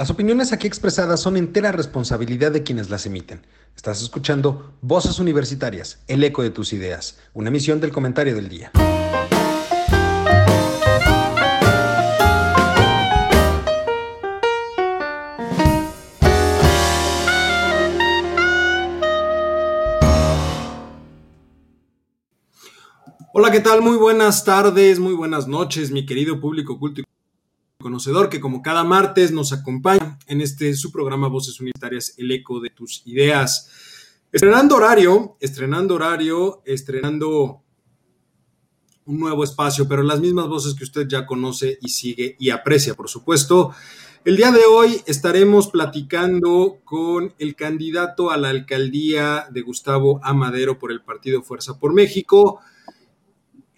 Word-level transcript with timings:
Las 0.00 0.08
opiniones 0.08 0.54
aquí 0.54 0.66
expresadas 0.66 1.20
son 1.20 1.36
entera 1.36 1.72
responsabilidad 1.72 2.52
de 2.52 2.62
quienes 2.62 2.88
las 2.88 3.04
emiten. 3.04 3.46
Estás 3.76 4.00
escuchando 4.00 4.72
Voces 4.80 5.18
Universitarias, 5.18 6.02
el 6.08 6.24
eco 6.24 6.42
de 6.42 6.48
tus 6.48 6.72
ideas, 6.72 7.18
una 7.34 7.50
emisión 7.50 7.82
del 7.82 7.92
comentario 7.92 8.34
del 8.34 8.48
día. 8.48 8.72
Hola, 23.34 23.50
¿qué 23.52 23.60
tal? 23.60 23.82
Muy 23.82 23.98
buenas 23.98 24.46
tardes, 24.46 24.98
muy 24.98 25.12
buenas 25.12 25.46
noches, 25.46 25.90
mi 25.90 26.06
querido 26.06 26.40
público 26.40 26.78
culto 26.78 27.02
conocedor 27.80 28.28
que 28.28 28.40
como 28.40 28.62
cada 28.62 28.84
martes 28.84 29.32
nos 29.32 29.52
acompaña 29.52 30.18
en 30.26 30.40
este 30.40 30.74
su 30.74 30.92
programa 30.92 31.28
Voces 31.28 31.60
Unitarias, 31.60 32.14
el 32.18 32.30
eco 32.30 32.60
de 32.60 32.70
tus 32.70 33.02
ideas. 33.06 33.68
Estrenando 34.30 34.76
horario, 34.76 35.36
estrenando 35.40 35.96
horario, 35.96 36.62
estrenando 36.64 37.62
un 39.06 39.18
nuevo 39.18 39.42
espacio, 39.42 39.88
pero 39.88 40.04
las 40.04 40.20
mismas 40.20 40.46
voces 40.46 40.74
que 40.74 40.84
usted 40.84 41.08
ya 41.08 41.26
conoce 41.26 41.78
y 41.80 41.88
sigue 41.88 42.36
y 42.38 42.50
aprecia, 42.50 42.94
por 42.94 43.08
supuesto. 43.08 43.74
El 44.24 44.36
día 44.36 44.52
de 44.52 44.64
hoy 44.66 45.00
estaremos 45.06 45.68
platicando 45.68 46.80
con 46.84 47.34
el 47.38 47.56
candidato 47.56 48.30
a 48.30 48.36
la 48.36 48.50
alcaldía 48.50 49.46
de 49.50 49.62
Gustavo 49.62 50.20
Amadero 50.22 50.78
por 50.78 50.92
el 50.92 51.00
partido 51.00 51.42
Fuerza 51.42 51.78
por 51.78 51.94
México 51.94 52.60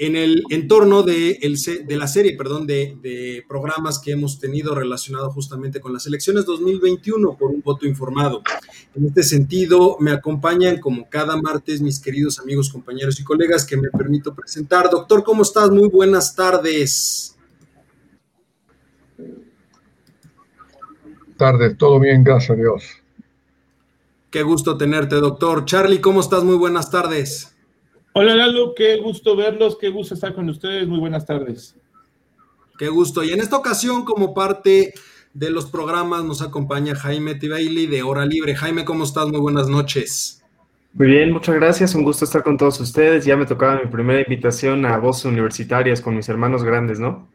en 0.07 0.17
el 0.17 0.43
entorno 0.51 1.05
de, 1.05 1.39
el, 1.43 1.57
de 1.87 1.97
la 1.97 2.09
serie 2.09 2.37
perdón, 2.37 2.67
de, 2.67 2.97
de, 3.01 3.45
programas 3.49 4.01
que 4.01 4.11
hemos 4.11 4.41
tenido 4.41 4.75
relacionado 4.75 5.31
justamente 5.31 5.79
con 5.79 5.93
las 5.93 6.09
elecciones 6.09 6.45
2021 6.45 7.37
por 7.37 7.53
un 7.53 7.63
voto 7.63 7.87
informado. 7.87 8.43
En 8.97 9.07
este 9.07 9.23
sentido, 9.23 9.97
me 10.01 10.11
acompañan 10.11 10.81
como 10.81 11.09
cada 11.09 11.37
martes 11.37 11.81
mis 11.81 12.01
queridos 12.01 12.41
amigos, 12.41 12.69
compañeros 12.69 13.21
y 13.21 13.23
colegas 13.23 13.65
que 13.65 13.77
me 13.77 13.91
permito 13.91 14.35
presentar. 14.35 14.91
Doctor, 14.91 15.23
¿cómo 15.23 15.43
estás? 15.43 15.71
Muy 15.71 15.89
buenas 15.89 16.35
tardes. 16.35 17.37
Tardes, 21.37 21.79
todo 21.79 22.01
bien, 22.01 22.25
gracias 22.25 22.51
a 22.51 22.55
Dios. 22.55 22.85
Qué 24.33 24.43
gusto 24.43 24.77
tenerte, 24.77 25.15
doctor. 25.17 25.65
Charlie, 25.65 26.01
¿cómo 26.01 26.21
estás? 26.21 26.43
Muy 26.43 26.57
buenas 26.57 26.91
tardes. 26.91 27.52
Hola 28.15 28.35
Lalo, 28.35 28.75
qué 28.75 28.99
gusto 28.99 29.35
verlos, 29.35 29.79
qué 29.81 29.89
gusto 29.89 30.13
estar 30.13 30.35
con 30.35 30.47
ustedes, 30.51 30.87
muy 30.87 30.99
buenas 30.99 31.25
tardes. 31.25 31.75
Qué 32.77 32.89
gusto. 32.89 33.25
Y 33.25 33.31
en 33.31 33.41
esta 33.41 33.57
ocasión, 33.57 34.05
como 34.05 34.35
parte 34.35 34.93
de 35.33 35.51
los 35.51 35.65
programas, 35.65 36.23
nos 36.23 36.43
acompaña 36.43 36.95
Jaime 36.95 37.37
Tibaili 37.37 37.87
de 37.87 38.03
Hora 38.03 38.27
Libre. 38.27 38.55
Jaime, 38.55 38.85
¿cómo 38.85 39.05
estás? 39.05 39.29
Muy 39.29 39.41
buenas 39.41 39.69
noches. 39.69 40.43
Muy 40.93 41.07
bien, 41.07 41.33
muchas 41.33 41.55
gracias, 41.55 41.95
un 41.95 42.05
gusto 42.05 42.27
estar 42.27 42.43
con 42.43 42.59
todos 42.59 42.79
ustedes. 42.81 43.25
Ya 43.25 43.35
me 43.35 43.47
tocaba 43.47 43.81
mi 43.83 43.91
primera 43.91 44.21
invitación 44.21 44.85
a 44.85 44.99
Voces 44.99 45.25
Universitarias 45.25 46.03
con 46.03 46.15
mis 46.15 46.29
hermanos 46.29 46.65
grandes, 46.65 47.01
¿no? 47.01 47.31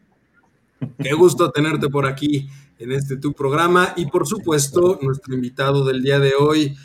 Qué 1.02 1.12
gusto 1.12 1.50
tenerte 1.50 1.88
por 1.88 2.06
aquí 2.06 2.48
en 2.78 2.92
este 2.92 3.16
tu 3.16 3.32
programa. 3.32 3.94
Y 3.96 4.06
por 4.06 4.28
supuesto, 4.28 5.00
nuestro 5.02 5.34
invitado 5.34 5.84
del 5.84 6.04
día 6.04 6.20
de 6.20 6.34
hoy, 6.38 6.76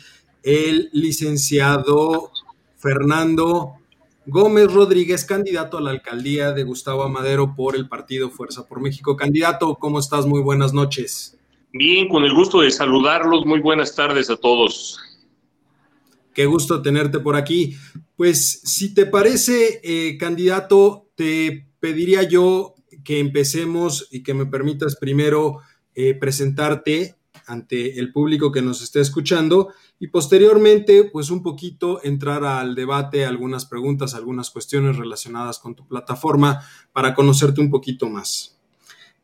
el 0.42 0.90
licenciado 0.92 2.32
Fernando 2.76 3.76
Gómez 4.26 4.72
Rodríguez, 4.72 5.24
candidato 5.24 5.76
a 5.76 5.80
la 5.82 5.90
alcaldía 5.90 6.52
de 6.52 6.64
Gustavo 6.64 7.02
Amadero 7.02 7.54
por 7.54 7.76
el 7.76 7.88
partido 7.88 8.30
Fuerza 8.30 8.66
por 8.66 8.80
México. 8.80 9.16
Candidato, 9.16 9.74
¿cómo 9.76 9.98
estás? 9.98 10.24
Muy 10.26 10.40
buenas 10.40 10.72
noches. 10.72 11.38
Bien, 11.72 12.08
con 12.08 12.24
el 12.24 12.32
gusto 12.32 12.60
de 12.60 12.70
saludarlos. 12.70 13.44
Muy 13.44 13.60
buenas 13.60 13.94
tardes 13.94 14.30
a 14.30 14.36
todos. 14.36 14.98
Qué 16.32 16.46
gusto 16.46 16.80
tenerte 16.80 17.20
por 17.20 17.36
aquí. 17.36 17.76
Pues 18.16 18.60
si 18.64 18.94
te 18.94 19.04
parece, 19.04 19.80
eh, 19.84 20.16
candidato, 20.16 21.10
te 21.14 21.68
pediría 21.78 22.22
yo 22.22 22.74
que 23.04 23.18
empecemos 23.18 24.08
y 24.10 24.22
que 24.22 24.32
me 24.32 24.46
permitas 24.46 24.96
primero 24.96 25.58
eh, 25.94 26.14
presentarte 26.14 27.16
ante 27.46 27.98
el 27.98 28.10
público 28.10 28.50
que 28.50 28.62
nos 28.62 28.82
esté 28.82 29.00
escuchando 29.00 29.68
y 30.04 30.08
posteriormente, 30.08 31.04
pues 31.04 31.30
un 31.30 31.42
poquito 31.42 31.98
entrar 32.04 32.44
al 32.44 32.74
debate, 32.74 33.24
algunas 33.24 33.64
preguntas, 33.64 34.14
algunas 34.14 34.50
cuestiones 34.50 34.98
relacionadas 34.98 35.58
con 35.58 35.74
tu 35.74 35.88
plataforma 35.88 36.60
para 36.92 37.14
conocerte 37.14 37.62
un 37.62 37.70
poquito 37.70 38.10
más. 38.10 38.58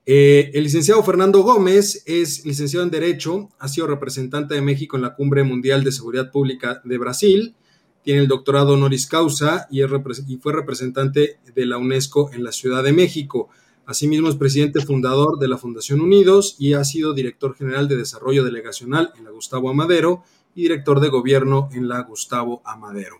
Eh, 0.06 0.50
el 0.54 0.64
licenciado 0.64 1.02
Fernando 1.02 1.42
Gómez 1.42 2.02
es 2.06 2.46
licenciado 2.46 2.82
en 2.82 2.90
Derecho, 2.90 3.50
ha 3.58 3.68
sido 3.68 3.88
representante 3.88 4.54
de 4.54 4.62
México 4.62 4.96
en 4.96 5.02
la 5.02 5.14
Cumbre 5.14 5.44
Mundial 5.44 5.84
de 5.84 5.92
Seguridad 5.92 6.30
Pública 6.30 6.80
de 6.82 6.96
Brasil, 6.96 7.54
tiene 8.02 8.20
el 8.20 8.28
doctorado 8.28 8.72
honoris 8.72 9.06
causa 9.06 9.66
y, 9.70 9.82
y 9.82 10.36
fue 10.38 10.54
representante 10.54 11.40
de 11.54 11.66
la 11.66 11.76
UNESCO 11.76 12.32
en 12.32 12.42
la 12.42 12.52
Ciudad 12.52 12.82
de 12.82 12.94
México. 12.94 13.50
Asimismo, 13.84 14.30
es 14.30 14.36
presidente 14.36 14.80
fundador 14.80 15.38
de 15.38 15.48
la 15.48 15.58
Fundación 15.58 16.00
Unidos 16.00 16.56
y 16.58 16.72
ha 16.72 16.84
sido 16.84 17.12
director 17.12 17.54
general 17.54 17.86
de 17.86 17.98
Desarrollo 17.98 18.44
Delegacional 18.44 19.12
en 19.18 19.24
la 19.24 19.30
Gustavo 19.30 19.68
Amadero 19.68 20.22
y 20.54 20.62
director 20.62 21.00
de 21.00 21.08
gobierno 21.08 21.68
en 21.72 21.88
la 21.88 22.02
Gustavo 22.02 22.62
Amadero. 22.64 23.18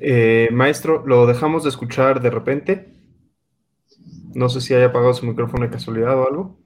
Eh, 0.00 0.48
maestro, 0.52 1.04
¿lo 1.06 1.26
dejamos 1.26 1.64
de 1.64 1.70
escuchar 1.70 2.22
de 2.22 2.30
repente? 2.30 2.92
No 4.32 4.48
sé 4.48 4.60
si 4.60 4.72
haya 4.72 4.86
apagado 4.86 5.12
su 5.12 5.26
micrófono 5.26 5.64
de 5.64 5.70
casualidad 5.70 6.16
o 6.16 6.28
algo. 6.28 6.58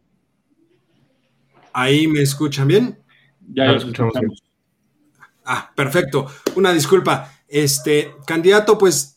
¿Ahí 1.73 2.07
me 2.07 2.21
escuchan 2.21 2.69
bien? 2.69 3.03
Ya, 3.41 3.73
lo 3.73 3.79
escuchamos. 3.79 4.13
Bien. 4.21 4.31
Ah, 5.45 5.73
perfecto. 5.75 6.27
Una 6.57 6.73
disculpa. 6.73 7.33
Este, 7.49 8.15
candidato, 8.27 8.77
pues 8.77 9.12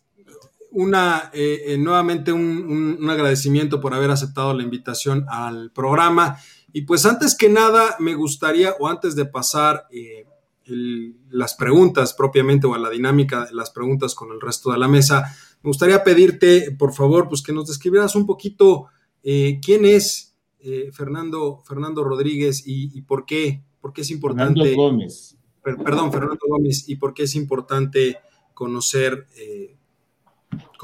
una, 0.75 1.31
eh, 1.33 1.61
eh, 1.67 1.77
nuevamente 1.77 2.33
un, 2.33 2.97
un, 2.99 3.09
agradecimiento 3.09 3.79
por 3.79 3.93
haber 3.93 4.11
aceptado 4.11 4.53
la 4.53 4.61
invitación 4.61 5.25
al 5.29 5.71
programa. 5.71 6.37
Y 6.73 6.81
pues 6.81 7.05
antes 7.05 7.33
que 7.33 7.47
nada, 7.47 7.95
me 7.99 8.13
gustaría, 8.13 8.73
o 8.77 8.89
antes 8.89 9.15
de 9.15 9.25
pasar 9.25 9.87
eh, 9.89 10.25
el, 10.65 11.15
las 11.29 11.53
preguntas 11.53 12.13
propiamente, 12.13 12.67
o 12.67 12.73
a 12.73 12.77
la 12.77 12.89
dinámica 12.89 13.45
de 13.45 13.53
las 13.53 13.71
preguntas 13.71 14.15
con 14.15 14.33
el 14.33 14.41
resto 14.41 14.73
de 14.73 14.77
la 14.77 14.89
mesa, 14.89 15.33
me 15.63 15.69
gustaría 15.69 16.03
pedirte, 16.03 16.75
por 16.77 16.93
favor, 16.93 17.29
pues 17.29 17.41
que 17.41 17.53
nos 17.53 17.67
describieras 17.67 18.15
un 18.15 18.25
poquito 18.25 18.87
quién 19.23 19.85
es 19.85 20.35
Fernando, 20.91 21.63
Fernando 21.65 22.03
Rodríguez 22.03 22.67
y, 22.67 22.95
y, 22.95 23.01
por 23.01 23.25
qué, 23.25 23.63
por 23.81 23.91
qué 23.91 24.01
es 24.01 24.11
importante. 24.11 24.59
Fernando 24.59 24.83
Gómez. 24.83 25.37
Per, 25.63 25.77
perdón, 25.77 26.11
Fernando 26.11 26.41
Gómez, 26.47 26.87
y 26.87 26.97
por 26.97 27.15
qué 27.15 27.23
es 27.23 27.35
importante 27.35 28.17
conocer 28.53 29.25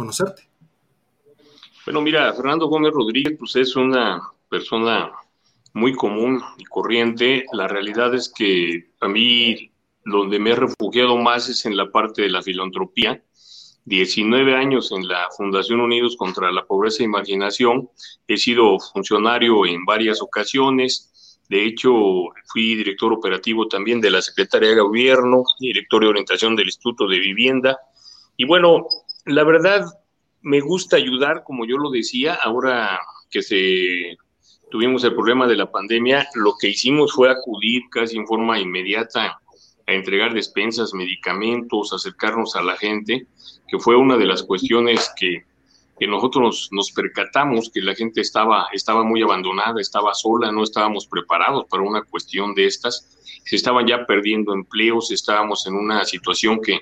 conocerte. 0.01 0.49
Bueno, 1.85 2.01
mira, 2.01 2.33
Fernando 2.33 2.65
Gómez 2.67 2.91
Rodríguez, 2.91 3.37
pues 3.37 3.55
es 3.55 3.75
una 3.75 4.19
persona 4.49 5.11
muy 5.73 5.93
común 5.93 6.41
y 6.57 6.63
corriente. 6.65 7.45
La 7.53 7.67
realidad 7.67 8.13
es 8.15 8.33
que 8.35 8.89
a 8.99 9.07
mí 9.07 9.71
donde 10.03 10.39
me 10.39 10.51
he 10.51 10.55
refugiado 10.55 11.17
más 11.17 11.49
es 11.49 11.65
en 11.67 11.77
la 11.77 11.91
parte 11.91 12.23
de 12.23 12.29
la 12.29 12.41
filantropía. 12.41 13.23
19 13.85 14.55
años 14.55 14.91
en 14.91 15.07
la 15.07 15.27
Fundación 15.37 15.81
Unidos 15.81 16.15
contra 16.17 16.51
la 16.51 16.65
Pobreza 16.65 17.03
e 17.03 17.05
Imaginación. 17.05 17.89
He 18.27 18.37
sido 18.37 18.79
funcionario 18.79 19.67
en 19.67 19.85
varias 19.85 20.19
ocasiones. 20.21 21.39
De 21.47 21.63
hecho, 21.63 21.91
fui 22.47 22.75
director 22.75 23.13
operativo 23.13 23.67
también 23.67 24.01
de 24.01 24.09
la 24.09 24.21
Secretaría 24.21 24.69
de 24.69 24.81
Gobierno, 24.81 25.43
director 25.59 26.01
de 26.01 26.09
orientación 26.09 26.55
del 26.55 26.67
Instituto 26.67 27.07
de 27.07 27.19
Vivienda. 27.19 27.77
Y 28.37 28.45
bueno, 28.45 28.87
la 29.25 29.43
verdad, 29.43 29.85
me 30.41 30.59
gusta 30.59 30.97
ayudar, 30.97 31.43
como 31.43 31.65
yo 31.65 31.77
lo 31.77 31.89
decía, 31.91 32.35
ahora 32.43 32.99
que 33.29 33.41
se 33.41 34.17
tuvimos 34.69 35.03
el 35.03 35.13
problema 35.13 35.47
de 35.47 35.57
la 35.57 35.71
pandemia, 35.71 36.27
lo 36.35 36.55
que 36.59 36.69
hicimos 36.69 37.13
fue 37.13 37.29
acudir 37.29 37.83
casi 37.91 38.17
en 38.17 38.25
forma 38.25 38.59
inmediata 38.59 39.39
a 39.87 39.93
entregar 39.93 40.33
despensas, 40.33 40.93
medicamentos, 40.93 41.93
acercarnos 41.93 42.55
a 42.55 42.63
la 42.63 42.77
gente, 42.77 43.27
que 43.67 43.79
fue 43.79 43.95
una 43.95 44.17
de 44.17 44.25
las 44.25 44.43
cuestiones 44.43 45.11
que, 45.15 45.43
nosotros 46.07 46.69
nos 46.71 46.91
percatamos 46.91 47.69
que 47.71 47.79
la 47.79 47.93
gente 47.93 48.21
estaba, 48.21 48.65
estaba 48.73 49.03
muy 49.03 49.21
abandonada, 49.21 49.79
estaba 49.79 50.15
sola, 50.15 50.51
no 50.51 50.63
estábamos 50.63 51.05
preparados 51.05 51.65
para 51.69 51.83
una 51.83 52.01
cuestión 52.01 52.55
de 52.55 52.65
estas, 52.65 53.19
se 53.45 53.55
estaban 53.55 53.85
ya 53.85 54.03
perdiendo 54.07 54.51
empleos, 54.51 55.11
estábamos 55.11 55.67
en 55.67 55.75
una 55.75 56.03
situación 56.03 56.59
que 56.59 56.79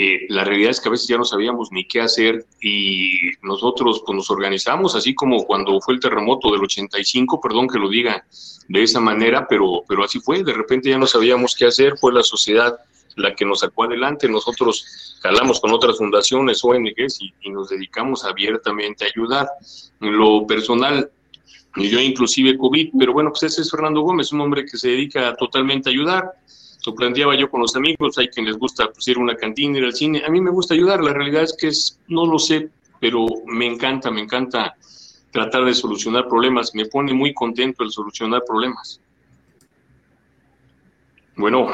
eh, 0.00 0.26
la 0.28 0.44
realidad 0.44 0.70
es 0.70 0.80
que 0.80 0.88
a 0.88 0.92
veces 0.92 1.08
ya 1.08 1.18
no 1.18 1.24
sabíamos 1.24 1.72
ni 1.72 1.84
qué 1.84 2.00
hacer 2.00 2.46
y 2.62 3.32
nosotros 3.42 4.02
pues, 4.06 4.14
nos 4.16 4.30
organizamos, 4.30 4.94
así 4.94 5.12
como 5.12 5.44
cuando 5.44 5.80
fue 5.80 5.94
el 5.94 6.00
terremoto 6.00 6.52
del 6.52 6.62
85, 6.62 7.40
perdón 7.40 7.66
que 7.66 7.80
lo 7.80 7.88
diga 7.88 8.24
de 8.68 8.82
esa 8.84 9.00
manera, 9.00 9.48
pero, 9.48 9.82
pero 9.88 10.04
así 10.04 10.20
fue, 10.20 10.44
de 10.44 10.52
repente 10.52 10.88
ya 10.88 10.98
no 10.98 11.06
sabíamos 11.06 11.56
qué 11.56 11.66
hacer, 11.66 11.98
fue 11.98 12.12
la 12.12 12.22
sociedad 12.22 12.78
la 13.16 13.34
que 13.34 13.44
nos 13.44 13.60
sacó 13.60 13.84
adelante. 13.84 14.28
Nosotros 14.28 15.18
jalamos 15.20 15.60
con 15.60 15.72
otras 15.72 15.98
fundaciones, 15.98 16.62
ONGs 16.62 17.20
y, 17.20 17.34
y 17.42 17.50
nos 17.50 17.68
dedicamos 17.68 18.24
abiertamente 18.24 19.04
a 19.04 19.08
ayudar. 19.08 19.48
Lo 19.98 20.46
personal, 20.46 21.10
yo 21.74 22.00
inclusive 22.00 22.56
COVID, 22.56 22.90
pero 22.96 23.12
bueno, 23.12 23.30
pues 23.30 23.42
ese 23.42 23.62
es 23.62 23.70
Fernando 23.72 24.02
Gómez, 24.02 24.32
un 24.32 24.40
hombre 24.40 24.64
que 24.64 24.76
se 24.76 24.90
dedica 24.90 25.34
totalmente 25.34 25.90
a 25.90 25.92
ayudar. 25.92 26.32
Lo 26.86 26.94
planteaba 26.94 27.36
yo 27.36 27.50
con 27.50 27.60
los 27.60 27.76
amigos, 27.76 28.18
hay 28.18 28.28
quien 28.28 28.46
les 28.46 28.56
gusta 28.56 28.90
pues, 28.90 29.06
ir 29.08 29.16
a 29.16 29.20
una 29.20 29.36
cantina, 29.36 29.78
ir 29.78 29.84
al 29.84 29.94
cine. 29.94 30.22
A 30.26 30.30
mí 30.30 30.40
me 30.40 30.50
gusta 30.50 30.74
ayudar, 30.74 31.02
la 31.02 31.12
realidad 31.12 31.42
es 31.42 31.54
que 31.58 31.68
es, 31.68 31.98
no 32.08 32.24
lo 32.24 32.38
sé, 32.38 32.70
pero 33.00 33.26
me 33.46 33.66
encanta, 33.66 34.10
me 34.10 34.22
encanta 34.22 34.74
tratar 35.32 35.64
de 35.64 35.74
solucionar 35.74 36.28
problemas. 36.28 36.74
Me 36.74 36.86
pone 36.86 37.12
muy 37.12 37.34
contento 37.34 37.84
el 37.84 37.90
solucionar 37.90 38.42
problemas. 38.46 39.00
Bueno. 41.36 41.68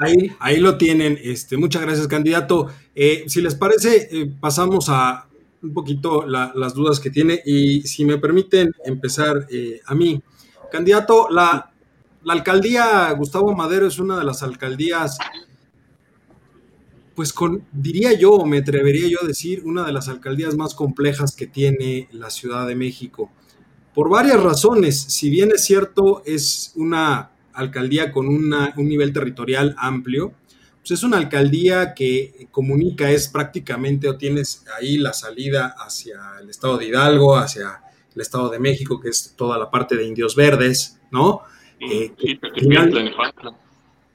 Ahí, 0.00 0.32
ahí 0.38 0.58
lo 0.58 0.78
tienen. 0.78 1.18
Este, 1.22 1.56
muchas 1.56 1.82
gracias, 1.82 2.06
candidato. 2.06 2.68
Eh, 2.94 3.24
si 3.26 3.40
les 3.40 3.54
parece, 3.54 4.08
eh, 4.10 4.30
pasamos 4.40 4.88
a 4.88 5.28
un 5.62 5.74
poquito 5.74 6.24
la, 6.24 6.52
las 6.54 6.74
dudas 6.74 7.00
que 7.00 7.10
tiene 7.10 7.40
y 7.44 7.82
si 7.82 8.04
me 8.04 8.18
permiten 8.18 8.72
empezar 8.84 9.46
eh, 9.50 9.80
a 9.86 9.94
mí. 9.94 10.20
Candidato, 10.70 11.28
la, 11.30 11.72
la 12.24 12.32
alcaldía 12.32 13.10
Gustavo 13.12 13.54
Madero 13.54 13.86
es 13.86 13.98
una 13.98 14.18
de 14.18 14.24
las 14.24 14.42
alcaldías, 14.42 15.18
pues 17.14 17.32
con, 17.32 17.64
diría 17.72 18.12
yo, 18.12 18.44
me 18.44 18.58
atrevería 18.58 19.08
yo 19.08 19.18
a 19.22 19.26
decir, 19.26 19.62
una 19.64 19.84
de 19.84 19.92
las 19.92 20.08
alcaldías 20.08 20.56
más 20.56 20.74
complejas 20.74 21.34
que 21.34 21.46
tiene 21.46 22.08
la 22.12 22.30
Ciudad 22.30 22.66
de 22.66 22.74
México. 22.74 23.30
Por 23.94 24.08
varias 24.08 24.40
razones, 24.42 25.00
si 25.00 25.30
bien 25.30 25.50
es 25.54 25.64
cierto, 25.64 26.22
es 26.24 26.72
una 26.76 27.30
alcaldía 27.52 28.12
con 28.12 28.28
una, 28.28 28.72
un 28.76 28.88
nivel 28.88 29.12
territorial 29.12 29.74
amplio, 29.78 30.32
pues 30.80 30.92
es 30.92 31.02
una 31.02 31.16
alcaldía 31.16 31.92
que 31.94 32.48
comunica, 32.50 33.10
es 33.10 33.28
prácticamente, 33.28 34.08
o 34.08 34.16
tienes 34.16 34.64
ahí 34.78 34.96
la 34.96 35.12
salida 35.12 35.74
hacia 35.78 36.20
el 36.40 36.48
estado 36.50 36.78
de 36.78 36.86
Hidalgo, 36.86 37.36
hacia 37.36 37.82
el 38.14 38.20
estado 38.20 38.48
de 38.48 38.58
México, 38.58 39.00
que 39.00 39.08
es 39.08 39.34
toda 39.36 39.58
la 39.58 39.70
parte 39.70 39.96
de 39.96 40.06
Indios 40.06 40.36
Verdes, 40.36 41.00
¿no? 41.10 41.42
Eh, 41.80 42.12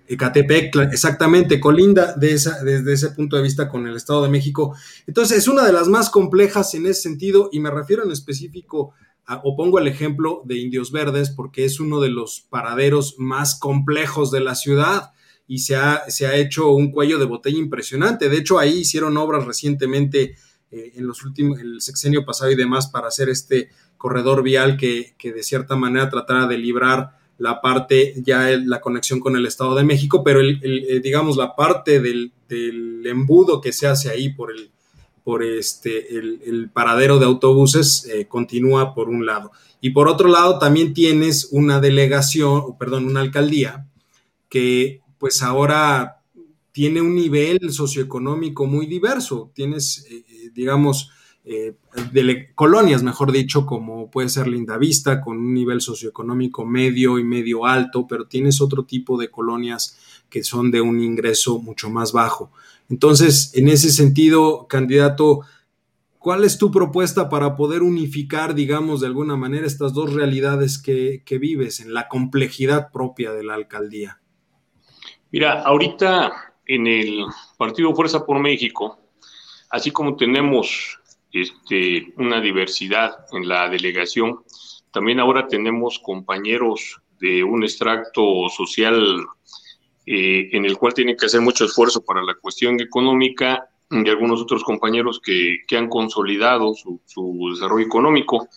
Ecatepec, 0.05 0.75
exactamente, 0.91 1.59
colinda 1.59 2.13
de 2.13 2.33
esa, 2.33 2.63
desde 2.63 2.93
ese 2.93 3.09
punto 3.11 3.37
de 3.37 3.43
vista 3.43 3.69
con 3.69 3.87
el 3.87 3.95
Estado 3.95 4.23
de 4.23 4.29
México. 4.29 4.75
Entonces, 5.07 5.37
es 5.39 5.47
una 5.47 5.65
de 5.65 5.73
las 5.73 5.87
más 5.87 6.09
complejas 6.09 6.73
en 6.75 6.85
ese 6.85 7.01
sentido, 7.01 7.49
y 7.51 7.59
me 7.59 7.71
refiero 7.71 8.03
en 8.03 8.11
específico, 8.11 8.93
a, 9.25 9.37
o 9.43 9.55
pongo 9.55 9.79
el 9.79 9.87
ejemplo 9.87 10.41
de 10.45 10.57
Indios 10.57 10.91
Verdes, 10.91 11.29
porque 11.29 11.63
es 11.63 11.79
uno 11.79 12.01
de 12.01 12.09
los 12.09 12.41
paraderos 12.49 13.15
más 13.17 13.57
complejos 13.57 14.31
de 14.31 14.41
la 14.41 14.55
ciudad 14.55 15.11
y 15.47 15.59
se 15.59 15.77
ha, 15.77 16.09
se 16.09 16.27
ha 16.27 16.35
hecho 16.35 16.71
un 16.71 16.91
cuello 16.91 17.17
de 17.17 17.25
botella 17.25 17.57
impresionante. 17.57 18.27
De 18.27 18.37
hecho, 18.37 18.59
ahí 18.59 18.79
hicieron 18.79 19.15
obras 19.17 19.45
recientemente 19.45 20.35
eh, 20.71 20.91
en 20.95 21.07
los 21.07 21.23
últimos, 21.23 21.59
el 21.59 21.79
sexenio 21.79 22.25
pasado 22.25 22.51
y 22.51 22.55
demás, 22.55 22.87
para 22.87 23.07
hacer 23.07 23.29
este 23.29 23.69
corredor 23.97 24.43
vial 24.43 24.75
que, 24.75 25.15
que 25.17 25.31
de 25.31 25.43
cierta 25.43 25.77
manera 25.77 26.09
tratara 26.09 26.45
de 26.45 26.57
librar 26.57 27.22
la 27.37 27.61
parte, 27.61 28.13
ya 28.25 28.49
la 28.49 28.79
conexión 28.79 29.19
con 29.19 29.35
el 29.35 29.45
Estado 29.45 29.75
de 29.75 29.83
México, 29.83 30.23
pero 30.23 30.39
el, 30.39 30.59
el, 30.63 31.01
digamos 31.01 31.35
la 31.37 31.55
parte 31.55 31.99
del, 31.99 32.31
del, 32.47 33.05
embudo 33.05 33.59
que 33.59 33.73
se 33.73 33.87
hace 33.87 34.09
ahí 34.09 34.29
por 34.29 34.51
el, 34.51 34.71
por 35.23 35.43
este, 35.43 36.15
el, 36.17 36.69
paradero 36.71 37.19
de 37.19 37.25
autobuses 37.25 38.05
eh, 38.05 38.27
continúa 38.27 38.93
por 38.93 39.09
un 39.09 39.25
lado. 39.25 39.51
Y 39.81 39.89
por 39.89 40.07
otro 40.07 40.29
lado 40.29 40.59
también 40.59 40.93
tienes 40.93 41.49
una 41.51 41.79
delegación, 41.79 42.77
perdón, 42.77 43.05
una 43.05 43.21
alcaldía 43.21 43.87
que 44.49 45.01
pues 45.17 45.41
ahora 45.41 46.21
tiene 46.71 47.01
un 47.01 47.15
nivel 47.15 47.71
socioeconómico 47.71 48.65
muy 48.65 48.87
diverso. 48.87 49.51
Tienes, 49.53 50.05
eh, 50.09 50.23
digamos, 50.53 51.11
eh, 51.45 51.75
de 52.13 52.53
colonias, 52.55 53.03
mejor 53.03 53.33
dicho, 53.33 53.65
como 53.65 54.09
puede 54.09 54.29
ser 54.29 54.47
Lindavista, 54.47 55.19
con 55.19 55.37
un 55.37 55.53
nivel 55.53 55.81
socioeconómico 55.81 56.65
medio 56.65 57.19
y 57.19 57.23
medio 57.25 57.65
alto, 57.65 58.07
pero 58.07 58.27
tienes 58.27 58.61
otro 58.61 58.85
tipo 58.85 59.17
de 59.17 59.29
colonias 59.29 60.23
que 60.29 60.43
son 60.43 60.71
de 60.71 60.79
un 60.79 61.01
ingreso 61.01 61.59
mucho 61.59 61.89
más 61.89 62.13
bajo. 62.13 62.51
Entonces, 62.89 63.51
en 63.55 63.67
ese 63.67 63.91
sentido, 63.91 64.67
candidato, 64.67 65.41
¿cuál 66.17 66.45
es 66.45 66.57
tu 66.57 66.71
propuesta 66.71 67.27
para 67.27 67.57
poder 67.57 67.81
unificar, 67.83 68.55
digamos, 68.55 69.01
de 69.01 69.07
alguna 69.07 69.35
manera 69.35 69.67
estas 69.67 69.93
dos 69.93 70.13
realidades 70.13 70.81
que, 70.81 71.23
que 71.25 71.39
vives 71.39 71.81
en 71.81 71.93
la 71.93 72.07
complejidad 72.07 72.89
propia 72.91 73.33
de 73.33 73.43
la 73.43 73.55
alcaldía? 73.55 74.21
Mira, 75.29 75.61
ahorita 75.61 76.31
en 76.65 76.87
el 76.87 77.25
Partido 77.57 77.93
Fuerza 77.93 78.25
por 78.25 78.39
México, 78.39 78.97
así 79.69 79.91
como 79.91 80.15
tenemos 80.15 80.99
este, 81.33 82.13
una 82.17 82.39
diversidad 82.39 83.25
en 83.31 83.47
la 83.47 83.67
delegación. 83.67 84.43
También 84.91 85.19
ahora 85.19 85.47
tenemos 85.47 85.99
compañeros 85.99 87.01
de 87.19 87.43
un 87.43 87.63
extracto 87.63 88.47
social 88.49 89.25
eh, 90.05 90.49
en 90.51 90.65
el 90.65 90.77
cual 90.77 90.93
tienen 90.93 91.17
que 91.17 91.25
hacer 91.25 91.41
mucho 91.41 91.65
esfuerzo 91.65 92.03
para 92.03 92.21
la 92.21 92.35
cuestión 92.35 92.79
económica 92.79 93.67
y 93.89 94.09
algunos 94.09 94.41
otros 94.41 94.63
compañeros 94.63 95.19
que, 95.23 95.59
que 95.67 95.77
han 95.77 95.87
consolidado 95.87 96.73
su, 96.73 97.49
desarrollo 97.51 97.85
económico. 97.85 98.47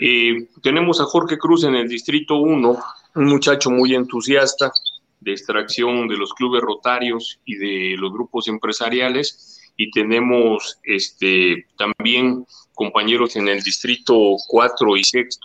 Eh, 0.00 0.48
tenemos 0.62 1.00
a 1.00 1.04
Jorge 1.04 1.38
Cruz 1.38 1.64
en 1.64 1.74
el 1.74 1.88
Distrito 1.88 2.36
1, 2.36 2.78
un 3.14 3.24
muchacho 3.24 3.70
muy 3.70 3.94
entusiasta 3.94 4.72
de 5.20 5.32
extracción 5.32 6.08
de 6.08 6.16
los 6.16 6.34
clubes 6.34 6.62
rotarios 6.62 7.40
y 7.44 7.56
de 7.56 7.96
los 7.96 8.12
grupos 8.12 8.48
empresariales, 8.48 9.51
y 9.76 9.90
tenemos 9.90 10.78
este, 10.84 11.66
también 11.76 12.46
compañeros 12.74 13.36
en 13.36 13.48
el 13.48 13.62
distrito 13.62 14.36
4 14.48 14.96
y 14.96 15.04
6 15.04 15.38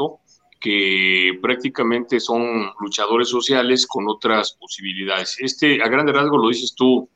que 0.60 1.38
prácticamente 1.42 2.20
son 2.20 2.72
luchadores 2.80 3.30
sociales 3.30 3.86
con 3.86 4.08
otras 4.08 4.58
posibilidades. 4.60 5.38
Este, 5.40 5.82
a 5.82 5.88
grande 5.88 6.12
rasgo, 6.12 6.38
lo 6.38 6.50
dices 6.50 6.74
tú 6.76 7.10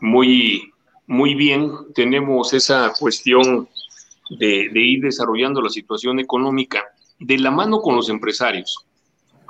muy, 0.00 0.72
muy 1.06 1.34
bien, 1.34 1.72
tenemos 1.94 2.52
esa 2.52 2.92
cuestión 2.98 3.68
de, 4.30 4.68
de 4.72 4.80
ir 4.80 5.00
desarrollando 5.02 5.60
la 5.60 5.70
situación 5.70 6.20
económica 6.20 6.84
de 7.18 7.38
la 7.38 7.50
mano 7.50 7.80
con 7.80 7.96
los 7.96 8.08
empresarios. 8.08 8.86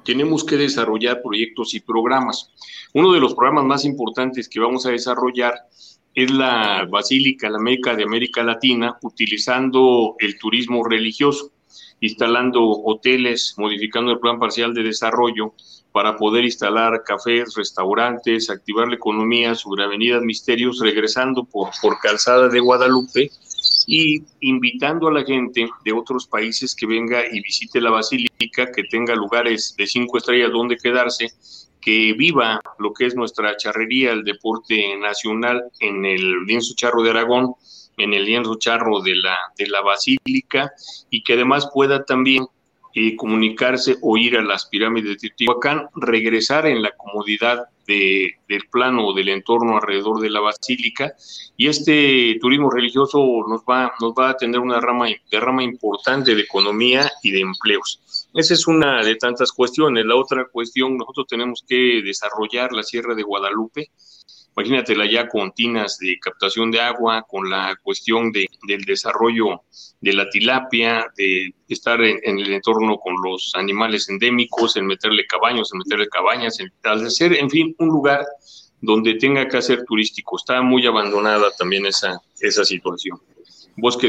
Tenemos 0.05 0.43
que 0.43 0.57
desarrollar 0.57 1.21
proyectos 1.23 1.75
y 1.75 1.81
programas. 1.81 2.51
Uno 2.95 3.13
de 3.13 3.21
los 3.21 3.35
programas 3.35 3.65
más 3.65 3.85
importantes 3.85 4.49
que 4.49 4.61
vamos 4.61 4.87
a 4.87 4.91
desarrollar 4.91 5.55
es 6.19 6.33
la 6.33 6.85
Basílica, 6.91 7.49
la 7.49 7.61
Meca 7.61 7.95
de 7.95 8.03
América 8.03 8.43
Latina, 8.43 8.99
utilizando 9.03 10.17
el 10.19 10.37
turismo 10.37 10.83
religioso, 10.83 11.53
instalando 12.01 12.61
hoteles, 12.61 13.55
modificando 13.57 14.11
el 14.11 14.19
plan 14.19 14.41
parcial 14.41 14.75
de 14.75 14.83
desarrollo 14.83 15.55
para 15.93 16.17
poder 16.17 16.45
instalar 16.45 17.05
cafés, 17.05 17.55
restaurantes, 17.55 18.51
activar 18.51 18.89
la 18.89 18.97
economía 18.97 19.55
sobre 19.55 19.85
Avenida 19.85 20.21
Misterios, 20.21 20.81
regresando 20.81 21.45
por, 21.45 21.71
por 21.81 22.01
Calzada 22.01 22.49
de 22.49 22.59
Guadalupe 22.59 23.31
y 23.87 24.25
invitando 24.41 25.07
a 25.07 25.13
la 25.13 25.25
gente 25.25 25.69
de 25.85 25.93
otros 25.93 26.27
países 26.27 26.75
que 26.75 26.87
venga 26.87 27.23
y 27.31 27.41
visite 27.41 27.81
la 27.81 27.91
basílica, 27.91 28.73
que 28.73 28.83
tenga 28.91 29.15
lugares 29.15 29.73
de 29.79 29.87
cinco 29.87 30.19
estrellas 30.19 30.51
donde 30.51 30.79
quedarse 30.79 31.31
que 31.89 32.13
viva 32.13 32.61
lo 32.79 32.93
que 32.93 33.07
es 33.07 33.17
nuestra 33.17 33.57
charrería, 33.57 34.13
el 34.13 34.23
deporte 34.23 34.95
nacional 34.99 35.71
en 35.81 36.05
el 36.05 36.45
lienzo 36.45 36.75
charro 36.77 37.03
de 37.03 37.09
Aragón, 37.09 37.55
en 37.97 38.13
el 38.13 38.27
lienzo 38.27 38.57
charro 38.57 39.01
de 39.01 39.17
la, 39.17 39.39
de 39.57 39.69
la 39.69 39.81
Basílica 39.81 40.71
y 41.09 41.23
que 41.23 41.33
además 41.33 41.71
pueda 41.73 42.05
también 42.05 42.47
eh, 42.95 43.17
comunicarse 43.17 43.97
o 44.03 44.19
ir 44.19 44.37
a 44.37 44.43
las 44.43 44.67
pirámides 44.67 45.13
de 45.13 45.29
Teotihuacán, 45.29 45.89
regresar 45.95 46.67
en 46.67 46.83
la 46.83 46.91
comodidad 46.91 47.69
de, 47.87 48.33
del 48.47 48.69
plano 48.71 49.07
o 49.07 49.15
del 49.15 49.31
entorno 49.31 49.77
alrededor 49.77 50.21
de 50.21 50.29
la 50.29 50.41
basílica 50.41 51.15
y 51.57 51.69
este 51.69 52.37
turismo 52.39 52.69
religioso 52.69 53.19
nos 53.49 53.63
va, 53.63 53.95
nos 53.99 54.13
va 54.13 54.29
a 54.29 54.37
tener 54.37 54.61
una 54.61 54.79
rama, 54.79 55.07
de 55.07 55.41
rama 55.41 55.63
importante 55.63 56.35
de 56.35 56.43
economía 56.43 57.11
y 57.23 57.31
de 57.31 57.41
empleos. 57.41 58.18
Esa 58.39 58.55
es 58.55 58.69
una 58.69 59.03
de 59.03 59.17
tantas 59.17 59.51
cuestiones. 59.51 60.07
La 60.07 60.15
otra 60.15 60.47
cuestión, 60.47 60.97
nosotros 60.97 61.27
tenemos 61.29 61.65
que 61.67 62.03
desarrollar 62.05 62.73
la 62.73 62.85
Sierra 62.85 63.17
de 63.17 63.25
Guadalupe. 63.25 63.91
Imagínatela 64.57 65.11
ya 65.11 65.27
con 65.27 65.51
tinas 65.51 65.99
de 65.99 66.21
captación 66.21 66.71
de 66.71 66.81
agua, 66.81 67.27
con 67.29 67.51
la 67.51 67.75
cuestión 67.83 68.31
de, 68.31 68.47
del 68.69 68.85
desarrollo 68.85 69.63
de 70.01 70.13
la 70.13 70.31
tilapia, 70.31 71.05
de 71.17 71.53
estar 71.67 72.01
en, 72.01 72.39
el 72.39 72.53
entorno 72.53 72.99
con 72.99 73.17
los 73.21 73.51
animales 73.57 74.09
endémicos, 74.09 74.77
en 74.77 74.87
meterle 74.87 75.27
cabaños, 75.27 75.73
en 75.73 75.79
meterle 75.79 76.07
cabañas, 76.09 76.61
en 76.61 76.71
hacer, 76.85 77.33
en 77.33 77.51
fin, 77.51 77.75
un 77.81 77.89
lugar 77.89 78.25
donde 78.81 79.15
tenga 79.15 79.49
que 79.49 79.61
ser 79.61 79.85
turístico. 79.85 80.37
Está 80.37 80.63
muy 80.63 80.87
abandonada 80.87 81.51
también 81.59 81.87
esa, 81.87 82.23
esa 82.39 82.65
situación. 82.65 83.21
Bosque 83.77 84.09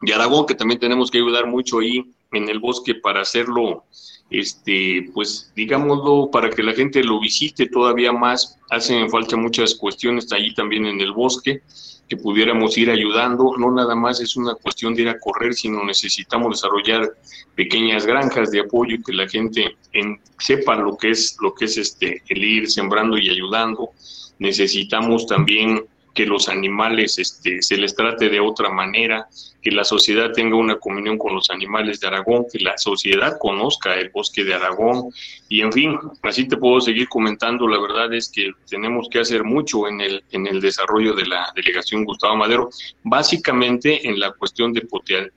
de 0.00 0.14
Aragón, 0.14 0.46
que 0.46 0.54
también 0.54 0.80
tenemos 0.80 1.10
que 1.10 1.18
ayudar 1.18 1.46
mucho 1.46 1.80
ahí 1.80 2.14
en 2.32 2.48
el 2.48 2.58
bosque 2.58 2.94
para 2.94 3.22
hacerlo 3.22 3.84
este, 4.30 5.08
pues 5.14 5.52
digámoslo, 5.56 6.30
para 6.30 6.50
que 6.50 6.62
la 6.62 6.74
gente 6.74 7.02
lo 7.02 7.20
visite 7.20 7.66
todavía 7.66 8.12
más, 8.12 8.58
hacen 8.70 9.08
falta 9.08 9.36
muchas 9.36 9.74
cuestiones 9.74 10.30
allí 10.32 10.54
también 10.54 10.86
en 10.86 11.00
el 11.00 11.12
bosque 11.12 11.62
que 12.08 12.16
pudiéramos 12.16 12.76
ir 12.76 12.90
ayudando. 12.90 13.54
No 13.58 13.70
nada 13.70 13.94
más 13.94 14.20
es 14.20 14.36
una 14.36 14.54
cuestión 14.54 14.94
de 14.94 15.02
ir 15.02 15.08
a 15.08 15.18
correr, 15.18 15.54
sino 15.54 15.84
necesitamos 15.84 16.60
desarrollar 16.60 17.10
pequeñas 17.54 18.06
granjas 18.06 18.50
de 18.50 18.60
apoyo 18.60 18.96
y 18.96 19.02
que 19.02 19.12
la 19.12 19.28
gente 19.28 19.76
en, 19.92 20.20
sepa 20.38 20.76
lo 20.76 20.96
que 20.96 21.10
es 21.10 21.36
lo 21.40 21.54
que 21.54 21.66
es 21.66 21.76
este 21.76 22.22
el 22.28 22.44
ir 22.44 22.70
sembrando 22.70 23.16
y 23.18 23.28
ayudando. 23.28 23.90
Necesitamos 24.38 25.26
también 25.26 25.84
que 26.14 26.26
los 26.26 26.48
animales 26.48 27.18
este, 27.18 27.62
se 27.62 27.76
les 27.76 27.94
trate 27.94 28.28
de 28.28 28.40
otra 28.40 28.70
manera, 28.70 29.28
que 29.62 29.70
la 29.70 29.84
sociedad 29.84 30.32
tenga 30.32 30.56
una 30.56 30.76
comunión 30.76 31.18
con 31.18 31.34
los 31.34 31.50
animales 31.50 32.00
de 32.00 32.08
Aragón, 32.08 32.46
que 32.52 32.58
la 32.58 32.76
sociedad 32.78 33.36
conozca 33.40 33.94
el 33.94 34.10
bosque 34.10 34.44
de 34.44 34.54
Aragón 34.54 35.10
y 35.48 35.60
en 35.60 35.72
fin, 35.72 35.98
así 36.22 36.46
te 36.46 36.56
puedo 36.56 36.80
seguir 36.80 37.08
comentando, 37.08 37.68
la 37.68 37.80
verdad 37.80 38.12
es 38.14 38.28
que 38.28 38.52
tenemos 38.68 39.08
que 39.10 39.20
hacer 39.20 39.44
mucho 39.44 39.88
en 39.88 40.00
el, 40.00 40.24
en 40.30 40.46
el 40.46 40.60
desarrollo 40.60 41.14
de 41.14 41.26
la 41.26 41.52
delegación 41.54 42.04
Gustavo 42.04 42.36
Madero, 42.36 42.70
básicamente 43.02 44.08
en 44.08 44.18
la 44.18 44.32
cuestión 44.32 44.72
de, 44.72 44.86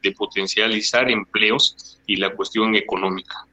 de 0.02 0.12
potencializar 0.14 1.10
empleos 1.10 2.00
y 2.06 2.16
la 2.18 2.34
cuestión 2.34 2.76
económica. 2.76 3.46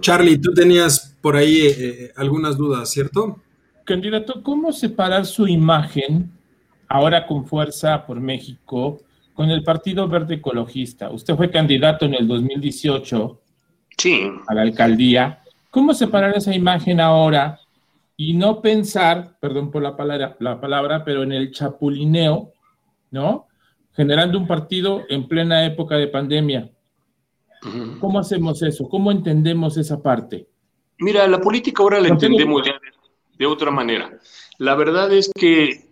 Charlie, 0.00 0.38
tú 0.38 0.52
tenías 0.52 1.14
por 1.20 1.36
ahí 1.36 1.62
eh, 1.66 2.12
algunas 2.16 2.56
dudas, 2.56 2.90
¿cierto? 2.90 3.43
Candidato, 3.84 4.42
¿cómo 4.42 4.72
separar 4.72 5.26
su 5.26 5.46
imagen 5.46 6.30
ahora 6.88 7.26
con 7.26 7.44
fuerza 7.44 8.06
por 8.06 8.18
México 8.18 9.00
con 9.34 9.50
el 9.50 9.62
Partido 9.62 10.08
Verde 10.08 10.36
Ecologista? 10.36 11.10
Usted 11.10 11.36
fue 11.36 11.50
candidato 11.50 12.06
en 12.06 12.14
el 12.14 12.26
2018 12.26 13.40
sí. 13.98 14.30
a 14.46 14.54
la 14.54 14.62
alcaldía. 14.62 15.42
¿Cómo 15.70 15.92
separar 15.92 16.34
esa 16.34 16.54
imagen 16.54 16.98
ahora 16.98 17.60
y 18.16 18.32
no 18.32 18.62
pensar, 18.62 19.36
perdón 19.38 19.70
por 19.70 19.82
la 19.82 19.96
palabra, 19.96 20.36
la 20.38 20.60
palabra, 20.60 21.04
pero 21.04 21.22
en 21.22 21.32
el 21.32 21.50
chapulineo, 21.50 22.52
¿no? 23.10 23.48
Generando 23.92 24.38
un 24.38 24.46
partido 24.46 25.02
en 25.10 25.28
plena 25.28 25.66
época 25.66 25.96
de 25.96 26.06
pandemia. 26.06 26.70
¿Cómo 28.00 28.18
hacemos 28.18 28.62
eso? 28.62 28.88
¿Cómo 28.88 29.10
entendemos 29.10 29.76
esa 29.76 30.02
parte? 30.02 30.46
Mira, 30.98 31.26
la 31.26 31.40
política 31.40 31.82
ahora 31.82 32.00
la 32.00 32.08
entendemos 32.08 32.62
ya 32.64 32.74
de 33.38 33.46
otra 33.46 33.70
manera. 33.70 34.18
La 34.58 34.74
verdad 34.74 35.12
es 35.12 35.30
que 35.34 35.84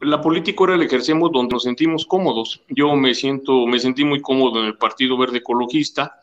la 0.00 0.20
política 0.20 0.58
ahora 0.60 0.76
la 0.76 0.84
ejercemos 0.84 1.30
donde 1.32 1.54
nos 1.54 1.62
sentimos 1.62 2.04
cómodos. 2.06 2.62
Yo 2.68 2.94
me 2.96 3.14
siento, 3.14 3.66
me 3.66 3.78
sentí 3.78 4.04
muy 4.04 4.20
cómodo 4.20 4.60
en 4.60 4.66
el 4.66 4.76
Partido 4.76 5.16
Verde 5.16 5.38
Ecologista, 5.38 6.20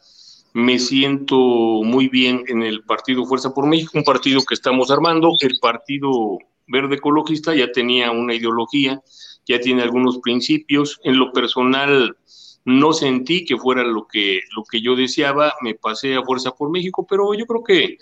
me 0.54 0.80
siento 0.80 1.38
muy 1.38 2.08
bien 2.10 2.44
en 2.48 2.64
el 2.64 2.84
Partido 2.84 3.26
Fuerza 3.26 3.54
por 3.54 3.68
México, 3.68 3.92
un 3.96 4.04
partido 4.04 4.42
que 4.48 4.56
estamos 4.56 4.92
armando. 4.92 5.36
El 5.40 5.58
Partido 5.62 6.40
Verde 6.68 6.96
Ecologista 6.96 7.56
ya 7.56 7.72
tenía 7.72 8.12
una 8.12 8.34
ideología, 8.34 9.02
ya 9.48 9.60
tiene 9.60 9.84
algunos 9.84 10.20
principios. 10.20 11.00
En 11.04 11.18
lo 11.18 11.32
personal 11.32 12.18
no 12.66 12.94
sentí 12.94 13.46
que 13.46 13.58
fuera 13.58 13.84
lo 13.84 14.08
que, 14.08 14.42
lo 14.56 14.64
que 14.70 14.82
yo 14.82 14.96
deseaba, 14.96 15.54
me 15.62 15.76
pasé 15.76 16.16
a 16.16 16.24
Fuerza 16.24 16.52
por 16.52 16.70
México, 16.70 17.06
pero 17.08 17.34
yo 17.34 17.46
creo 17.46 17.64
que 17.64 17.98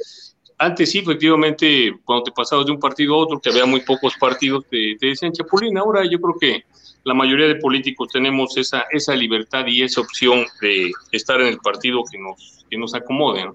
antes 0.58 0.92
sí, 0.92 1.00
efectivamente, 1.00 1.96
cuando 2.04 2.24
te 2.24 2.32
pasabas 2.32 2.66
de 2.66 2.72
un 2.72 2.80
partido 2.80 3.14
a 3.14 3.18
otro, 3.18 3.40
que 3.40 3.50
había 3.50 3.66
muy 3.66 3.82
pocos 3.82 4.16
partidos, 4.20 4.66
te, 4.70 4.96
te 5.00 5.08
decían 5.08 5.32
Chapulín. 5.32 5.78
Ahora 5.78 6.04
yo 6.10 6.20
creo 6.20 6.36
que 6.40 6.64
la 7.04 7.14
mayoría 7.14 7.48
de 7.48 7.56
políticos 7.56 8.10
tenemos 8.12 8.58
esa, 8.58 8.86
esa 8.92 9.16
libertad 9.16 9.66
y 9.68 9.82
esa 9.82 10.02
opción 10.02 10.46
de 10.62 10.92
estar 11.12 11.40
en 11.40 11.48
el 11.48 11.58
partido 11.60 12.04
que 12.10 12.18
nos, 12.18 12.66
que 12.70 12.78
nos 12.78 12.94
acomode. 12.94 13.50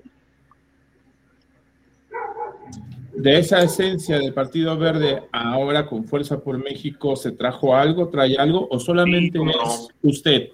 De 3.14 3.38
esa 3.38 3.62
esencia 3.62 4.18
del 4.18 4.32
Partido 4.32 4.76
Verde, 4.78 5.22
ahora 5.32 5.86
con 5.86 6.04
Fuerza 6.04 6.40
por 6.40 6.56
México, 6.56 7.14
¿se 7.14 7.32
trajo 7.32 7.76
algo, 7.76 8.08
trae 8.08 8.36
algo 8.38 8.66
o 8.70 8.80
solamente 8.80 9.38
es 9.38 9.88
usted? 10.02 10.48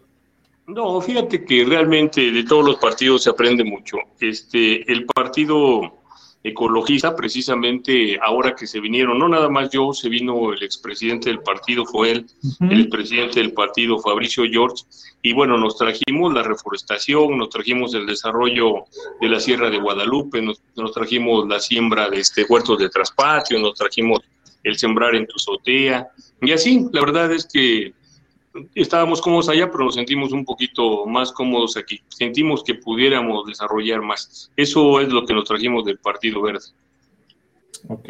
No, 0.66 1.00
fíjate 1.00 1.44
que 1.44 1.64
realmente 1.64 2.32
de 2.32 2.44
todos 2.44 2.64
los 2.64 2.76
partidos 2.76 3.22
se 3.22 3.30
aprende 3.30 3.62
mucho. 3.62 3.96
Este, 4.18 4.90
el 4.92 5.06
partido 5.06 5.97
ecologista, 6.44 7.16
precisamente 7.16 8.18
ahora 8.22 8.54
que 8.54 8.66
se 8.66 8.80
vinieron, 8.80 9.18
no 9.18 9.28
nada 9.28 9.48
más 9.48 9.70
yo, 9.70 9.92
se 9.92 10.08
vino 10.08 10.52
el 10.52 10.62
expresidente 10.62 11.30
del 11.30 11.40
partido, 11.40 11.84
fue 11.84 12.12
él, 12.12 12.26
el 12.60 12.88
presidente 12.88 13.40
del 13.40 13.52
partido, 13.52 13.98
Fabricio 13.98 14.44
George, 14.48 14.84
y 15.22 15.32
bueno, 15.32 15.58
nos 15.58 15.76
trajimos 15.76 16.32
la 16.32 16.42
reforestación, 16.42 17.36
nos 17.36 17.50
trajimos 17.50 17.92
el 17.94 18.06
desarrollo 18.06 18.84
de 19.20 19.28
la 19.28 19.40
Sierra 19.40 19.68
de 19.68 19.78
Guadalupe, 19.78 20.40
nos, 20.40 20.60
trajimos 20.92 21.48
la 21.48 21.58
siembra 21.58 22.08
de 22.08 22.20
este 22.20 22.44
huertos 22.48 22.78
de 22.78 22.88
traspatio, 22.88 23.58
nos 23.58 23.74
trajimos 23.74 24.20
el 24.62 24.78
sembrar 24.78 25.14
en 25.16 25.26
tu 25.26 25.36
azotea, 25.36 26.08
y 26.40 26.52
así, 26.52 26.86
la 26.92 27.00
verdad 27.00 27.32
es 27.32 27.48
que 27.52 27.94
estábamos 28.74 29.20
cómodos 29.20 29.48
allá, 29.48 29.70
pero 29.70 29.84
nos 29.84 29.94
sentimos 29.94 30.32
un 30.32 30.44
poquito 30.44 31.06
más 31.06 31.32
cómodos 31.32 31.76
aquí. 31.76 32.00
Sentimos 32.08 32.62
que 32.64 32.74
pudiéramos 32.74 33.46
desarrollar 33.46 34.02
más. 34.02 34.50
Eso 34.56 35.00
es 35.00 35.08
lo 35.08 35.24
que 35.24 35.34
nos 35.34 35.44
trajimos 35.44 35.84
del 35.84 35.98
Partido 35.98 36.42
Verde. 36.42 36.66
Ok. 37.88 38.08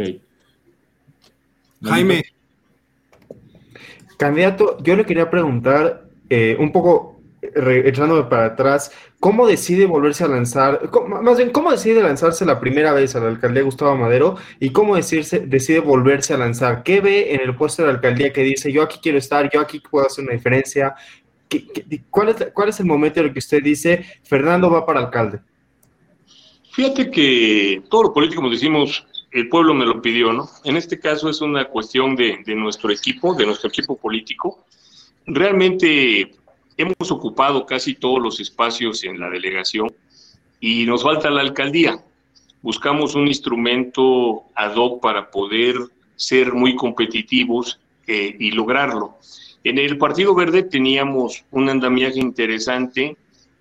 Jaime. 1.82 2.24
Candidato, 4.16 4.78
yo 4.82 4.96
le 4.96 5.06
quería 5.06 5.30
preguntar 5.30 6.08
eh, 6.28 6.56
un 6.58 6.72
poco 6.72 7.20
echándome 7.40 8.24
para 8.24 8.46
atrás, 8.46 8.92
¿cómo 9.20 9.46
decide 9.46 9.86
volverse 9.86 10.24
a 10.24 10.28
lanzar, 10.28 10.90
más 11.08 11.36
bien, 11.36 11.50
cómo 11.50 11.70
decide 11.70 12.02
lanzarse 12.02 12.44
la 12.44 12.60
primera 12.60 12.92
vez 12.92 13.16
a 13.16 13.20
la 13.20 13.28
alcaldía 13.28 13.62
Gustavo 13.62 13.96
Madero 13.96 14.36
y 14.60 14.70
cómo 14.70 14.96
decirse, 14.96 15.40
decide 15.40 15.80
volverse 15.80 16.34
a 16.34 16.38
lanzar? 16.38 16.82
¿Qué 16.82 17.00
ve 17.00 17.34
en 17.34 17.40
el 17.40 17.56
puesto 17.56 17.82
de 17.82 17.88
la 17.88 17.94
alcaldía 17.94 18.32
que 18.32 18.42
dice, 18.42 18.72
yo 18.72 18.82
aquí 18.82 18.98
quiero 19.02 19.18
estar, 19.18 19.50
yo 19.52 19.60
aquí 19.60 19.80
puedo 19.80 20.06
hacer 20.06 20.24
una 20.24 20.34
diferencia? 20.34 20.94
cuál, 22.10 22.28
es, 22.28 22.36
¿Cuál 22.52 22.68
es 22.68 22.78
el 22.78 22.86
momento 22.86 23.20
en 23.20 23.26
el 23.26 23.32
que 23.32 23.38
usted 23.38 23.62
dice, 23.62 24.04
Fernando 24.22 24.70
va 24.70 24.86
para 24.86 25.00
alcalde? 25.00 25.40
Fíjate 26.72 27.10
que 27.10 27.82
todos 27.88 28.04
los 28.04 28.12
políticos 28.12 28.50
decimos, 28.50 29.04
el 29.32 29.48
pueblo 29.48 29.74
me 29.74 29.84
lo 29.84 30.00
pidió, 30.00 30.32
¿no? 30.32 30.48
En 30.64 30.76
este 30.76 31.00
caso 31.00 31.28
es 31.28 31.40
una 31.40 31.64
cuestión 31.64 32.14
de, 32.14 32.38
de 32.46 32.54
nuestro 32.54 32.90
equipo, 32.90 33.34
de 33.34 33.46
nuestro 33.46 33.68
equipo 33.68 33.96
político. 33.96 34.64
Realmente 35.26 36.30
hemos 36.78 37.10
ocupado 37.10 37.66
casi 37.66 37.94
todos 37.94 38.22
los 38.22 38.40
espacios 38.40 39.04
en 39.04 39.20
la 39.20 39.28
delegación 39.28 39.92
y 40.60 40.86
nos 40.86 41.02
falta 41.02 41.30
la 41.30 41.42
alcaldía. 41.42 42.02
Buscamos 42.62 43.14
un 43.14 43.28
instrumento 43.28 44.44
ad 44.54 44.74
hoc 44.76 45.02
para 45.02 45.30
poder 45.30 45.76
ser 46.16 46.52
muy 46.54 46.74
competitivos 46.74 47.78
eh, 48.06 48.34
y 48.38 48.52
lograrlo. 48.52 49.16
En 49.64 49.78
el 49.78 49.98
Partido 49.98 50.34
Verde 50.34 50.62
teníamos 50.62 51.44
un 51.50 51.68
andamiaje 51.68 52.20
interesante, 52.20 53.16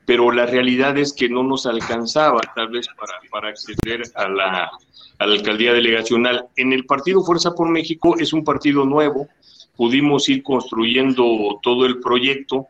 pero 0.06 0.32
la 0.32 0.46
realidad 0.46 0.98
es 0.98 1.12
que 1.12 1.28
no 1.28 1.44
nos 1.44 1.66
alcanzaba 1.66 2.40
tal 2.56 2.70
vez 2.70 2.88
para, 2.98 3.14
para 3.30 3.50
acceder 3.50 4.04
a 4.16 4.28
la, 4.30 4.72
a 5.20 5.28
la 5.28 5.34
alcaldía 5.34 5.74
delegacional. 5.74 6.46
En 6.56 6.72
el 6.72 6.86
Partido 6.86 7.24
Fuerza 7.24 7.54
por 7.54 7.68
México 7.70 8.16
es 8.18 8.32
un 8.32 8.44
partido 8.44 8.86
nuevo, 8.86 9.28
pudimos 9.76 10.30
ir 10.30 10.44
construyendo 10.44 11.60
todo 11.62 11.86
el 11.86 12.00
proyecto, 12.00 12.68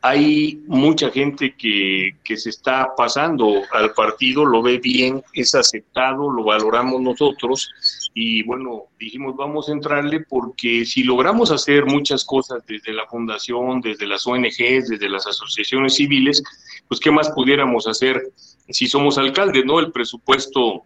hay 0.00 0.62
mucha 0.68 1.10
gente 1.10 1.54
que, 1.56 2.12
que, 2.22 2.36
se 2.36 2.50
está 2.50 2.94
pasando 2.96 3.62
al 3.72 3.92
partido, 3.94 4.44
lo 4.44 4.62
ve 4.62 4.78
bien, 4.78 5.22
es 5.32 5.54
aceptado, 5.56 6.30
lo 6.30 6.44
valoramos 6.44 7.00
nosotros 7.00 7.68
y 8.14 8.44
bueno, 8.44 8.84
dijimos 8.98 9.36
vamos 9.36 9.68
a 9.68 9.72
entrarle 9.72 10.20
porque 10.20 10.84
si 10.84 11.02
logramos 11.02 11.50
hacer 11.50 11.84
muchas 11.84 12.24
cosas 12.24 12.64
desde 12.66 12.92
la 12.92 13.06
fundación, 13.06 13.80
desde 13.80 14.06
las 14.06 14.26
ONGs, 14.26 14.88
desde 14.88 15.08
las 15.08 15.26
asociaciones 15.26 15.94
civiles, 15.94 16.42
pues 16.86 17.00
qué 17.00 17.10
más 17.10 17.30
pudiéramos 17.30 17.88
hacer 17.88 18.22
si 18.68 18.86
somos 18.86 19.18
alcaldes, 19.18 19.64
¿no? 19.64 19.80
El 19.80 19.92
presupuesto 19.92 20.82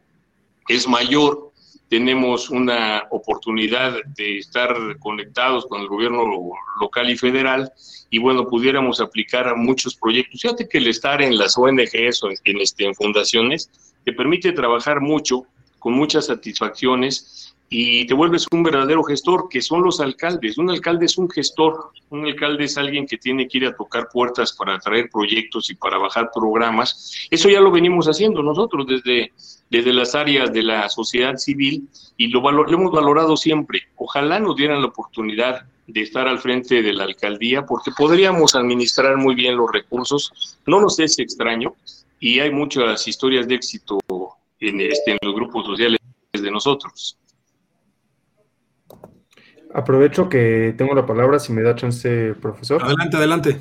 es 0.69 0.88
mayor, 0.88 1.51
tenemos 1.93 2.49
una 2.49 3.03
oportunidad 3.11 3.93
de 4.17 4.39
estar 4.39 4.75
conectados 4.99 5.67
con 5.67 5.83
el 5.83 5.89
gobierno 5.89 6.25
local 6.81 7.11
y 7.11 7.19
federal 7.19 7.71
y 8.09 8.17
bueno, 8.19 8.47
pudiéramos 8.47 8.99
aplicar 8.99 9.47
a 9.47 9.55
muchos 9.55 9.95
proyectos. 9.97 10.41
Fíjate 10.41 10.67
que 10.67 10.79
el 10.79 10.87
estar 10.87 11.21
en 11.21 11.37
las 11.37 11.59
ONGs 11.59 12.23
o 12.23 12.31
en, 12.31 12.61
este, 12.63 12.87
en 12.87 12.95
fundaciones 12.95 13.71
te 14.07 14.15
permite 14.15 14.53
trabajar 14.53 15.03
mucho, 15.03 15.45
con 15.79 15.93
muchas 15.93 16.29
satisfacciones 16.29 17.51
y 17.75 18.05
te 18.05 18.12
vuelves 18.12 18.47
un 18.52 18.62
verdadero 18.62 19.02
gestor, 19.02 19.49
que 19.49 19.62
son 19.62 19.83
los 19.83 19.99
alcaldes. 19.99 20.59
Un 20.59 20.69
alcalde 20.69 21.07
es 21.07 21.17
un 21.17 21.31
gestor, 21.31 21.93
un 22.11 22.26
alcalde 22.26 22.64
es 22.64 22.76
alguien 22.76 23.07
que 23.07 23.17
tiene 23.17 23.49
que 23.49 23.59
ir 23.59 23.67
a 23.67 23.75
tocar 23.75 24.11
puertas 24.12 24.52
para 24.52 24.79
traer 24.79 25.09
proyectos 25.11 25.71
y 25.71 25.75
para 25.75 25.97
bajar 25.97 26.31
programas. 26.35 27.26
Eso 27.31 27.49
ya 27.49 27.61
lo 27.61 27.71
venimos 27.71 28.09
haciendo 28.09 28.43
nosotros 28.43 28.87
desde, 28.87 29.33
desde 29.71 29.93
las 29.95 30.14
áreas 30.14 30.52
de 30.52 30.62
la 30.62 30.87
sociedad 30.91 31.38
civil 31.38 31.88
y 32.19 32.26
lo, 32.26 32.43
lo 32.43 32.69
hemos 32.69 32.93
valorado 32.93 33.38
siempre. 33.38 33.81
Ojalá 33.97 34.38
nos 34.38 34.55
dieran 34.55 34.83
la 34.83 34.88
oportunidad 34.88 35.62
de 35.87 36.02
estar 36.02 36.29
al 36.29 36.41
frente 36.41 36.83
de 36.83 36.93
la 36.93 37.05
alcaldía 37.05 37.64
porque 37.64 37.91
podríamos 37.97 38.55
administrar 38.55 39.17
muy 39.17 39.35
bien 39.35 39.57
los 39.57 39.73
recursos. 39.73 40.59
No 40.67 40.79
nos 40.79 40.99
es 40.99 41.19
extraño 41.19 41.75
y 42.21 42.38
hay 42.38 42.50
muchas 42.50 43.09
historias 43.09 43.49
de 43.49 43.55
éxito 43.55 43.99
en, 44.61 44.79
este, 44.83 45.12
en 45.12 45.19
los 45.23 45.35
grupos 45.35 45.64
sociales 45.64 45.99
de 46.35 46.50
nosotros. 46.50 47.17
Aprovecho 49.75 50.29
que 50.29 50.75
tengo 50.76 50.95
la 50.95 51.07
palabra, 51.07 51.38
si 51.38 51.52
me 51.52 51.62
da 51.62 51.75
chance, 51.75 52.35
profesor. 52.41 52.83
Adelante, 52.83 53.17
adelante. 53.17 53.61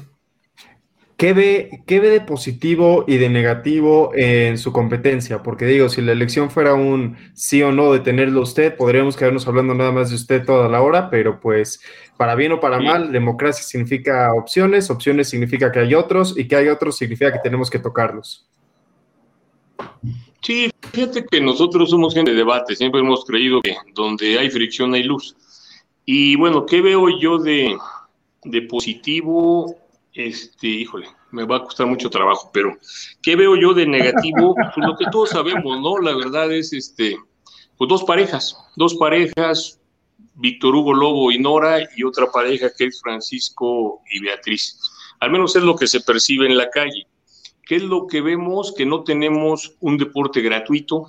¿Qué 1.22 1.34
ve, 1.34 1.84
¿Qué 1.86 2.00
ve 2.00 2.10
de 2.10 2.22
positivo 2.22 3.06
y 3.08 3.18
de 3.18 3.30
negativo 3.30 4.12
en 4.16 4.58
su 4.58 4.74
competencia? 4.74 5.44
Porque 5.44 5.66
digo, 5.66 5.88
si 5.88 6.02
la 6.02 6.14
elección 6.14 6.50
fuera 6.50 6.74
un 6.74 7.16
sí 7.36 7.62
o 7.62 7.72
no 7.72 7.94
de 7.94 8.00
tenerlo 8.00 8.42
usted, 8.42 8.76
podríamos 8.76 9.16
quedarnos 9.16 9.48
hablando 9.48 9.76
nada 9.76 9.92
más 9.92 10.10
de 10.10 10.16
usted 10.16 10.44
toda 10.44 10.68
la 10.68 10.82
hora, 10.82 11.12
pero 11.12 11.40
pues 11.40 11.80
para 12.18 12.34
bien 12.34 12.54
o 12.54 12.60
para 12.60 12.80
mal, 12.80 13.12
democracia 13.12 13.64
significa 13.64 14.34
opciones, 14.34 14.90
opciones 14.90 15.30
significa 15.30 15.72
que 15.72 15.78
hay 15.78 15.94
otros 15.94 16.36
y 16.36 16.48
que 16.48 16.56
hay 16.56 16.70
otros 16.70 16.98
significa 16.98 17.32
que 17.32 17.40
tenemos 17.40 17.70
que 17.70 17.78
tocarlos. 17.78 18.50
Sí, 20.42 20.72
fíjate 20.92 21.24
que 21.30 21.40
nosotros 21.40 21.92
somos 21.92 22.16
gente 22.16 22.32
de 22.32 22.38
debate, 22.38 22.76
siempre 22.76 23.00
hemos 23.00 23.26
creído 23.26 23.62
que 23.62 23.76
donde 23.94 24.40
hay 24.40 24.50
fricción 24.50 24.96
hay 24.96 25.04
luz. 25.04 25.36
Y 26.06 26.36
bueno, 26.36 26.66
¿qué 26.66 26.82
veo 26.82 27.08
yo 27.20 27.38
de, 27.38 27.78
positivo? 28.70 29.76
Este, 30.14 30.68
híjole, 30.68 31.08
me 31.32 31.46
va 31.46 31.58
a 31.58 31.64
costar 31.64 31.88
mucho 31.88 32.10
trabajo, 32.10 32.50
pero 32.54 32.78
¿qué 33.22 33.36
veo 33.36 33.56
yo 33.56 33.74
de 33.74 33.86
negativo? 33.86 34.56
Pues 34.76 34.88
lo 34.88 34.98
que 34.98 35.06
todos 35.12 35.30
sabemos, 35.30 35.80
¿no? 35.82 35.98
La 36.00 36.16
verdad 36.16 36.52
es, 36.52 36.74
este, 36.74 37.18
pues 37.78 37.90
dos 37.90 38.04
parejas, 38.04 38.58
dos 38.76 38.96
parejas, 38.96 39.80
Víctor 40.36 40.76
Hugo 40.76 40.94
Lobo 40.94 41.32
y 41.32 41.40
Nora, 41.40 41.80
y 41.96 42.04
otra 42.04 42.32
pareja 42.32 42.72
que 42.76 42.86
es 42.86 43.02
Francisco 43.02 44.02
y 44.12 44.20
Beatriz. 44.22 44.80
Al 45.20 45.32
menos 45.32 45.56
es 45.56 45.64
lo 45.64 45.76
que 45.76 45.88
se 45.88 46.02
percibe 46.02 46.48
en 46.48 46.58
la 46.58 46.70
calle. 46.70 47.08
¿Qué 47.66 47.76
es 47.78 47.84
lo 47.84 48.08
que 48.08 48.22
vemos? 48.22 48.74
Que 48.76 48.86
no 48.86 49.04
tenemos 49.04 49.76
un 49.80 49.98
deporte 49.98 50.42
gratuito, 50.42 51.08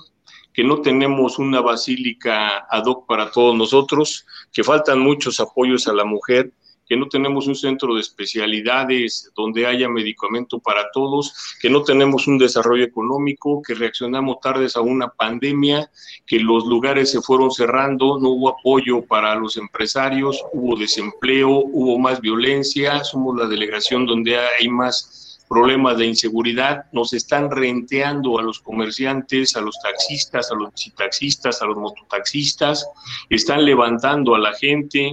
que 0.53 0.65
no 0.65 0.81
tenemos 0.81 1.39
una 1.39 1.61
basílica 1.61 2.67
ad 2.71 2.85
hoc 2.85 3.07
para 3.07 3.31
todos 3.31 3.57
nosotros, 3.57 4.27
que 4.53 4.65
faltan 4.65 5.01
muchos 5.01 5.41
apoyos 5.41 5.89
a 5.89 5.93
la 5.93 6.05
mujer, 6.05 6.53
que 6.93 6.97
no 6.99 7.09
tenemos 7.09 7.47
un 7.47 7.55
centro 7.55 7.95
de 7.95 8.01
especialidades 8.01 9.33
donde 9.35 9.67
haya 9.67 9.89
medicamento 9.89 10.59
para 10.59 10.91
todos, 10.93 11.57
que 11.61 11.71
no 11.71 11.83
tenemos 11.83 12.27
un 12.27 12.37
desarrollo 12.37 12.85
económico, 12.85 13.63
que 13.63 13.75
reaccionamos 13.75 14.41
tardes 14.41 14.77
a 14.77 14.83
una 14.83 15.09
pandemia, 15.09 15.91
que 16.27 16.39
los 16.39 16.67
lugares 16.67 17.11
se 17.11 17.23
fueron 17.23 17.51
cerrando, 17.51 18.19
no 18.19 18.31
hubo 18.31 18.51
apoyo 18.51 19.01
para 19.07 19.35
los 19.37 19.57
empresarios, 19.57 20.45
hubo 20.53 20.77
desempleo, 20.77 21.49
hubo 21.49 21.99
más 21.99 22.21
violencia, 22.21 23.03
somos 23.05 23.39
la 23.39 23.47
delegación 23.47 24.05
donde 24.05 24.37
hay 24.37 24.69
más 24.69 25.22
problemas 25.53 25.99
de 25.99 26.07
inseguridad, 26.07 26.87
nos 26.93 27.13
están 27.13 27.51
renteando 27.51 28.39
a 28.39 28.43
los 28.43 28.59
comerciantes, 28.59 29.55
a 29.55 29.61
los 29.61 29.79
taxistas, 29.83 30.51
a 30.51 30.55
los 30.55 30.71
taxistas, 30.97 31.61
a 31.61 31.67
los 31.67 31.77
mototaxistas, 31.77 32.89
están 33.29 33.67
levantando 33.67 34.35
a 34.35 34.39
la 34.39 34.55
gente, 34.55 35.13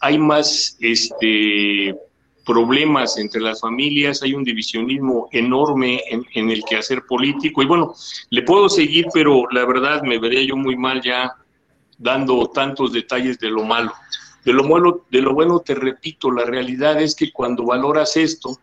hay 0.00 0.18
más 0.18 0.76
este, 0.80 1.94
problemas 2.44 3.16
entre 3.16 3.40
las 3.40 3.60
familias, 3.60 4.24
hay 4.24 4.34
un 4.34 4.42
divisionismo 4.42 5.28
enorme 5.30 6.02
en, 6.10 6.26
en 6.34 6.50
el 6.50 6.64
quehacer 6.64 7.02
político. 7.08 7.62
Y 7.62 7.66
bueno, 7.66 7.94
le 8.30 8.42
puedo 8.42 8.68
seguir, 8.68 9.06
pero 9.14 9.44
la 9.52 9.64
verdad 9.66 10.02
me 10.02 10.18
vería 10.18 10.42
yo 10.42 10.56
muy 10.56 10.76
mal 10.76 11.00
ya 11.00 11.32
dando 11.96 12.44
tantos 12.48 12.92
detalles 12.92 13.38
de 13.38 13.50
lo 13.50 13.62
malo. 13.62 13.92
De 14.44 14.52
lo, 14.52 14.64
malo, 14.64 15.06
de 15.12 15.22
lo 15.22 15.32
bueno, 15.32 15.60
te 15.60 15.76
repito, 15.76 16.32
la 16.32 16.44
realidad 16.44 17.00
es 17.00 17.14
que 17.14 17.30
cuando 17.30 17.64
valoras 17.64 18.16
esto, 18.16 18.58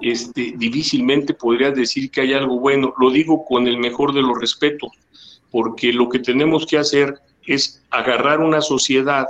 este, 0.00 0.54
difícilmente 0.56 1.34
podrías 1.34 1.74
decir 1.74 2.10
que 2.10 2.22
hay 2.22 2.32
algo 2.32 2.58
bueno. 2.58 2.94
Lo 2.98 3.10
digo 3.10 3.44
con 3.44 3.66
el 3.66 3.78
mejor 3.78 4.12
de 4.12 4.22
los 4.22 4.38
respetos, 4.38 4.90
porque 5.50 5.92
lo 5.92 6.08
que 6.08 6.18
tenemos 6.18 6.66
que 6.66 6.78
hacer 6.78 7.20
es 7.46 7.82
agarrar 7.90 8.40
una 8.40 8.60
sociedad, 8.60 9.26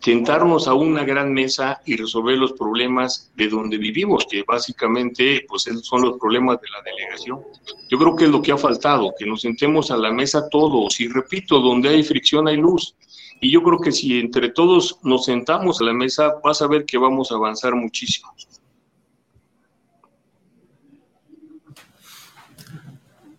sentarnos 0.00 0.68
a 0.68 0.74
una 0.74 1.04
gran 1.04 1.32
mesa 1.32 1.80
y 1.86 1.96
resolver 1.96 2.36
los 2.36 2.52
problemas 2.52 3.32
de 3.36 3.48
donde 3.48 3.78
vivimos, 3.78 4.26
que 4.30 4.42
básicamente 4.42 5.44
pues, 5.48 5.68
son 5.82 6.02
los 6.02 6.18
problemas 6.18 6.60
de 6.60 6.68
la 6.68 6.82
delegación. 6.82 7.40
Yo 7.88 7.98
creo 7.98 8.14
que 8.14 8.24
es 8.24 8.30
lo 8.30 8.42
que 8.42 8.52
ha 8.52 8.58
faltado, 8.58 9.14
que 9.18 9.26
nos 9.26 9.40
sentemos 9.40 9.90
a 9.90 9.96
la 9.96 10.12
mesa 10.12 10.48
todos 10.48 11.00
y 11.00 11.08
repito, 11.08 11.60
donde 11.60 11.88
hay 11.88 12.02
fricción 12.02 12.48
hay 12.48 12.56
luz. 12.56 12.94
Y 13.40 13.50
yo 13.50 13.62
creo 13.62 13.78
que 13.78 13.92
si 13.92 14.20
entre 14.20 14.50
todos 14.50 14.98
nos 15.02 15.24
sentamos 15.24 15.80
a 15.80 15.84
la 15.84 15.92
mesa, 15.92 16.34
vas 16.42 16.62
a 16.62 16.66
ver 16.66 16.84
que 16.84 16.98
vamos 16.98 17.32
a 17.32 17.34
avanzar 17.34 17.74
muchísimo. 17.74 18.32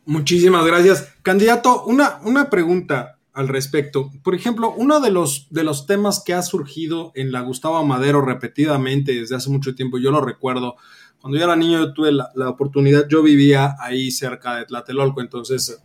Muchísimas 0.05 0.65
gracias. 0.65 1.13
Candidato, 1.23 1.83
una, 1.85 2.19
una 2.23 2.49
pregunta 2.49 3.17
al 3.33 3.47
respecto. 3.49 4.11
Por 4.23 4.33
ejemplo, 4.33 4.73
uno 4.75 5.01
de 5.01 5.11
los, 5.11 5.47
de 5.49 5.63
los 5.63 5.85
temas 5.85 6.23
que 6.23 6.33
ha 6.33 6.41
surgido 6.41 7.11
en 7.15 7.31
la 7.31 7.41
Gustavo 7.41 7.83
Madero 7.83 8.21
repetidamente 8.21 9.13
desde 9.13 9.35
hace 9.35 9.49
mucho 9.49 9.75
tiempo, 9.75 9.97
yo 9.97 10.09
lo 10.09 10.21
recuerdo, 10.21 10.77
cuando 11.19 11.37
yo 11.37 11.43
era 11.43 11.55
niño 11.55 11.79
yo 11.79 11.93
tuve 11.93 12.11
la, 12.13 12.49
oportunidad, 12.49 13.07
yo 13.09 13.23
vivía 13.23 13.75
ahí 13.79 14.09
cerca 14.11 14.55
de 14.55 14.65
Tlatelolco, 14.65 15.21
entonces 15.21 15.81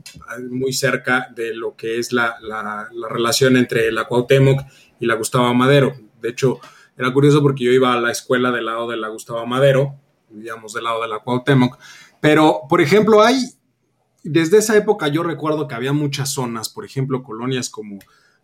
muy 0.50 0.72
cerca 0.72 1.28
de 1.34 1.54
lo 1.54 1.74
que 1.74 1.98
es 1.98 2.12
la, 2.12 2.36
la, 2.40 2.88
la 2.92 3.08
relación 3.08 3.56
entre 3.56 3.90
la 3.90 4.04
Cuauhtémoc 4.04 4.60
y 5.00 5.06
la 5.06 5.14
Gustavo 5.14 5.52
Madero. 5.52 5.94
De 6.20 6.28
hecho, 6.28 6.60
era 6.96 7.12
curioso 7.12 7.42
porque 7.42 7.64
yo 7.64 7.72
iba 7.72 7.94
a 7.94 8.00
la 8.00 8.12
escuela 8.12 8.52
del 8.52 8.66
lado 8.66 8.88
de 8.88 8.96
la 8.96 9.08
Gustavo 9.08 9.44
Madero, 9.46 9.96
vivíamos 10.28 10.72
del 10.72 10.84
lado 10.84 11.02
de 11.02 11.08
la 11.08 11.18
Cuauhtémoc, 11.18 11.78
pero, 12.20 12.60
por 12.68 12.80
ejemplo, 12.80 13.22
hay 13.22 13.36
desde 14.22 14.58
esa 14.58 14.76
época 14.76 15.08
yo 15.08 15.22
recuerdo 15.22 15.66
que 15.68 15.74
había 15.74 15.92
muchas 15.92 16.30
zonas, 16.30 16.68
por 16.68 16.84
ejemplo, 16.84 17.22
colonias 17.22 17.70
como 17.70 17.98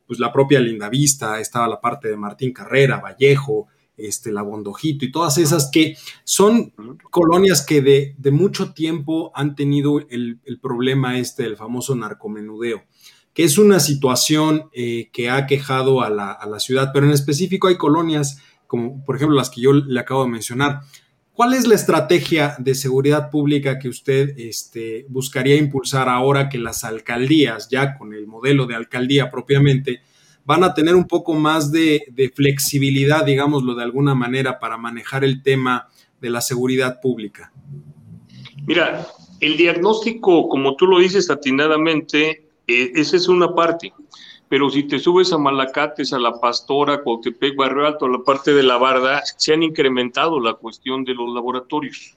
pues, 0.06 0.18
la 0.18 0.32
propia 0.32 0.60
Lindavista, 0.60 1.40
estaba 1.40 1.68
la 1.68 1.80
parte 1.80 2.08
de 2.08 2.16
Martín 2.16 2.52
Carrera, 2.52 3.00
Vallejo, 3.00 3.68
este, 3.96 4.30
la 4.30 4.42
Bondojito 4.42 5.04
y 5.04 5.10
todas 5.10 5.38
esas 5.38 5.70
que 5.70 5.96
son 6.24 6.74
colonias 7.10 7.64
que 7.64 7.80
de, 7.80 8.14
de 8.18 8.30
mucho 8.30 8.74
tiempo 8.74 9.32
han 9.34 9.54
tenido 9.54 10.00
el, 10.10 10.40
problema 10.60 11.18
este 11.18 11.44
del 11.44 11.56
famoso 11.56 11.94
narcomenudeo, 11.94 12.84
que 13.32 13.44
es 13.44 13.56
una 13.56 13.80
situación 13.80 14.68
eh, 14.72 15.08
que 15.12 15.30
ha 15.30 15.46
quejado 15.46 16.02
a 16.02 16.10
la, 16.10 16.30
a 16.32 16.46
la 16.46 16.60
ciudad, 16.60 16.90
pero 16.92 17.06
en 17.06 17.12
específico 17.12 17.68
hay 17.68 17.76
colonias 17.76 18.38
como 18.66 19.04
por 19.04 19.16
ejemplo 19.16 19.36
las 19.36 19.50
que 19.50 19.60
yo 19.60 19.72
le 19.72 20.00
acabo 20.00 20.24
de 20.24 20.30
mencionar, 20.30 20.80
¿Cuál 21.36 21.52
es 21.52 21.66
la 21.66 21.74
estrategia 21.74 22.56
de 22.58 22.74
seguridad 22.74 23.28
pública 23.28 23.78
que 23.78 23.90
usted 23.90 24.38
este, 24.38 25.04
buscaría 25.10 25.56
impulsar 25.56 26.08
ahora 26.08 26.48
que 26.48 26.56
las 26.56 26.82
alcaldías, 26.82 27.68
ya 27.68 27.98
con 27.98 28.14
el 28.14 28.26
modelo 28.26 28.64
de 28.64 28.74
alcaldía 28.74 29.30
propiamente, 29.30 30.00
van 30.46 30.64
a 30.64 30.72
tener 30.72 30.94
un 30.94 31.06
poco 31.06 31.34
más 31.34 31.70
de, 31.70 32.32
flexibilidad, 32.34 33.22
digámoslo 33.22 33.74
de 33.74 33.82
alguna 33.82 34.14
manera, 34.14 34.58
para 34.58 34.78
manejar 34.78 35.24
el 35.24 35.42
tema 35.42 35.88
de 36.22 36.30
la 36.30 36.40
seguridad 36.40 37.02
pública? 37.02 37.52
Mira, 38.66 39.06
el 39.38 39.58
diagnóstico, 39.58 40.48
como 40.48 40.74
tú 40.74 40.86
lo 40.86 41.00
dices 41.00 41.28
atinadamente, 41.28 42.48
eh, 42.66 42.92
esa 42.94 43.14
es 43.14 43.28
una 43.28 43.54
parte 43.54 43.92
pero 44.48 44.70
si 44.70 44.84
te 44.84 44.98
subes 44.98 45.32
a 45.32 45.38
Malacates, 45.38 46.12
a 46.12 46.18
La 46.18 46.40
Pastora, 46.40 47.02
Cuautepec, 47.02 47.56
Barrio 47.56 47.86
Alto, 47.86 48.06
a 48.06 48.10
la 48.10 48.18
parte 48.18 48.54
de 48.54 48.62
la 48.62 48.76
Barda, 48.76 49.22
se 49.36 49.52
han 49.52 49.62
incrementado 49.62 50.38
la 50.40 50.54
cuestión 50.54 51.04
de 51.04 51.14
los 51.14 51.34
laboratorios. 51.34 52.16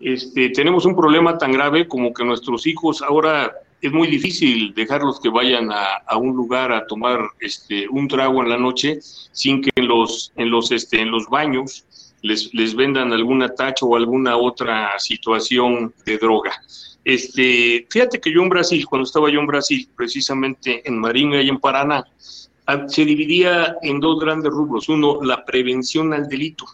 Este, 0.00 0.50
tenemos 0.50 0.86
un 0.86 0.96
problema 0.96 1.36
tan 1.36 1.52
grave 1.52 1.88
como 1.88 2.14
que 2.14 2.24
nuestros 2.24 2.66
hijos 2.66 3.02
ahora 3.02 3.52
es 3.80 3.92
muy 3.92 4.08
difícil 4.08 4.74
dejarlos 4.74 5.20
que 5.20 5.28
vayan 5.28 5.70
a, 5.70 6.16
un 6.16 6.34
lugar 6.34 6.72
a 6.72 6.86
tomar 6.86 7.20
este, 7.40 7.88
un 7.88 8.08
trago 8.08 8.42
en 8.42 8.48
la 8.48 8.56
noche 8.56 8.98
sin 9.00 9.62
que 9.62 9.70
en 9.76 9.88
los, 9.88 10.32
en 10.36 10.50
los, 10.50 10.72
este, 10.72 11.00
en 11.00 11.10
los 11.10 11.28
baños 11.28 11.84
les, 12.22 12.52
les 12.54 12.74
vendan 12.74 13.12
alguna 13.12 13.54
tacha 13.54 13.86
o 13.86 13.96
alguna 13.96 14.36
otra 14.36 14.98
situación 14.98 15.92
de 16.04 16.18
droga. 16.18 16.52
Este, 17.08 17.86
fíjate 17.88 18.20
que 18.20 18.30
yo 18.30 18.42
en 18.42 18.50
Brasil, 18.50 18.84
cuando 18.84 19.06
estaba 19.06 19.30
yo 19.30 19.40
en 19.40 19.46
Brasil, 19.46 19.88
precisamente 19.96 20.86
en 20.86 20.98
Marinha 20.98 21.40
y 21.40 21.48
en 21.48 21.58
Paraná, 21.58 22.04
ah, 22.66 22.84
se 22.86 23.06
dividía 23.06 23.76
en 23.80 23.98
dos 23.98 24.20
grandes 24.20 24.52
rubros. 24.52 24.90
Uno, 24.90 25.18
la 25.22 25.42
prevención 25.42 26.12
al 26.12 26.28
delito. 26.28 26.66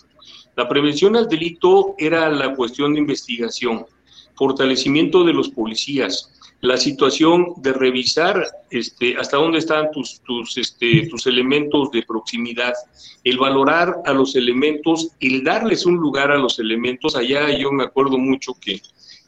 La 0.56 0.68
prevención 0.68 1.14
al 1.14 1.28
delito 1.28 1.94
era 1.98 2.28
la 2.30 2.52
cuestión 2.52 2.94
de 2.94 2.98
investigación, 2.98 3.86
fortalecimiento 4.34 5.22
de 5.22 5.34
los 5.34 5.50
policías, 5.50 6.32
la 6.62 6.78
situación 6.78 7.54
de 7.58 7.72
revisar 7.72 8.44
este, 8.70 9.16
hasta 9.16 9.36
dónde 9.36 9.58
están 9.58 9.92
tus, 9.92 10.20
tus, 10.22 10.58
este, 10.58 11.06
tus 11.06 11.28
elementos 11.28 11.92
de 11.92 12.02
proximidad, 12.02 12.74
el 13.22 13.38
valorar 13.38 13.98
a 14.04 14.12
los 14.12 14.34
elementos, 14.34 15.10
el 15.20 15.44
darles 15.44 15.86
un 15.86 15.94
lugar 15.94 16.32
a 16.32 16.38
los 16.38 16.58
elementos. 16.58 17.14
Allá 17.14 17.56
yo 17.56 17.70
me 17.70 17.84
acuerdo 17.84 18.18
mucho 18.18 18.54
que, 18.60 18.82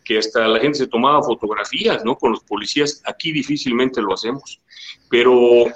que 0.07 0.19
hasta 0.19 0.47
la 0.47 0.61
gente 0.61 0.79
se 0.79 0.87
tomaba 0.87 1.23
fotografías, 1.23 2.05
¿no? 2.05 2.17
Con 2.17 2.33
los 2.33 2.41
policías. 2.45 3.03
Aquí 3.05 3.33
difícilmente 3.33 4.01
lo 4.01 4.15
hacemos. 4.15 4.61
Pero 5.11 5.67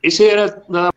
ese 0.00 0.32
era 0.32 0.62
nada 0.68 0.90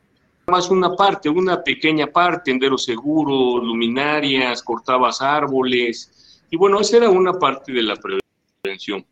más 0.47 0.69
una 0.69 0.95
parte, 0.95 1.29
una 1.29 1.63
pequeña 1.63 2.07
parte, 2.07 2.51
tenderos 2.51 2.85
seguros, 2.85 3.63
luminarias, 3.63 4.61
cortabas 4.61 5.21
árboles. 5.21 6.41
Y 6.49 6.57
bueno, 6.57 6.79
esa 6.79 6.97
era 6.97 7.09
una 7.09 7.33
parte 7.33 7.73
de 7.73 7.81
la 7.81 7.95
prevención 7.95 9.05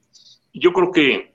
yo 0.53 0.73
creo 0.73 0.91
que 0.91 1.33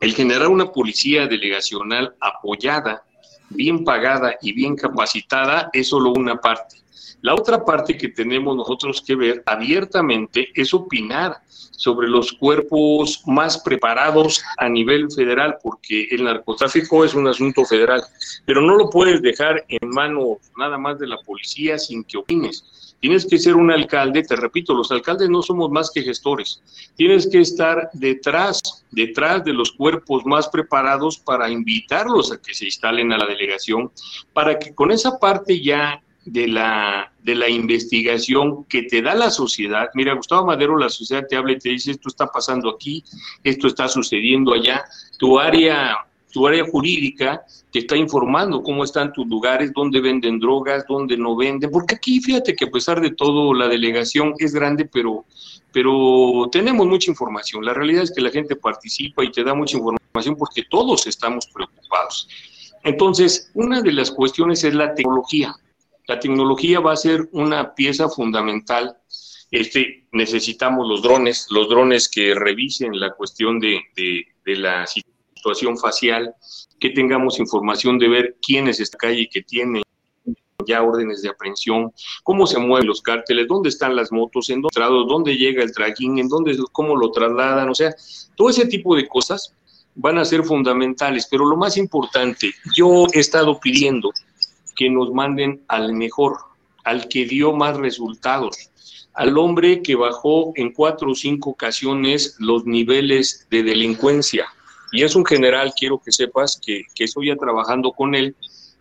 el 0.00 0.14
generar 0.14 0.48
una 0.48 0.72
policía 0.72 1.26
delegacional 1.26 2.14
apoyada, 2.20 3.04
bien 3.50 3.84
pagada 3.84 4.36
y 4.40 4.52
bien 4.52 4.76
capacitada 4.76 5.70
es 5.72 5.88
solo 5.88 6.12
una 6.12 6.40
parte. 6.40 6.76
La 7.22 7.34
otra 7.34 7.64
parte 7.64 7.96
que 7.96 8.08
tenemos 8.08 8.56
nosotros 8.56 9.02
que 9.06 9.14
ver 9.14 9.42
abiertamente 9.46 10.48
es 10.54 10.72
opinar 10.72 11.36
sobre 11.48 12.08
los 12.08 12.32
cuerpos 12.32 13.22
más 13.26 13.58
preparados 13.58 14.42
a 14.58 14.68
nivel 14.68 15.10
federal, 15.10 15.58
porque 15.62 16.08
el 16.10 16.24
narcotráfico 16.24 17.04
es 17.04 17.14
un 17.14 17.26
asunto 17.26 17.64
federal, 17.64 18.02
pero 18.44 18.60
no 18.60 18.76
lo 18.76 18.90
puedes 18.90 19.22
dejar 19.22 19.64
en 19.68 19.88
manos 19.88 20.38
nada 20.56 20.78
más 20.78 20.98
de 20.98 21.06
la 21.06 21.18
policía 21.18 21.78
sin 21.78 22.04
que 22.04 22.18
opines 22.18 22.64
Tienes 23.00 23.26
que 23.26 23.38
ser 23.38 23.56
un 23.56 23.70
alcalde, 23.70 24.22
te 24.22 24.36
repito, 24.36 24.74
los 24.74 24.90
alcaldes 24.90 25.30
no 25.30 25.40
somos 25.40 25.70
más 25.70 25.90
que 25.90 26.02
gestores. 26.02 26.62
Tienes 26.96 27.26
que 27.26 27.40
estar 27.40 27.88
detrás, 27.94 28.60
detrás 28.90 29.42
de 29.42 29.54
los 29.54 29.72
cuerpos 29.72 30.26
más 30.26 30.48
preparados 30.48 31.18
para 31.18 31.48
invitarlos 31.48 32.30
a 32.30 32.40
que 32.40 32.52
se 32.52 32.66
instalen 32.66 33.10
a 33.12 33.18
la 33.18 33.24
delegación, 33.24 33.90
para 34.34 34.58
que 34.58 34.74
con 34.74 34.90
esa 34.90 35.18
parte 35.18 35.62
ya 35.62 36.02
de 36.32 36.46
la, 36.46 37.12
de 37.22 37.34
la 37.34 37.48
investigación 37.48 38.64
que 38.64 38.84
te 38.84 39.02
da 39.02 39.14
la 39.14 39.30
sociedad. 39.30 39.88
Mira, 39.94 40.14
Gustavo 40.14 40.46
Madero, 40.46 40.76
la 40.76 40.88
sociedad 40.88 41.26
te 41.28 41.36
habla 41.36 41.52
y 41.52 41.58
te 41.58 41.70
dice, 41.70 41.90
esto 41.90 42.08
está 42.08 42.26
pasando 42.26 42.70
aquí, 42.70 43.02
esto 43.42 43.66
está 43.66 43.88
sucediendo 43.88 44.52
allá. 44.52 44.84
Tu 45.18 45.38
área 45.38 45.96
tu 46.32 46.46
área 46.46 46.64
jurídica 46.64 47.44
te 47.72 47.80
está 47.80 47.96
informando 47.96 48.62
cómo 48.62 48.84
están 48.84 49.12
tus 49.12 49.26
lugares, 49.26 49.72
dónde 49.74 50.00
venden 50.00 50.38
drogas, 50.38 50.84
dónde 50.88 51.16
no 51.16 51.36
venden, 51.36 51.70
porque 51.70 51.96
aquí 51.96 52.20
fíjate 52.20 52.54
que 52.54 52.66
a 52.66 52.70
pesar 52.70 53.00
de 53.00 53.10
todo 53.10 53.52
la 53.52 53.68
delegación 53.68 54.34
es 54.38 54.52
grande, 54.52 54.84
pero, 54.84 55.24
pero 55.72 56.48
tenemos 56.50 56.86
mucha 56.86 57.10
información. 57.10 57.64
La 57.64 57.74
realidad 57.74 58.04
es 58.04 58.12
que 58.12 58.20
la 58.20 58.30
gente 58.30 58.56
participa 58.56 59.24
y 59.24 59.30
te 59.30 59.44
da 59.44 59.54
mucha 59.54 59.76
información 59.76 60.36
porque 60.36 60.62
todos 60.70 61.06
estamos 61.06 61.46
preocupados. 61.52 62.28
Entonces, 62.82 63.50
una 63.54 63.82
de 63.82 63.92
las 63.92 64.10
cuestiones 64.10 64.64
es 64.64 64.74
la 64.74 64.94
tecnología. 64.94 65.54
La 66.06 66.18
tecnología 66.18 66.80
va 66.80 66.92
a 66.92 66.96
ser 66.96 67.28
una 67.32 67.74
pieza 67.74 68.08
fundamental. 68.08 68.96
Este, 69.50 70.06
necesitamos 70.12 70.88
los 70.88 71.02
drones, 71.02 71.46
los 71.50 71.68
drones 71.68 72.08
que 72.08 72.34
revisen 72.34 72.98
la 72.98 73.12
cuestión 73.12 73.60
de, 73.60 73.80
la 74.44 74.86
situación 74.86 75.78
facial, 75.78 76.34
que 76.78 76.90
tengamos 76.90 77.38
información 77.38 77.98
de 77.98 78.08
ver 78.08 78.36
quiénes 78.44 78.76
es 78.76 78.84
esta 78.84 78.98
calle 78.98 79.28
que 79.30 79.42
tiene 79.42 79.82
ya 80.66 80.82
órdenes 80.82 81.22
de 81.22 81.30
aprehensión, 81.30 81.92
cómo 82.22 82.46
se 82.46 82.58
mueven 82.58 82.86
los 82.86 83.00
cárteles, 83.00 83.48
dónde 83.48 83.70
están 83.70 83.96
las 83.96 84.12
motos, 84.12 84.50
en 84.50 84.62
dónde, 84.62 85.06
dónde 85.08 85.36
llega 85.36 85.62
el 85.62 85.72
tracking, 85.72 86.18
en 86.18 86.28
dónde, 86.28 86.56
cómo 86.72 86.96
lo 86.96 87.10
trasladan, 87.10 87.68
o 87.68 87.74
sea, 87.74 87.94
todo 88.36 88.50
ese 88.50 88.66
tipo 88.66 88.94
de 88.94 89.08
cosas 89.08 89.54
van 89.94 90.18
a 90.18 90.24
ser 90.24 90.44
fundamentales, 90.44 91.26
pero 91.30 91.46
lo 91.46 91.56
más 91.56 91.76
importante, 91.76 92.52
yo 92.74 93.06
he 93.12 93.20
estado 93.20 93.58
pidiendo 93.58 94.12
que 94.80 94.88
nos 94.88 95.12
manden 95.12 95.60
al 95.68 95.92
mejor, 95.92 96.38
al 96.84 97.06
que 97.06 97.26
dio 97.26 97.52
más 97.52 97.76
resultados, 97.76 98.70
al 99.12 99.36
hombre 99.36 99.82
que 99.82 99.94
bajó 99.94 100.54
en 100.56 100.72
cuatro 100.72 101.10
o 101.10 101.14
cinco 101.14 101.50
ocasiones 101.50 102.36
los 102.38 102.64
niveles 102.64 103.46
de 103.50 103.62
delincuencia, 103.62 104.46
y 104.90 105.02
es 105.02 105.14
un 105.14 105.26
general, 105.26 105.74
quiero 105.78 106.00
que 106.02 106.12
sepas 106.12 106.58
que, 106.64 106.84
estoy 106.98 107.26
ya 107.26 107.36
trabajando 107.36 107.92
con 107.92 108.14
él. 108.14 108.34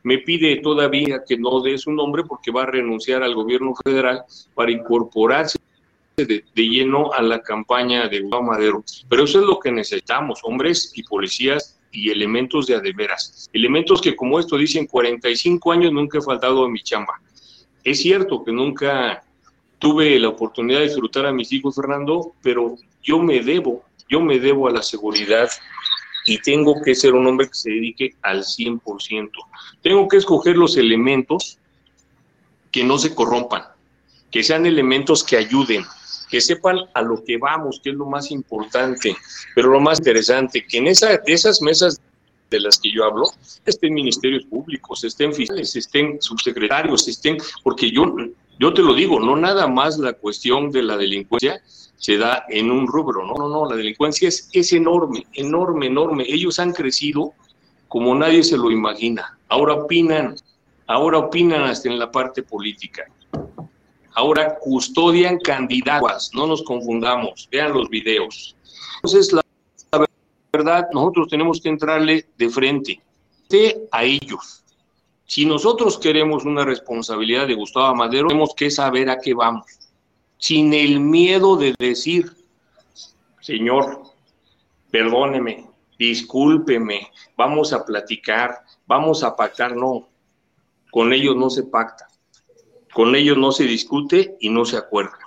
Me 0.03 0.19
pide 0.19 0.55
todavía 0.61 1.23
que 1.27 1.37
no 1.37 1.59
dé 1.59 1.77
su 1.77 1.91
nombre 1.91 2.23
porque 2.23 2.49
va 2.49 2.63
a 2.63 2.67
renunciar 2.67 3.21
al 3.21 3.35
gobierno 3.35 3.73
federal 3.83 4.23
para 4.55 4.71
incorporarse 4.71 5.59
de, 6.15 6.43
lleno 6.55 7.11
a 7.11 7.21
la 7.21 7.41
campaña 7.41 8.07
de 8.07 8.21
Gustavo 8.21 8.43
Madero. 8.43 8.85
Pero 9.09 9.25
eso 9.25 9.41
es 9.41 9.45
lo 9.45 9.59
que 9.59 9.73
necesitamos, 9.73 10.39
hombres 10.43 10.93
y 10.95 11.03
policías 11.03 11.77
y 11.91 12.09
elementos 12.09 12.67
de 12.67 12.75
adeveras. 12.75 13.49
Elementos 13.53 14.01
que 14.01 14.15
como 14.15 14.39
esto 14.39 14.57
dicen 14.57 14.87
45 14.87 15.71
años 15.71 15.91
nunca 15.91 16.17
he 16.17 16.21
faltado 16.21 16.65
a 16.65 16.69
mi 16.69 16.81
chamba. 16.81 17.19
Es 17.83 18.01
cierto 18.01 18.43
que 18.43 18.51
nunca 18.51 19.23
tuve 19.79 20.19
la 20.19 20.29
oportunidad 20.29 20.79
de 20.79 20.85
disfrutar 20.85 21.25
a 21.25 21.31
mis 21.31 21.51
hijos, 21.51 21.75
Fernando, 21.75 22.33
pero 22.41 22.75
yo 23.01 23.19
me 23.19 23.39
debo, 23.41 23.83
yo 24.09 24.21
me 24.21 24.39
debo 24.39 24.67
a 24.67 24.71
la 24.71 24.83
seguridad 24.83 25.49
y 26.25 26.37
tengo 26.39 26.81
que 26.83 26.93
ser 26.93 27.13
un 27.13 27.25
hombre 27.25 27.47
que 27.47 27.55
se 27.55 27.71
dedique 27.71 28.15
al 28.21 28.43
100%. 28.43 29.29
Tengo 29.81 30.07
que 30.07 30.17
escoger 30.17 30.57
los 30.57 30.77
elementos 30.77 31.57
que 32.71 32.83
no 32.83 32.97
se 32.97 33.15
corrompan, 33.15 33.63
que 34.29 34.43
sean 34.43 34.65
elementos 34.65 35.23
que 35.23 35.37
ayuden, 35.37 35.83
que 36.29 36.39
sepan 36.39 36.77
a 36.93 37.01
lo 37.01 37.23
que 37.23 37.37
vamos, 37.37 37.79
que 37.83 37.89
es 37.89 37.95
lo 37.95 38.05
más 38.05 38.31
importante, 38.31 39.15
pero 39.55 39.69
lo 39.69 39.79
más 39.79 39.99
interesante, 39.99 40.65
que 40.65 40.77
en 40.77 40.87
esa, 40.87 41.17
de 41.17 41.33
esas 41.33 41.61
mesas 41.61 41.99
de 42.49 42.59
las 42.59 42.79
que 42.79 42.91
yo 42.91 43.03
hablo, 43.05 43.25
estén 43.65 43.93
ministerios 43.93 44.43
públicos, 44.45 45.03
estén 45.03 45.33
fiscales, 45.33 45.75
estén 45.75 46.21
subsecretarios, 46.21 47.07
estén, 47.07 47.37
porque 47.63 47.91
yo, 47.91 48.15
yo 48.59 48.73
te 48.73 48.81
lo 48.81 48.93
digo, 48.93 49.19
no 49.19 49.35
nada 49.35 49.67
más 49.67 49.97
la 49.97 50.13
cuestión 50.13 50.71
de 50.71 50.83
la 50.83 50.97
delincuencia 50.97 51.61
se 51.97 52.17
da 52.17 52.45
en 52.49 52.71
un 52.71 52.87
rubro, 52.87 53.25
no, 53.25 53.35
no, 53.35 53.49
no, 53.49 53.69
la 53.69 53.75
delincuencia 53.75 54.29
es, 54.29 54.49
es 54.53 54.71
enorme, 54.71 55.25
enorme, 55.33 55.87
enorme. 55.87 56.25
Ellos 56.27 56.57
han 56.59 56.71
crecido 56.71 57.33
como 57.89 58.15
nadie 58.15 58.43
se 58.43 58.57
lo 58.57 58.71
imagina. 58.71 59.37
Ahora 59.49 59.73
opinan, 59.73 60.35
ahora 60.87 61.17
opinan 61.17 61.63
hasta 61.63 61.89
en 61.89 61.99
la 61.99 62.09
parte 62.09 62.41
política. 62.41 63.05
Ahora 64.19 64.59
custodian 64.59 65.39
candidatos, 65.39 66.31
no 66.33 66.45
nos 66.45 66.61
confundamos, 66.63 67.47
vean 67.49 67.71
los 67.71 67.89
videos. 67.89 68.53
Entonces, 68.95 69.31
la 69.31 69.41
verdad, 70.51 70.89
nosotros 70.91 71.29
tenemos 71.29 71.61
que 71.61 71.69
entrarle 71.69 72.25
de 72.37 72.49
frente 72.49 73.01
a 73.91 74.03
ellos. 74.03 74.65
Si 75.25 75.45
nosotros 75.45 75.97
queremos 75.97 76.43
una 76.43 76.65
responsabilidad 76.65 77.47
de 77.47 77.53
Gustavo 77.53 77.95
Madero, 77.95 78.27
tenemos 78.27 78.53
que 78.53 78.69
saber 78.69 79.09
a 79.09 79.19
qué 79.19 79.33
vamos 79.33 79.65
sin 80.37 80.73
el 80.73 80.99
miedo 80.99 81.55
de 81.55 81.73
decir, 81.79 82.35
Señor, 83.39 84.03
perdóneme, 84.91 85.69
discúlpeme, 85.97 87.09
vamos 87.37 87.71
a 87.71 87.85
platicar, 87.85 88.65
vamos 88.85 89.23
a 89.23 89.33
pactar, 89.33 89.77
no, 89.77 90.09
con 90.91 91.13
ellos 91.13 91.37
no 91.37 91.49
se 91.49 91.63
pacta, 91.63 92.08
con 92.93 93.15
ellos 93.15 93.37
no 93.37 93.51
se 93.51 93.65
discute 93.65 94.35
y 94.39 94.49
no 94.49 94.65
se 94.65 94.77
acuerda. 94.77 95.17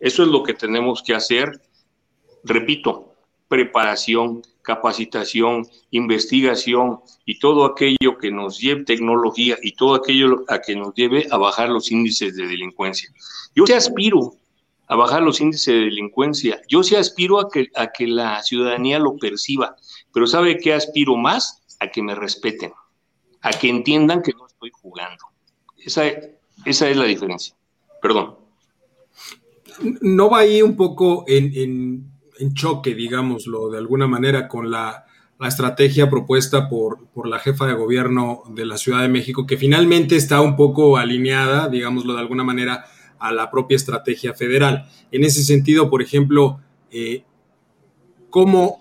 Eso 0.00 0.22
es 0.22 0.28
lo 0.28 0.42
que 0.42 0.54
tenemos 0.54 1.02
que 1.02 1.14
hacer, 1.14 1.60
repito, 2.44 3.14
preparación, 3.48 4.42
capacitación, 4.62 5.66
investigación 5.90 7.00
y 7.26 7.38
todo 7.38 7.64
aquello 7.64 8.16
que 8.18 8.30
nos 8.30 8.58
lleve 8.58 8.84
tecnología 8.84 9.56
y 9.62 9.72
todo 9.72 9.94
aquello 9.94 10.44
a 10.48 10.60
que 10.60 10.74
nos 10.74 10.94
lleve 10.94 11.26
a 11.30 11.36
bajar 11.36 11.68
los 11.68 11.90
índices 11.90 12.36
de 12.36 12.46
delincuencia. 12.46 13.12
Yo 13.54 13.64
te 13.64 13.74
aspiro 13.74 14.34
a 14.88 14.96
bajar 14.96 15.22
los 15.22 15.40
índices 15.40 15.74
de 15.74 15.80
delincuencia. 15.80 16.60
Yo 16.68 16.82
sí 16.82 16.96
aspiro 16.96 17.40
a 17.40 17.48
que, 17.50 17.68
a 17.74 17.92
que 17.92 18.06
la 18.06 18.42
ciudadanía 18.42 18.98
lo 18.98 19.16
perciba, 19.16 19.76
pero 20.12 20.26
¿sabe 20.26 20.58
qué 20.58 20.74
aspiro 20.74 21.16
más? 21.16 21.62
A 21.80 21.88
que 21.88 22.02
me 22.02 22.14
respeten, 22.14 22.72
a 23.40 23.50
que 23.50 23.68
entiendan 23.68 24.22
que 24.22 24.32
no 24.32 24.46
estoy 24.46 24.70
jugando. 24.70 25.24
Esa, 25.78 26.04
esa 26.64 26.88
es 26.88 26.96
la 26.96 27.04
diferencia. 27.04 27.54
Perdón. 28.00 28.36
¿No 30.00 30.30
va 30.30 30.40
ahí 30.40 30.62
un 30.62 30.76
poco 30.76 31.24
en, 31.26 32.10
choque, 32.54 32.94
digámoslo, 32.94 33.70
de 33.70 33.78
alguna 33.78 34.06
manera 34.06 34.48
con 34.48 34.70
la, 34.70 35.06
la 35.38 35.48
estrategia 35.48 36.10
propuesta 36.10 36.68
por, 36.68 37.06
por, 37.14 37.28
la 37.28 37.38
jefa 37.38 37.66
de 37.66 37.74
gobierno 37.74 38.42
de 38.48 38.66
la 38.66 38.76
Ciudad 38.76 39.02
de 39.02 39.08
México, 39.08 39.46
que 39.46 39.56
finalmente 39.56 40.16
está 40.16 40.40
un 40.40 40.56
poco 40.56 40.96
alineada, 40.96 41.68
digámoslo 41.68 42.14
de 42.14 42.20
alguna 42.20 42.44
manera, 42.44 42.84
a 43.22 43.32
la 43.32 43.50
propia 43.50 43.76
estrategia 43.76 44.34
federal. 44.34 44.88
En 45.12 45.24
ese 45.24 45.44
sentido, 45.44 45.88
por 45.88 46.02
ejemplo, 46.02 46.60
eh, 46.90 47.22
¿cómo, 48.30 48.80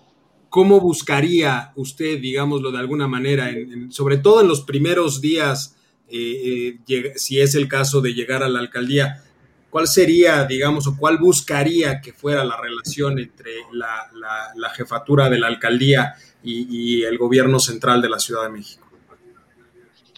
buscaría 0.52 1.72
usted, 1.76 2.20
digámoslo 2.20 2.72
de 2.72 2.80
alguna 2.80 3.08
manera, 3.08 3.52
sobre 3.90 4.18
todo 4.18 4.42
en 4.42 4.48
los 4.48 4.62
primeros 4.62 5.22
días, 5.22 5.78
eh, 6.12 6.78
si 7.16 7.40
es 7.40 7.56
el 7.56 7.68
caso 7.68 8.02
de 8.02 8.14
llegar 8.14 8.44
a 8.44 8.50
la 8.50 8.60
alcaldía, 8.60 9.24
¿cuál 9.70 9.88
sería, 9.88 10.44
digamos, 10.46 10.86
o 10.86 10.98
cuál 10.98 11.18
buscaría 11.18 12.02
que 12.02 12.14
fuera 12.14 12.44
la 12.44 12.58
relación 12.58 13.18
entre 13.18 13.52
la, 13.72 14.70
jefatura 14.76 15.30
de 15.30 15.40
la 15.40 15.48
alcaldía 15.48 16.14
y, 16.44 17.04
el 17.04 17.18
gobierno 17.18 17.60
central 17.60 18.02
de 18.02 18.10
la 18.10 18.20
Ciudad 18.20 18.44
de 18.44 18.50
México? 18.50 18.86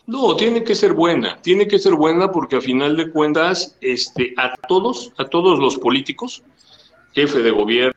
No, 0.05 0.35
tiene 0.35 0.63
que 0.63 0.75
ser 0.75 0.93
buena, 0.93 1.41
tiene 1.41 1.67
que 1.67 1.79
ser 1.79 1.93
buena 1.93 2.29
porque 2.31 2.57
a 2.57 2.61
final 2.61 2.97
de 2.97 3.09
cuentas, 3.09 3.77
este, 3.79 4.33
a 4.35 4.53
todos, 4.67 5.13
a 5.17 5.25
todos 5.25 5.59
los 5.59 5.77
políticos, 5.77 6.43
jefe 7.13 7.39
de 7.41 7.51
gobierno, 7.51 7.93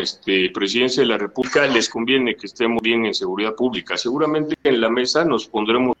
este, 0.00 0.50
presidencia 0.50 1.02
de 1.02 1.08
la 1.08 1.18
República, 1.18 1.66
les 1.66 1.88
conviene 1.88 2.34
que 2.34 2.46
estemos 2.46 2.82
bien 2.82 3.04
en 3.06 3.14
seguridad 3.14 3.54
pública. 3.54 3.96
Seguramente 3.96 4.56
en 4.64 4.80
la 4.80 4.88
mesa 4.88 5.24
nos 5.24 5.46
pondremos 5.46 5.96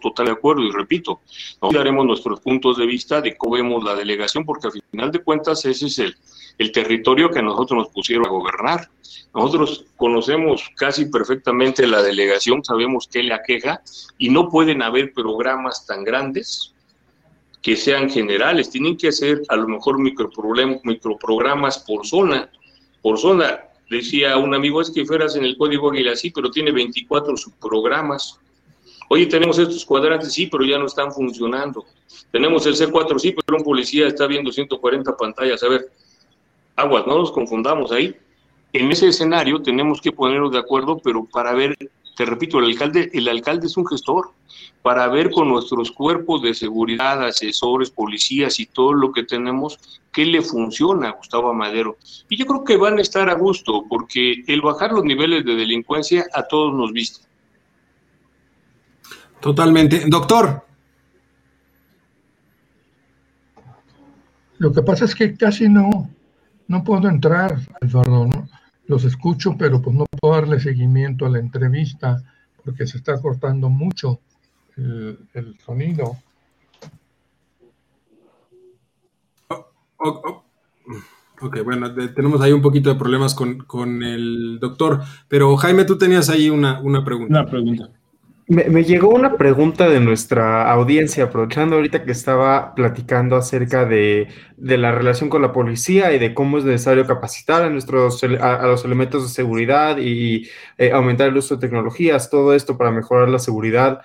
total 0.00 0.26
de 0.26 0.32
acuerdo 0.32 0.62
y 0.62 0.70
repito, 0.70 1.20
no 1.62 1.70
daremos 1.70 2.04
nuestros 2.06 2.40
puntos 2.40 2.76
de 2.76 2.86
vista 2.86 3.20
de 3.20 3.36
cómo 3.36 3.54
vemos 3.54 3.84
la 3.84 3.94
delegación, 3.94 4.44
porque 4.44 4.68
al 4.68 4.82
final 4.90 5.10
de 5.10 5.20
cuentas 5.20 5.64
ese 5.64 5.86
es 5.86 5.98
el, 5.98 6.16
el 6.58 6.72
territorio 6.72 7.30
que 7.30 7.42
nosotros 7.42 7.78
nos 7.78 7.88
pusieron 7.88 8.26
a 8.26 8.30
gobernar. 8.30 8.88
Nosotros 9.34 9.84
conocemos 9.96 10.70
casi 10.76 11.06
perfectamente 11.06 11.86
la 11.86 12.02
delegación, 12.02 12.64
sabemos 12.64 13.08
qué 13.10 13.22
le 13.22 13.34
aqueja 13.34 13.82
y 14.18 14.30
no 14.30 14.48
pueden 14.48 14.82
haber 14.82 15.12
programas 15.12 15.86
tan 15.86 16.04
grandes 16.04 16.72
que 17.66 17.76
sean 17.76 18.08
generales, 18.08 18.70
tienen 18.70 18.96
que 18.96 19.08
hacer 19.08 19.42
a 19.48 19.56
lo 19.56 19.66
mejor 19.66 19.98
microprogramas 19.98 21.78
por 21.80 22.06
zona, 22.06 22.48
por 23.02 23.18
zona. 23.18 23.60
Decía 23.90 24.36
un 24.36 24.54
amigo, 24.54 24.80
es 24.80 24.90
que 24.90 25.04
fueras 25.04 25.36
en 25.36 25.44
el 25.44 25.56
código 25.56 25.90
Águila, 25.90 26.16
sí, 26.16 26.30
pero 26.30 26.50
tiene 26.50 26.70
24 26.70 27.36
subprogramas. 27.36 28.38
Oye, 29.08 29.26
tenemos 29.26 29.58
estos 29.58 29.84
cuadrantes, 29.84 30.32
sí, 30.32 30.46
pero 30.46 30.64
ya 30.64 30.78
no 30.78 30.86
están 30.86 31.12
funcionando. 31.12 31.84
Tenemos 32.32 32.66
el 32.66 32.74
C4, 32.74 33.18
sí, 33.18 33.32
pero 33.32 33.58
un 33.58 33.64
policía 33.64 34.08
está 34.08 34.26
viendo 34.26 34.50
140 34.50 35.16
pantallas. 35.16 35.62
A 35.62 35.68
ver, 35.68 35.90
aguas, 36.74 37.06
no 37.06 37.18
nos 37.18 37.30
confundamos 37.30 37.92
ahí. 37.92 38.16
En 38.72 38.90
ese 38.90 39.08
escenario 39.08 39.62
tenemos 39.62 40.00
que 40.00 40.12
ponernos 40.12 40.52
de 40.52 40.58
acuerdo, 40.58 40.98
pero 40.98 41.24
para 41.24 41.54
ver, 41.54 41.76
te 42.16 42.24
repito, 42.24 42.58
el 42.58 42.66
alcalde, 42.66 43.10
el 43.12 43.28
alcalde 43.28 43.66
es 43.68 43.76
un 43.76 43.86
gestor, 43.86 44.30
para 44.82 45.08
ver 45.08 45.30
con 45.30 45.48
nuestros 45.48 45.90
cuerpos 45.92 46.42
de 46.42 46.54
seguridad, 46.54 47.24
asesores, 47.24 47.90
policías 47.90 48.60
y 48.60 48.66
todo 48.66 48.92
lo 48.92 49.12
que 49.12 49.22
tenemos, 49.22 49.78
qué 50.12 50.24
le 50.26 50.42
funciona 50.42 51.08
a 51.08 51.12
Gustavo 51.12 51.50
Amadero. 51.50 51.96
Y 52.28 52.36
yo 52.36 52.46
creo 52.46 52.64
que 52.64 52.76
van 52.76 52.98
a 52.98 53.02
estar 53.02 53.28
a 53.28 53.34
gusto, 53.34 53.84
porque 53.88 54.44
el 54.46 54.62
bajar 54.62 54.92
los 54.92 55.04
niveles 55.04 55.44
de 55.44 55.54
delincuencia 55.54 56.26
a 56.32 56.46
todos 56.46 56.74
nos 56.74 56.92
viste. 56.92 57.26
Totalmente. 59.40 60.04
Doctor. 60.06 60.64
Lo 64.58 64.72
que 64.72 64.82
pasa 64.82 65.04
es 65.04 65.14
que 65.14 65.34
casi 65.36 65.68
no, 65.68 66.10
no 66.68 66.82
puedo 66.82 67.08
entrar, 67.08 67.58
Eduardo, 67.80 68.26
¿no? 68.26 68.48
Los 68.86 69.04
escucho, 69.04 69.56
pero 69.58 69.82
pues 69.82 69.94
no 69.94 70.06
puedo 70.20 70.34
darle 70.34 70.60
seguimiento 70.60 71.26
a 71.26 71.30
la 71.30 71.38
entrevista 71.38 72.22
porque 72.64 72.86
se 72.86 72.98
está 72.98 73.20
cortando 73.20 73.68
mucho 73.68 74.20
el, 74.76 75.56
sonido. 75.64 76.16
Oh, 79.48 79.66
oh, 79.98 80.22
oh. 80.24 80.42
Ok, 81.42 81.62
bueno, 81.64 81.92
tenemos 81.94 82.40
ahí 82.40 82.52
un 82.52 82.62
poquito 82.62 82.88
de 82.88 82.96
problemas 82.96 83.34
con, 83.34 84.02
el 84.02 84.58
doctor, 84.58 85.02
pero 85.28 85.54
Jaime, 85.56 85.84
tú 85.84 85.98
tenías 85.98 86.30
ahí 86.30 86.48
una, 86.48 86.80
una 86.80 87.04
pregunta. 87.04 87.40
Una 87.40 87.50
pregunta. 87.50 87.90
Me, 88.48 88.84
llegó 88.84 89.08
una 89.08 89.36
pregunta 89.36 89.88
de 89.88 89.98
nuestra 89.98 90.70
audiencia, 90.70 91.24
aprovechando 91.24 91.74
ahorita 91.74 92.04
que 92.04 92.12
estaba 92.12 92.76
platicando 92.76 93.34
acerca 93.34 93.84
de, 93.84 94.28
la 94.56 94.92
relación 94.92 95.28
con 95.28 95.42
la 95.42 95.52
policía 95.52 96.12
y 96.12 96.20
de 96.20 96.32
cómo 96.32 96.58
es 96.58 96.64
necesario 96.64 97.08
capacitar 97.08 97.64
a, 97.64 97.70
nuestros, 97.70 98.22
a, 98.22 98.64
los 98.68 98.84
elementos 98.84 99.24
de 99.24 99.30
seguridad 99.30 99.98
y 99.98 100.48
eh, 100.78 100.92
aumentar 100.92 101.26
el 101.26 101.36
uso 101.36 101.56
de 101.56 101.66
tecnologías, 101.66 102.30
todo 102.30 102.54
esto 102.54 102.78
para 102.78 102.92
mejorar 102.92 103.28
la 103.30 103.40
seguridad. 103.40 104.02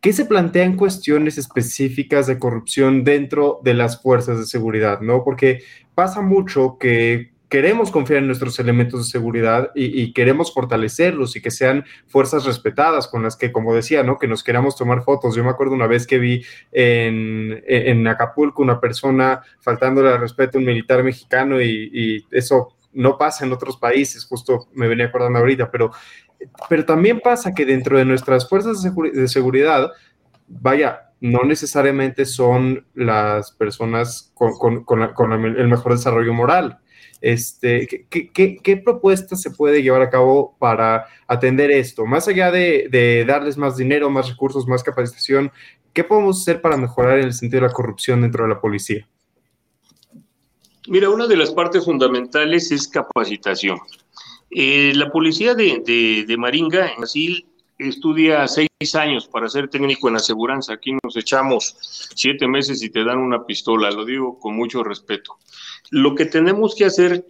¿Qué 0.00 0.14
se 0.14 0.24
plantea 0.24 0.64
en 0.64 0.78
cuestiones 0.78 1.36
específicas 1.36 2.26
de 2.26 2.38
corrupción 2.38 3.04
dentro 3.04 3.60
de 3.64 3.74
las 3.74 4.00
fuerzas 4.00 4.38
de 4.38 4.46
seguridad? 4.46 5.00
¿no? 5.02 5.24
Porque 5.24 5.62
pasa 5.94 6.22
mucho 6.22 6.78
que 6.80 7.33
queremos 7.48 7.90
confiar 7.90 8.20
en 8.20 8.26
nuestros 8.26 8.58
elementos 8.58 9.04
de 9.04 9.10
seguridad 9.10 9.70
y, 9.74 10.12
queremos 10.12 10.52
fortalecerlos 10.52 11.36
y 11.36 11.42
que 11.42 11.50
sean 11.50 11.84
fuerzas 12.06 12.44
respetadas 12.44 13.06
con 13.06 13.22
las 13.22 13.36
que, 13.36 13.52
como 13.52 13.74
decía, 13.74 14.02
¿no? 14.02 14.18
Que 14.18 14.26
nos 14.26 14.42
queramos 14.42 14.76
tomar 14.76 15.02
fotos. 15.02 15.34
Yo 15.34 15.44
me 15.44 15.50
acuerdo 15.50 15.74
una 15.74 15.86
vez 15.86 16.06
que 16.06 16.18
vi 16.18 16.44
en, 16.72 17.62
en 17.66 18.06
Acapulco 18.08 18.62
una 18.62 18.80
persona 18.80 19.42
faltándole 19.60 20.08
al 20.08 20.20
respeto 20.20 20.58
a 20.58 20.60
un 20.60 20.66
militar 20.66 21.02
mexicano 21.02 21.60
y, 21.60 22.26
eso 22.30 22.76
no 22.92 23.18
pasa 23.18 23.44
en 23.44 23.52
otros 23.52 23.76
países, 23.76 24.24
justo 24.24 24.68
me 24.72 24.86
venía 24.86 25.06
acordando 25.06 25.40
ahorita, 25.40 25.68
pero, 25.70 25.90
pero 26.68 26.84
también 26.84 27.20
pasa 27.20 27.52
que 27.52 27.66
dentro 27.66 27.98
de 27.98 28.04
nuestras 28.04 28.48
fuerzas 28.48 28.82
de 28.82 29.28
seguridad, 29.28 29.90
vaya, 30.46 31.10
no 31.20 31.42
necesariamente 31.42 32.24
son 32.24 32.86
las 32.94 33.50
personas 33.52 34.32
con, 34.34 34.84
con 34.84 35.32
el 35.32 35.68
mejor 35.68 35.92
desarrollo 35.92 36.32
moral. 36.34 36.78
Este, 37.20 38.06
¿qué, 38.10 38.58
qué, 38.62 38.76
propuestas 38.76 39.40
se 39.40 39.50
puede 39.50 39.82
llevar 39.82 40.02
a 40.02 40.10
cabo 40.10 40.56
para 40.58 41.06
atender 41.26 41.70
esto? 41.70 42.06
Más 42.06 42.28
allá 42.28 42.50
de, 42.50 43.24
darles 43.26 43.56
más 43.56 43.76
dinero, 43.76 44.10
más 44.10 44.28
recursos, 44.28 44.66
más 44.66 44.82
capacitación, 44.82 45.50
¿qué 45.92 46.04
podemos 46.04 46.40
hacer 46.40 46.60
para 46.60 46.76
mejorar 46.76 47.18
el 47.18 47.32
sentido 47.32 47.62
de 47.62 47.68
la 47.68 47.72
corrupción 47.72 48.22
dentro 48.22 48.44
de 48.44 48.50
la 48.50 48.60
policía? 48.60 49.08
Mira, 50.86 51.08
una 51.08 51.26
de 51.26 51.36
las 51.36 51.50
partes 51.50 51.84
fundamentales 51.84 52.70
es 52.70 52.86
capacitación. 52.88 53.78
Eh, 54.50 54.92
la 54.94 55.10
policía 55.10 55.54
de, 55.54 56.24
de, 56.26 56.36
Maringa, 56.36 56.90
en 56.90 56.98
Brasil, 56.98 57.46
estudia 57.78 58.46
seis 58.46 58.68
años 58.94 59.26
para 59.26 59.48
ser 59.48 59.68
técnico 59.68 60.08
en 60.08 60.16
aseguranza. 60.16 60.74
Aquí 60.74 60.92
nos 61.02 61.16
echamos 61.16 61.76
siete 62.14 62.46
meses 62.46 62.82
y 62.82 62.90
te 62.90 63.02
dan 63.02 63.18
una 63.18 63.46
pistola, 63.46 63.90
lo 63.90 64.04
digo 64.04 64.38
con 64.38 64.54
mucho 64.54 64.84
respeto. 64.84 65.38
Lo 65.94 66.16
que 66.16 66.26
tenemos 66.26 66.74
que 66.74 66.86
hacer 66.86 67.24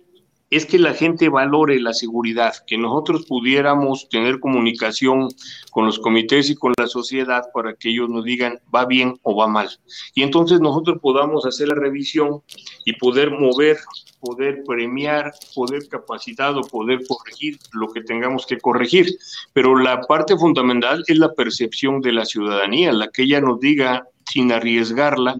es 0.48 0.64
que 0.64 0.79
la 0.79 0.94
gente 0.94 1.29
valore 1.29 1.79
la 1.79 1.92
seguridad, 1.92 2.55
que 2.66 2.79
nosotros 2.79 3.27
pudiéramos 3.27 4.09
tener 4.09 4.40
comunicación 4.40 5.29
con 5.70 5.85
los 5.85 5.98
comités 5.98 6.48
y 6.48 6.55
con 6.55 6.72
la 6.79 6.87
sociedad 6.87 7.42
para 7.53 7.74
que 7.74 7.90
ellos 7.90 8.09
nos 8.09 8.24
digan 8.24 8.59
va 8.74 8.87
bien 8.87 9.18
o 9.20 9.37
va 9.37 9.48
mal. 9.48 9.68
Y 10.14 10.22
entonces 10.22 10.62
nosotros 10.62 10.98
podamos 11.03 11.44
hacer 11.44 11.68
la 11.68 11.74
revisión 11.74 12.40
y 12.87 12.94
poder 12.94 13.33
mover, 13.33 13.77
poder 14.18 14.62
premiar, 14.66 15.35
poder 15.55 15.87
capacitar 15.87 16.57
o 16.57 16.62
poder 16.62 17.00
corregir 17.07 17.59
lo 17.72 17.88
que 17.88 18.00
tengamos 18.00 18.46
que 18.46 18.57
corregir. 18.57 19.14
Pero 19.53 19.77
la 19.77 20.00
parte 20.00 20.38
fundamental 20.38 21.05
es 21.07 21.18
la 21.18 21.35
percepción 21.35 22.00
de 22.00 22.12
la 22.12 22.24
ciudadanía, 22.24 22.94
la 22.94 23.09
que 23.09 23.24
ella 23.24 23.42
nos 23.42 23.61
diga 23.61 24.09
sin 24.24 24.53
arriesgarla 24.53 25.37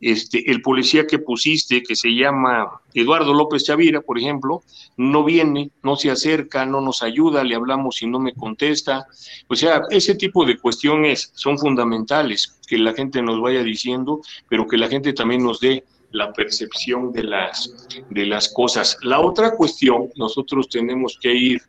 este, 0.00 0.50
el 0.50 0.62
policía 0.62 1.06
que 1.06 1.18
pusiste, 1.18 1.82
que 1.82 1.96
se 1.96 2.10
llama 2.14 2.80
Eduardo 2.94 3.34
López 3.34 3.64
Chavira, 3.64 4.00
por 4.00 4.18
ejemplo, 4.18 4.62
no 4.96 5.24
viene, 5.24 5.70
no 5.82 5.96
se 5.96 6.10
acerca, 6.10 6.64
no 6.66 6.80
nos 6.80 7.02
ayuda, 7.02 7.44
le 7.44 7.54
hablamos 7.54 8.02
y 8.02 8.06
no 8.06 8.18
me 8.18 8.34
contesta. 8.34 9.06
O 9.48 9.56
sea, 9.56 9.82
ese 9.90 10.14
tipo 10.14 10.44
de 10.44 10.58
cuestiones 10.58 11.32
son 11.34 11.58
fundamentales, 11.58 12.58
que 12.66 12.78
la 12.78 12.94
gente 12.94 13.22
nos 13.22 13.40
vaya 13.40 13.62
diciendo, 13.62 14.20
pero 14.48 14.66
que 14.66 14.76
la 14.76 14.88
gente 14.88 15.12
también 15.12 15.42
nos 15.42 15.60
dé 15.60 15.84
la 16.10 16.32
percepción 16.32 17.12
de 17.12 17.24
las, 17.24 17.88
de 18.10 18.26
las 18.26 18.48
cosas. 18.48 18.96
La 19.02 19.20
otra 19.20 19.54
cuestión, 19.56 20.10
nosotros 20.16 20.68
tenemos 20.68 21.18
que 21.20 21.34
ir, 21.34 21.62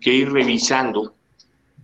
que 0.00 0.14
ir 0.14 0.32
revisando 0.32 1.14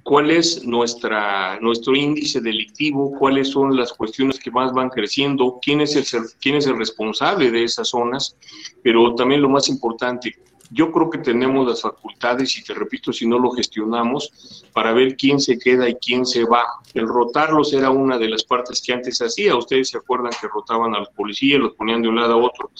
cuál 0.08 0.30
es 0.30 0.64
nuestra, 0.64 1.60
nuestro 1.60 1.94
índice 1.94 2.40
delictivo, 2.40 3.12
cuáles 3.18 3.50
son 3.50 3.76
las 3.76 3.92
cuestiones 3.92 4.38
que 4.38 4.50
más 4.50 4.72
van 4.72 4.88
creciendo, 4.88 5.58
quién 5.60 5.82
es, 5.82 5.96
el, 5.96 6.22
quién 6.40 6.54
es 6.56 6.66
el 6.66 6.78
responsable 6.78 7.50
de 7.50 7.64
esas 7.64 7.88
zonas, 7.88 8.34
pero 8.82 9.14
también 9.14 9.42
lo 9.42 9.50
más 9.50 9.68
importante, 9.68 10.34
yo 10.70 10.90
creo 10.92 11.10
que 11.10 11.18
tenemos 11.18 11.68
las 11.68 11.82
facultades, 11.82 12.56
y 12.56 12.64
te 12.64 12.72
repito, 12.72 13.12
si 13.12 13.26
no 13.26 13.38
lo 13.38 13.50
gestionamos, 13.50 14.64
para 14.72 14.94
ver 14.94 15.14
quién 15.14 15.40
se 15.40 15.58
queda 15.58 15.86
y 15.90 15.96
quién 15.96 16.24
se 16.24 16.44
va. 16.44 16.64
El 16.94 17.06
rotarlos 17.06 17.74
era 17.74 17.90
una 17.90 18.16
de 18.16 18.30
las 18.30 18.44
partes 18.44 18.80
que 18.80 18.94
antes 18.94 19.20
hacía. 19.20 19.56
Ustedes 19.56 19.90
se 19.90 19.98
acuerdan 19.98 20.32
que 20.40 20.48
rotaban 20.48 20.94
a 20.94 21.00
los 21.00 21.08
policías, 21.10 21.60
los 21.60 21.74
ponían 21.74 22.00
de 22.00 22.08
un 22.08 22.16
lado 22.16 22.34
a 22.34 22.36
otro. 22.36 22.70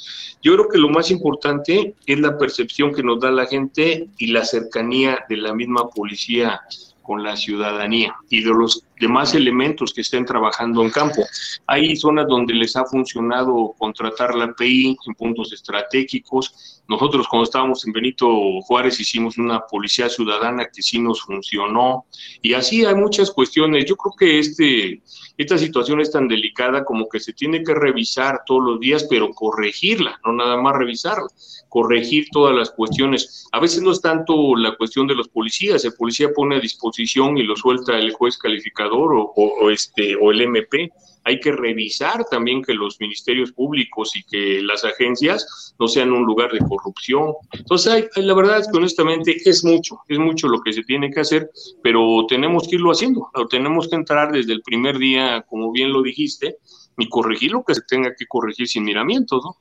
Yo 0.43 0.55
creo 0.55 0.69
que 0.69 0.79
lo 0.79 0.89
más 0.89 1.11
importante 1.11 1.95
es 2.07 2.19
la 2.21 2.39
percepción 2.39 2.95
que 2.95 3.03
nos 3.03 3.21
da 3.21 3.31
la 3.31 3.47
gente 3.47 4.09
y 4.17 4.29
la 4.29 4.45
cercanía 4.45 5.25
de 5.29 5.37
la 5.39 5.55
misma 5.55 5.89
policía 5.89 6.61
con 7.09 7.23
la 7.23 7.39
ciudadanía 7.39 8.15
y 8.29 8.43
de 8.43 8.51
los 8.51 8.85
demás 9.01 9.35
elementos 9.35 9.95
que 9.95 10.03
estén 10.03 10.27
trabajando 10.27 10.83
en 10.83 10.91
campo. 10.91 11.25
Hay 11.67 11.97
zonas 11.97 12.29
donde 12.29 12.53
les 12.53 12.77
ha 12.77 12.85
funcionado 12.85 13.75
contratar 13.79 14.35
la 14.35 14.53
PI 14.53 14.95
en 15.07 15.15
puntos 15.15 15.51
estratégicos. 15.55 16.78
Nosotros 16.89 17.29
cuando 17.29 17.45
estábamos 17.45 17.87
en 17.87 17.93
Benito 17.93 18.27
Juárez 18.63 18.99
hicimos 18.99 19.37
una 19.37 19.61
policía 19.61 20.09
ciudadana 20.09 20.69
que 20.73 20.83
sí 20.83 20.99
nos 20.99 21.21
funcionó 21.21 22.07
y 22.43 22.55
así 22.55 22.85
hay 22.85 22.95
muchas 22.95 23.31
cuestiones. 23.31 23.85
Yo 23.85 23.97
creo 23.97 24.15
que 24.19 24.39
este, 24.39 25.03
esta 25.37 25.59
situación 25.59 26.01
es 26.01 26.11
tan 26.11 26.29
delicada 26.29 26.85
como 26.85 27.09
que 27.09 27.21
se 27.21 27.35
tiene 27.35 27.63
que 27.63 27.75
revisar 27.75 28.43
todos 28.47 28.63
los 28.65 28.81
días, 28.81 29.07
pero 29.09 29.31
corregirla, 29.31 30.19
no 30.25 30.33
nada 30.33 30.57
más 30.57 30.75
revisarla 30.77 31.29
corregir 31.69 32.29
todas 32.33 32.55
las 32.57 32.71
cuestiones. 32.71 33.47
A 33.53 33.61
veces 33.61 33.83
no 33.83 33.93
es 33.93 34.01
tanto 34.01 34.57
la 34.57 34.77
cuestión 34.77 35.07
de 35.07 35.15
los 35.15 35.29
policías, 35.29 35.85
el 35.85 35.95
policía 35.95 36.31
pone 36.35 36.57
a 36.57 36.61
disposición 36.61 37.39
y 37.39 37.43
lo 37.43 37.57
suelta 37.57 37.99
el 37.99 38.13
juez 38.13 38.39
calificador 38.39 39.11
o, 39.15 39.71
este, 39.71 40.17
o 40.17 40.31
el 40.31 40.41
MP. 40.41 40.91
Hay 41.25 41.41
que 41.41 41.53
revisar 41.53 42.25
también 42.31 42.63
que 42.63 42.75
los 42.75 43.01
ministerios 43.01 43.53
públicos 43.53 44.17
y 44.17 44.23
que 44.23 44.63
las 44.63 44.85
agencias 44.85 45.75
no 45.79 45.89
sean 45.89 46.13
un 46.13 46.25
lugar 46.25 46.53
de 46.53 46.59
corrupción. 46.61 47.35
Entonces, 47.53 48.09
la 48.17 48.35
verdad 48.35 48.59
es 48.59 48.69
que 48.69 48.79
honestamente 48.79 49.37
es 49.45 49.65
mucho, 49.65 50.01
es 50.09 50.19
mucho 50.19 50.49
lo 50.49 50.61
que 50.61 50.73
se 50.73 50.83
tiene 50.85 51.11
que 51.11 51.21
hacer, 51.21 51.51
pero 51.83 52.27
tenemos 52.29 52.67
que 52.67 52.77
irlo 52.77 52.93
haciendo, 52.93 53.29
o 53.35 53.47
tenemos 53.47 53.89
que 53.89 53.97
entrar 53.97 54.33
desde 54.33 54.53
el 54.53 54.63
primer 54.63 54.99
día, 54.99 55.45
como 55.49 55.71
bien 55.73 55.93
lo 55.93 56.03
dijiste, 56.03 56.57
y 56.97 57.09
corregir 57.09 57.53
lo 57.53 57.63
que 57.65 57.75
se 57.75 57.83
tenga 57.83 58.15
que 58.15 58.27
corregir 58.27 58.67
sin 58.67 58.85
miramientos, 58.85 59.43
¿no? 59.45 59.57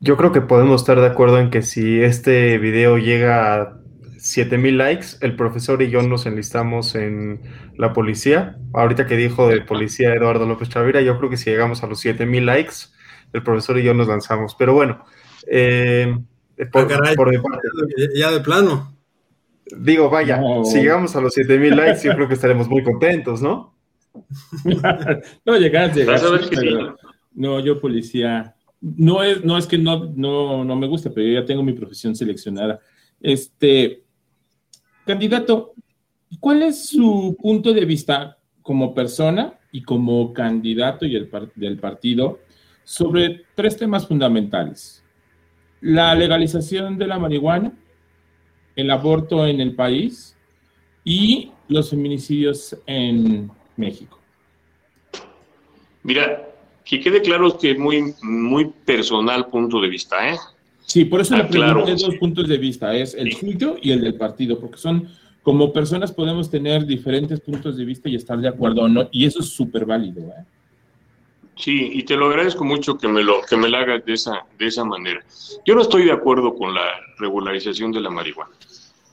Yo 0.00 0.16
creo 0.16 0.30
que 0.30 0.40
podemos 0.40 0.82
estar 0.82 1.00
de 1.00 1.06
acuerdo 1.06 1.40
en 1.40 1.50
que 1.50 1.62
si 1.62 2.00
este 2.00 2.58
video 2.58 2.98
llega 2.98 3.54
a 3.54 3.80
7000 4.30 4.78
likes, 4.78 5.06
el 5.20 5.36
profesor 5.36 5.82
y 5.82 5.90
yo 5.90 6.02
nos 6.02 6.26
enlistamos 6.26 6.94
en 6.94 7.40
la 7.76 7.92
policía. 7.92 8.58
Ahorita 8.72 9.06
que 9.06 9.16
dijo 9.16 9.48
de 9.48 9.60
policía 9.60 10.14
Eduardo 10.14 10.46
López 10.46 10.68
Chavira, 10.68 11.00
yo 11.00 11.18
creo 11.18 11.30
que 11.30 11.36
si 11.36 11.50
llegamos 11.50 11.82
a 11.82 11.86
los 11.86 12.00
7000 12.00 12.46
likes, 12.46 12.74
el 13.32 13.42
profesor 13.42 13.78
y 13.78 13.84
yo 13.84 13.94
nos 13.94 14.08
lanzamos. 14.08 14.54
Pero 14.58 14.74
bueno, 14.74 15.04
eh, 15.46 16.16
por, 16.72 16.92
ah, 16.92 17.12
por 17.16 17.30
mi 17.30 17.38
parte. 17.38 17.68
Ya 18.14 18.30
de 18.30 18.40
plano. 18.40 18.94
Digo, 19.76 20.08
vaya, 20.08 20.40
si 20.64 20.80
llegamos 20.80 21.14
a 21.14 21.20
los 21.20 21.34
7000 21.34 21.76
likes, 21.76 22.02
yo 22.02 22.14
creo 22.14 22.28
que 22.28 22.34
estaremos 22.34 22.68
muy 22.68 22.82
contentos, 22.82 23.42
¿no? 23.42 23.74
no, 25.44 25.56
llegas, 25.58 25.94
llegas. 25.94 26.22
No, 27.34 27.60
yo 27.60 27.78
policía 27.80 28.54
no 28.80 29.22
es, 29.22 29.44
no 29.44 29.58
es 29.58 29.66
que 29.66 29.78
no, 29.78 30.12
no, 30.14 30.64
no 30.64 30.76
me 30.76 30.86
guste, 30.86 31.10
pero 31.10 31.26
yo 31.26 31.40
ya 31.40 31.46
tengo 31.46 31.62
mi 31.62 31.72
profesión 31.72 32.14
seleccionada. 32.14 32.80
Este, 33.20 34.04
candidato, 35.08 35.72
¿cuál 36.38 36.62
es 36.62 36.86
su 36.90 37.34
punto 37.40 37.72
de 37.72 37.86
vista 37.86 38.36
como 38.60 38.94
persona 38.94 39.58
y 39.72 39.82
como 39.82 40.34
candidato 40.34 41.06
y 41.06 41.16
el 41.16 41.30
del 41.54 41.78
partido 41.78 42.40
sobre 42.84 43.46
tres 43.54 43.78
temas 43.78 44.06
fundamentales? 44.06 45.02
La 45.80 46.14
legalización 46.14 46.98
de 46.98 47.06
la 47.06 47.18
marihuana, 47.18 47.72
el 48.76 48.90
aborto 48.90 49.46
en 49.46 49.60
el 49.60 49.74
país 49.74 50.36
y 51.04 51.52
los 51.68 51.88
feminicidios 51.88 52.76
en 52.84 53.50
México. 53.76 54.20
Mira, 56.02 56.50
que 56.84 57.00
quede 57.00 57.22
claro 57.22 57.56
que 57.56 57.70
es 57.70 57.78
muy, 57.78 58.14
muy 58.22 58.66
personal 58.84 59.46
punto 59.46 59.80
de 59.80 59.88
vista, 59.88 60.28
¿eh? 60.28 60.36
Sí, 60.88 61.04
por 61.04 61.20
eso 61.20 61.36
le 61.36 61.42
ah, 61.42 61.48
pregunté 61.48 61.96
dos 61.96 62.16
puntos 62.16 62.48
de 62.48 62.56
vista, 62.56 62.96
es 62.96 63.12
el 63.12 63.34
suyo 63.34 63.76
y 63.82 63.92
el 63.92 64.00
del 64.00 64.14
partido, 64.14 64.58
porque 64.58 64.78
son, 64.78 65.06
como 65.42 65.70
personas 65.70 66.10
podemos 66.10 66.50
tener 66.50 66.86
diferentes 66.86 67.40
puntos 67.40 67.76
de 67.76 67.84
vista 67.84 68.08
y 68.08 68.14
estar 68.14 68.38
de 68.38 68.48
acuerdo 68.48 68.88
no, 68.88 69.06
y 69.12 69.26
eso 69.26 69.40
es 69.40 69.50
súper 69.50 69.84
válido, 69.84 70.22
¿eh? 70.22 70.44
Sí, 71.56 71.90
y 71.92 72.04
te 72.04 72.16
lo 72.16 72.28
agradezco 72.28 72.64
mucho 72.64 72.96
que 72.96 73.06
me 73.06 73.22
lo, 73.22 73.42
que 73.42 73.56
me 73.56 73.68
lo 73.68 73.76
hagas 73.76 74.02
de 74.06 74.14
esa, 74.14 74.46
de 74.58 74.66
esa 74.66 74.82
manera. 74.82 75.22
Yo 75.66 75.74
no 75.74 75.82
estoy 75.82 76.04
de 76.04 76.12
acuerdo 76.12 76.54
con 76.54 76.72
la 76.72 76.86
regularización 77.18 77.92
de 77.92 78.00
la 78.00 78.08
marihuana. 78.08 78.52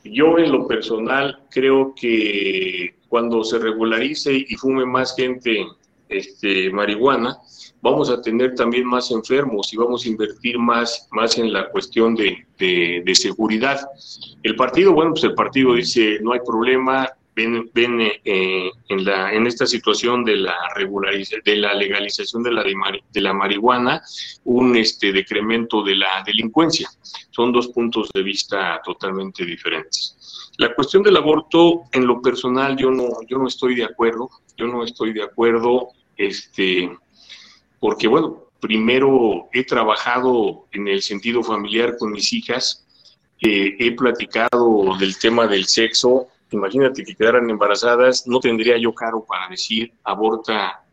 Yo 0.06 0.38
en 0.38 0.54
lo 0.54 0.68
personal 0.68 1.40
creo 1.50 1.94
que 1.94 2.96
cuando 3.10 3.44
se 3.44 3.60
regularice 3.60 4.46
y 4.48 4.56
fume 4.56 4.86
más 4.86 5.14
gente 5.16 5.66
este, 6.08 6.70
marihuana, 6.70 7.36
vamos 7.86 8.10
a 8.10 8.20
tener 8.20 8.56
también 8.56 8.88
más 8.88 9.12
enfermos 9.12 9.72
y 9.72 9.78
vamos 9.78 10.04
a 10.04 10.10
invertir 10.10 10.58
más, 10.58 11.08
más 11.12 11.38
en 11.38 11.54
la 11.54 11.70
cuestión 11.70 12.16
de, 12.16 12.44
de, 12.58 13.16
seguridad. 13.16 13.80
El 14.42 14.56
partido, 14.56 14.92
bueno, 14.92 15.12
pues 15.12 15.24
el 15.24 15.36
partido 15.36 15.76
dice, 15.76 16.18
no 16.24 16.34
hay 16.34 16.40
problema, 16.44 17.08
ven, 17.36 17.70
ven 17.76 18.02
eh, 18.02 18.72
en, 18.90 19.06
la, 19.06 19.32
en 19.32 19.46
esta 19.46 19.68
situación 19.68 20.26
de 20.26 20.38
la 20.38 20.58
regularización, 20.74 21.42
de 21.46 21.58
la 21.58 21.76
legalización 21.76 22.42
de 22.42 22.54
la, 22.54 22.64
de 22.64 23.22
la 23.22 23.34
marihuana, 23.34 24.02
un 24.46 24.76
este, 24.76 25.14
decremento 25.14 25.84
de 25.84 25.96
la 25.96 26.24
delincuencia. 26.26 26.90
Son 27.30 27.52
dos 27.52 27.68
puntos 27.68 28.10
de 28.16 28.24
vista 28.24 28.82
totalmente 28.84 29.46
diferentes. 29.46 30.52
La 30.58 30.74
cuestión 30.74 31.04
del 31.04 31.18
aborto, 31.18 31.84
en 31.92 32.08
lo 32.08 32.20
personal, 32.20 32.76
yo 32.78 32.90
no, 32.90 33.10
yo 33.28 33.38
no 33.38 33.48
estoy 33.48 33.76
de 33.76 33.84
acuerdo, 33.84 34.28
yo 34.58 34.66
no 34.66 34.84
estoy 34.84 35.14
de 35.14 35.22
acuerdo, 35.22 35.90
este, 36.18 36.90
porque 37.86 38.08
bueno, 38.08 38.48
primero 38.60 39.48
he 39.54 39.64
trabajado 39.64 40.66
en 40.72 40.88
el 40.88 41.04
sentido 41.04 41.44
familiar 41.44 42.00
con 42.00 42.12
mis 42.12 42.34
hijas, 42.34 42.84
eh, 43.40 43.76
he 43.78 43.92
platicado 43.92 44.98
del 44.98 45.20
tema 45.20 45.46
del 45.46 45.66
sexo, 45.66 46.26
imagínate 46.50 47.04
que 47.04 47.14
quedaran 47.14 47.48
embarazadas, 47.48 48.26
no 48.26 48.40
tendría 48.40 48.76
yo 48.80 48.92
caro 48.92 49.24
para 49.24 49.48
decir 49.50 49.94
aborta 50.04 50.84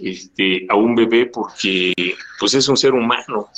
este, 0.00 0.64
a 0.70 0.74
un 0.74 0.94
bebé 0.94 1.26
porque 1.26 1.92
pues 2.40 2.54
es 2.54 2.66
un 2.66 2.78
ser 2.78 2.94
humano, 2.94 3.50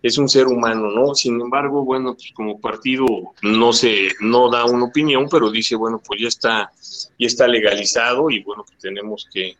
es 0.00 0.16
un 0.16 0.28
ser 0.28 0.46
humano, 0.46 0.88
¿no? 0.88 1.16
Sin 1.16 1.40
embargo, 1.40 1.84
bueno, 1.84 2.14
pues 2.14 2.30
como 2.32 2.60
partido 2.60 3.06
no 3.42 3.72
se, 3.72 4.10
no 4.20 4.48
da 4.50 4.66
una 4.66 4.84
opinión, 4.84 5.26
pero 5.28 5.50
dice, 5.50 5.74
bueno, 5.74 6.00
pues 6.06 6.20
ya 6.20 6.28
está, 6.28 6.70
ya 7.18 7.26
está 7.26 7.48
legalizado 7.48 8.30
y 8.30 8.40
bueno, 8.44 8.62
pues 8.64 8.78
tenemos 8.78 9.26
que, 9.34 9.56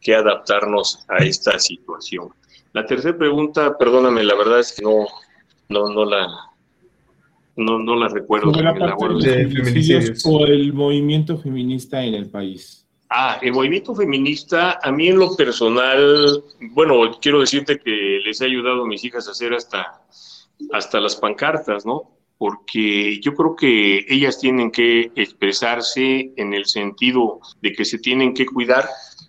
que 0.00 0.14
adaptarnos 0.14 1.04
a 1.08 1.18
esta 1.18 1.58
situación. 1.58 2.28
La 2.72 2.86
tercera 2.86 3.16
pregunta, 3.16 3.76
perdóname, 3.76 4.22
la 4.22 4.34
verdad 4.34 4.60
es 4.60 4.72
que 4.72 4.82
no, 4.82 5.06
no, 5.68 5.88
no 5.88 6.04
la, 6.04 6.26
no, 7.56 7.78
no 7.78 7.96
la 7.96 8.08
recuerdo. 8.08 8.52
Sobre 8.52 8.62
la 8.62 8.72
de 8.72 10.14
o 10.24 10.46
el 10.46 10.72
movimiento 10.72 11.38
feminista 11.38 12.02
en 12.04 12.14
el 12.14 12.30
país. 12.30 12.86
Ah, 13.10 13.38
el 13.40 13.52
movimiento 13.52 13.94
feminista, 13.94 14.78
a 14.82 14.92
mí 14.92 15.08
en 15.08 15.18
lo 15.18 15.34
personal, 15.34 16.44
bueno, 16.60 17.10
quiero 17.22 17.40
decirte 17.40 17.78
que 17.78 18.20
les 18.24 18.40
he 18.40 18.44
ayudado 18.44 18.82
a 18.82 18.86
mis 18.86 19.02
hijas 19.02 19.26
a 19.26 19.30
hacer 19.30 19.54
hasta, 19.54 20.02
hasta 20.72 21.00
las 21.00 21.16
pancartas, 21.16 21.86
¿no? 21.86 22.12
Porque 22.36 23.18
yo 23.20 23.34
creo 23.34 23.56
que 23.56 24.04
ellas 24.08 24.38
tienen 24.38 24.70
que 24.70 25.10
expresarse 25.16 26.32
en 26.36 26.52
el 26.52 26.66
sentido 26.66 27.40
de 27.62 27.72
que 27.72 27.84
se 27.84 27.98
tienen 27.98 28.34
que 28.34 28.44
cuidar 28.46 28.84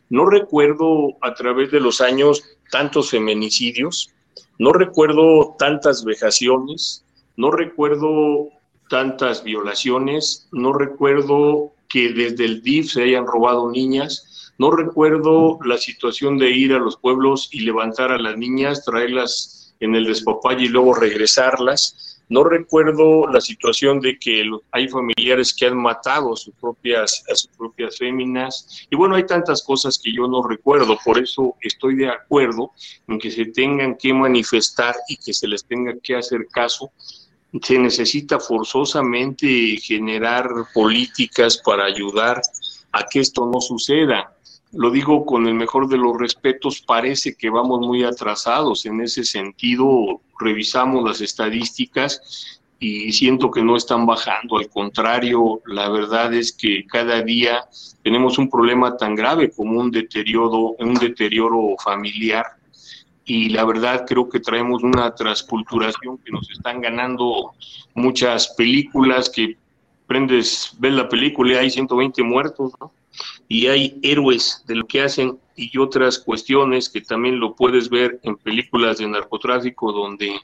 no 0.09 0.25
recuerdo 0.25 1.15
a 1.21 1.33
través 1.33 1.71
de 1.71 1.79
los 1.79 2.01
años 2.01 2.43
tantos 2.71 3.11
feminicidios, 3.11 4.11
no 4.57 4.73
recuerdo 4.73 5.55
tantas 5.57 6.03
vejaciones, 6.03 7.05
no 7.37 7.51
recuerdo 7.51 8.49
tantas 8.89 9.43
violaciones, 9.43 10.47
no 10.51 10.73
recuerdo 10.73 11.71
que 11.87 12.09
desde 12.09 12.45
el 12.45 12.61
DIF 12.61 12.91
se 12.91 13.03
hayan 13.03 13.25
robado 13.25 13.71
niñas, 13.71 14.53
no 14.57 14.71
recuerdo 14.71 15.57
la 15.63 15.77
situación 15.77 16.37
de 16.37 16.51
ir 16.51 16.73
a 16.73 16.79
los 16.79 16.97
pueblos 16.97 17.47
y 17.51 17.61
levantar 17.61 18.11
a 18.11 18.19
las 18.19 18.37
niñas, 18.37 18.83
traerlas 18.83 19.73
en 19.79 19.95
el 19.95 20.05
despapalle 20.05 20.65
y 20.65 20.67
luego 20.67 20.93
regresarlas. 20.93 22.08
No 22.29 22.43
recuerdo 22.43 23.27
la 23.27 23.41
situación 23.41 23.99
de 23.99 24.19
que 24.19 24.47
hay 24.71 24.87
familiares 24.87 25.51
que 25.51 25.65
han 25.65 25.75
matado 25.75 26.33
a 26.33 26.37
sus 26.37 26.53
propias, 26.53 27.23
a 27.31 27.35
sus 27.35 27.49
propias 27.57 27.97
féminas. 27.97 28.85
Y 28.91 28.95
bueno, 28.95 29.15
hay 29.15 29.25
tantas 29.25 29.63
cosas 29.63 29.97
que 29.97 30.13
yo 30.13 30.27
no 30.27 30.47
recuerdo. 30.47 30.95
Por 31.03 31.17
eso 31.17 31.55
estoy 31.61 31.95
de 31.95 32.09
acuerdo 32.09 32.71
en 33.07 33.17
que 33.17 33.31
se 33.31 33.45
tengan 33.45 33.95
que 33.95 34.13
manifestar 34.13 34.95
y 35.07 35.17
que 35.17 35.33
se 35.33 35.47
les 35.47 35.65
tenga 35.65 35.95
que 36.03 36.15
hacer 36.15 36.45
caso. 36.51 36.91
Se 37.63 37.79
necesita 37.79 38.39
forzosamente 38.39 39.47
generar 39.77 40.47
políticas 40.71 41.57
para 41.57 41.85
ayudar 41.85 42.41
a 42.91 43.05
que 43.05 43.21
esto 43.21 43.49
no 43.51 43.59
suceda 43.59 44.35
lo 44.71 44.91
digo 44.91 45.25
con 45.25 45.47
el 45.47 45.55
mejor 45.55 45.87
de 45.87 45.97
los 45.97 46.17
respetos, 46.17 46.81
parece 46.81 47.35
que 47.35 47.49
vamos 47.49 47.79
muy 47.79 48.03
atrasados 48.03 48.85
en 48.85 49.01
ese 49.01 49.23
sentido. 49.23 50.21
Revisamos 50.39 51.03
las 51.03 51.21
estadísticas 51.21 52.59
y 52.79 53.11
siento 53.11 53.49
que 53.49 53.63
no 53.63 53.75
están 53.75 54.05
bajando. 54.05 54.57
Al 54.57 54.69
contrario, 54.69 55.61
la 55.65 55.89
verdad 55.89 56.33
es 56.33 56.53
que 56.53 56.85
cada 56.85 57.21
día 57.23 57.65
tenemos 58.03 58.37
un 58.37 58.49
problema 58.49 58.95
tan 58.95 59.15
grave 59.15 59.51
como 59.51 59.79
un 59.79 59.91
deterioro, 59.91 60.75
un 60.79 60.93
deterioro 60.93 61.75
familiar. 61.83 62.45
Y 63.25 63.49
la 63.49 63.65
verdad 63.65 64.05
creo 64.07 64.29
que 64.29 64.39
traemos 64.39 64.83
una 64.83 65.13
transculturación 65.13 66.17
que 66.19 66.31
nos 66.31 66.49
están 66.49 66.81
ganando 66.81 67.53
muchas 67.95 68.49
películas 68.49 69.29
que 69.29 69.57
prendes, 70.07 70.75
ves 70.79 70.93
la 70.93 71.09
película 71.09 71.53
y 71.53 71.55
hay 71.57 71.69
120 71.69 72.23
muertos, 72.23 72.71
¿no? 72.79 72.91
Y 73.47 73.67
hay 73.67 73.99
héroes 74.03 74.63
de 74.67 74.75
lo 74.75 74.87
que 74.87 75.01
hacen 75.01 75.39
y 75.55 75.77
otras 75.77 76.19
cuestiones 76.19 76.89
que 76.89 77.01
también 77.01 77.39
lo 77.39 77.55
puedes 77.55 77.89
ver 77.89 78.19
en 78.23 78.37
películas 78.37 78.99
de 78.99 79.07
narcotráfico 79.07 79.91
donde 79.91 80.39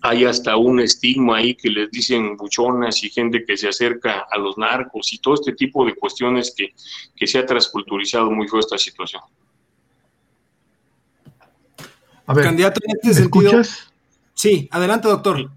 hay 0.00 0.24
hasta 0.24 0.56
un 0.56 0.80
estigma 0.80 1.38
ahí 1.38 1.54
que 1.54 1.68
les 1.70 1.90
dicen 1.90 2.36
buchonas 2.36 3.02
y 3.02 3.10
gente 3.10 3.44
que 3.44 3.56
se 3.56 3.68
acerca 3.68 4.26
a 4.30 4.38
los 4.38 4.56
narcos 4.56 5.12
y 5.12 5.18
todo 5.18 5.34
este 5.34 5.52
tipo 5.52 5.84
de 5.84 5.94
cuestiones 5.94 6.54
que, 6.56 6.74
que 7.16 7.26
se 7.26 7.38
ha 7.38 7.46
transculturizado 7.46 8.30
muy 8.30 8.48
feo 8.48 8.60
esta 8.60 8.78
situación. 8.78 9.22
A 12.26 12.34
ver, 12.34 12.44
Candidato, 12.44 12.80
en 12.84 12.96
este 12.96 13.08
¿me 13.08 13.14
sentido. 13.14 13.50
escuchas? 13.50 13.92
Sí, 14.34 14.68
adelante, 14.70 15.08
doctor. 15.08 15.50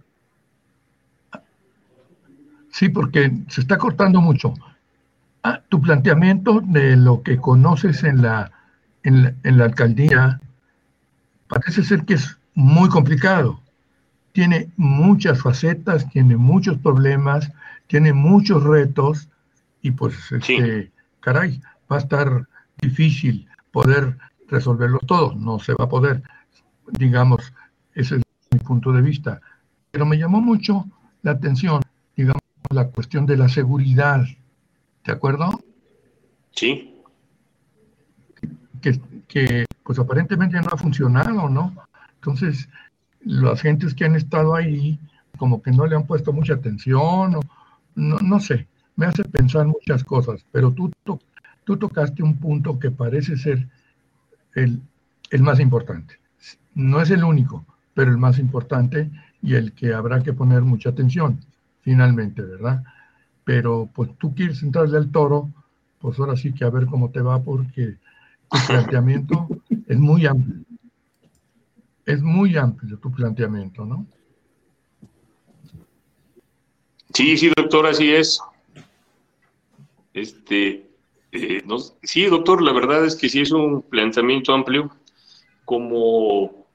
Sí, 2.71 2.89
porque 2.89 3.31
se 3.49 3.61
está 3.61 3.77
cortando 3.77 4.21
mucho. 4.21 4.53
Ah, 5.43 5.61
tu 5.69 5.81
planteamiento 5.81 6.61
de 6.61 6.95
lo 6.95 7.23
que 7.23 7.37
conoces 7.37 8.03
en 8.03 8.21
la, 8.21 8.51
en 9.03 9.23
la, 9.23 9.33
en 9.43 9.57
la 9.57 9.65
alcaldía 9.65 10.39
parece 11.47 11.83
ser 11.83 12.05
que 12.05 12.13
es 12.15 12.37
muy 12.53 12.89
complicado. 12.89 13.59
Tiene 14.33 14.69
muchas 14.77 15.41
facetas, 15.41 16.09
tiene 16.09 16.37
muchos 16.37 16.77
problemas, 16.77 17.51
tiene 17.87 18.13
muchos 18.13 18.63
retos 18.63 19.29
y 19.81 19.91
pues, 19.91 20.13
Sí. 20.41 20.55
este, 20.55 20.91
caray, 21.19 21.61
va 21.91 21.97
a 21.97 21.99
estar 21.99 22.47
difícil 22.81 23.47
poder 23.71 24.17
resolverlos 24.47 25.01
todos. 25.07 25.35
No 25.35 25.59
se 25.59 25.73
va 25.73 25.85
a 25.85 25.89
poder, 25.89 26.21
digamos, 26.91 27.53
ese 27.95 28.17
es 28.17 28.21
mi 28.51 28.59
punto 28.59 28.91
de 28.91 29.01
vista. 29.01 29.41
Pero 29.91 30.05
me 30.05 30.17
llamó 30.17 30.39
mucho 30.39 30.85
la 31.23 31.31
atención, 31.31 31.81
digamos, 32.15 32.41
la 32.69 32.87
cuestión 32.87 33.25
de 33.25 33.37
la 33.37 33.49
seguridad. 33.49 34.23
¿De 35.05 35.11
acuerdo? 35.11 35.59
Sí, 36.51 37.01
que, 38.81 38.99
que, 39.27 39.65
pues 39.83 39.99
aparentemente 39.99 40.59
no 40.59 40.67
ha 40.71 40.77
funcionado, 40.77 41.49
¿no? 41.49 41.73
Entonces, 42.15 42.67
las 43.21 43.61
gentes 43.61 43.93
que 43.93 44.05
han 44.05 44.15
estado 44.15 44.55
ahí, 44.55 44.99
como 45.37 45.61
que 45.61 45.71
no 45.71 45.85
le 45.85 45.95
han 45.95 46.05
puesto 46.05 46.33
mucha 46.33 46.53
atención, 46.55 47.35
o 47.35 47.39
no, 47.95 48.17
no 48.19 48.39
sé, 48.39 48.67
me 48.95 49.05
hace 49.05 49.23
pensar 49.23 49.67
muchas 49.67 50.03
cosas, 50.03 50.45
pero 50.51 50.71
tú, 50.71 50.91
to- 51.03 51.19
tú 51.63 51.77
tocaste 51.77 52.23
un 52.23 52.37
punto 52.37 52.79
que 52.79 52.91
parece 52.91 53.37
ser 53.37 53.67
el, 54.55 54.81
el 55.31 55.41
más 55.43 55.59
importante. 55.59 56.19
No 56.73 57.01
es 57.01 57.11
el 57.11 57.23
único, 57.23 57.65
pero 57.93 58.11
el 58.11 58.17
más 58.17 58.39
importante 58.39 59.09
y 59.41 59.55
el 59.55 59.73
que 59.73 59.93
habrá 59.93 60.21
que 60.23 60.33
poner 60.33 60.61
mucha 60.61 60.89
atención, 60.89 61.39
finalmente, 61.81 62.41
¿verdad? 62.41 62.83
Pero 63.43 63.89
pues 63.93 64.09
tú 64.17 64.33
quieres 64.35 64.61
entrarle 64.63 64.97
al 64.97 65.11
toro, 65.11 65.49
pues 65.99 66.19
ahora 66.19 66.35
sí 66.35 66.53
que 66.53 66.63
a 66.65 66.69
ver 66.69 66.85
cómo 66.85 67.09
te 67.11 67.21
va, 67.21 67.41
porque 67.41 67.97
tu 68.49 68.57
planteamiento 68.67 69.47
es 69.87 69.99
muy 69.99 70.25
amplio. 70.25 70.63
Es 72.05 72.21
muy 72.21 72.57
amplio 72.57 72.97
tu 72.97 73.11
planteamiento, 73.11 73.85
¿no? 73.85 74.05
sí, 77.13 77.37
sí, 77.37 77.51
doctor, 77.55 77.85
así 77.87 78.11
es. 78.11 78.39
Este, 80.13 80.89
eh, 81.31 81.61
no- 81.65 81.79
sí, 82.03 82.25
doctor, 82.25 82.61
la 82.61 82.73
verdad 82.73 83.05
es 83.05 83.15
que 83.15 83.29
sí 83.29 83.41
es 83.41 83.51
un 83.51 83.81
planteamiento 83.83 84.53
amplio, 84.53 84.91
como 85.65 86.67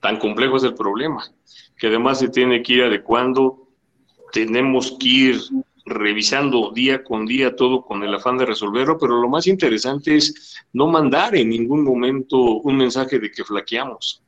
tan 0.00 0.18
complejo 0.18 0.56
es 0.56 0.64
el 0.64 0.74
problema, 0.74 1.22
que 1.78 1.88
además 1.88 2.18
se 2.20 2.28
tiene 2.28 2.62
que 2.62 2.74
ir 2.74 2.82
adecuando, 2.84 3.68
tenemos 4.32 4.96
que 4.98 5.08
ir 5.08 5.40
revisando 5.84 6.72
día 6.72 7.02
con 7.02 7.26
día 7.26 7.56
todo 7.56 7.82
con 7.82 8.02
el 8.02 8.14
afán 8.14 8.38
de 8.38 8.46
resolverlo, 8.46 8.98
pero 8.98 9.20
lo 9.20 9.28
más 9.28 9.46
interesante 9.46 10.16
es 10.16 10.56
no 10.72 10.86
mandar 10.86 11.36
en 11.36 11.48
ningún 11.48 11.84
momento 11.84 12.38
un 12.38 12.76
mensaje 12.76 13.18
de 13.18 13.30
que 13.30 13.44
flaqueamos, 13.44 14.22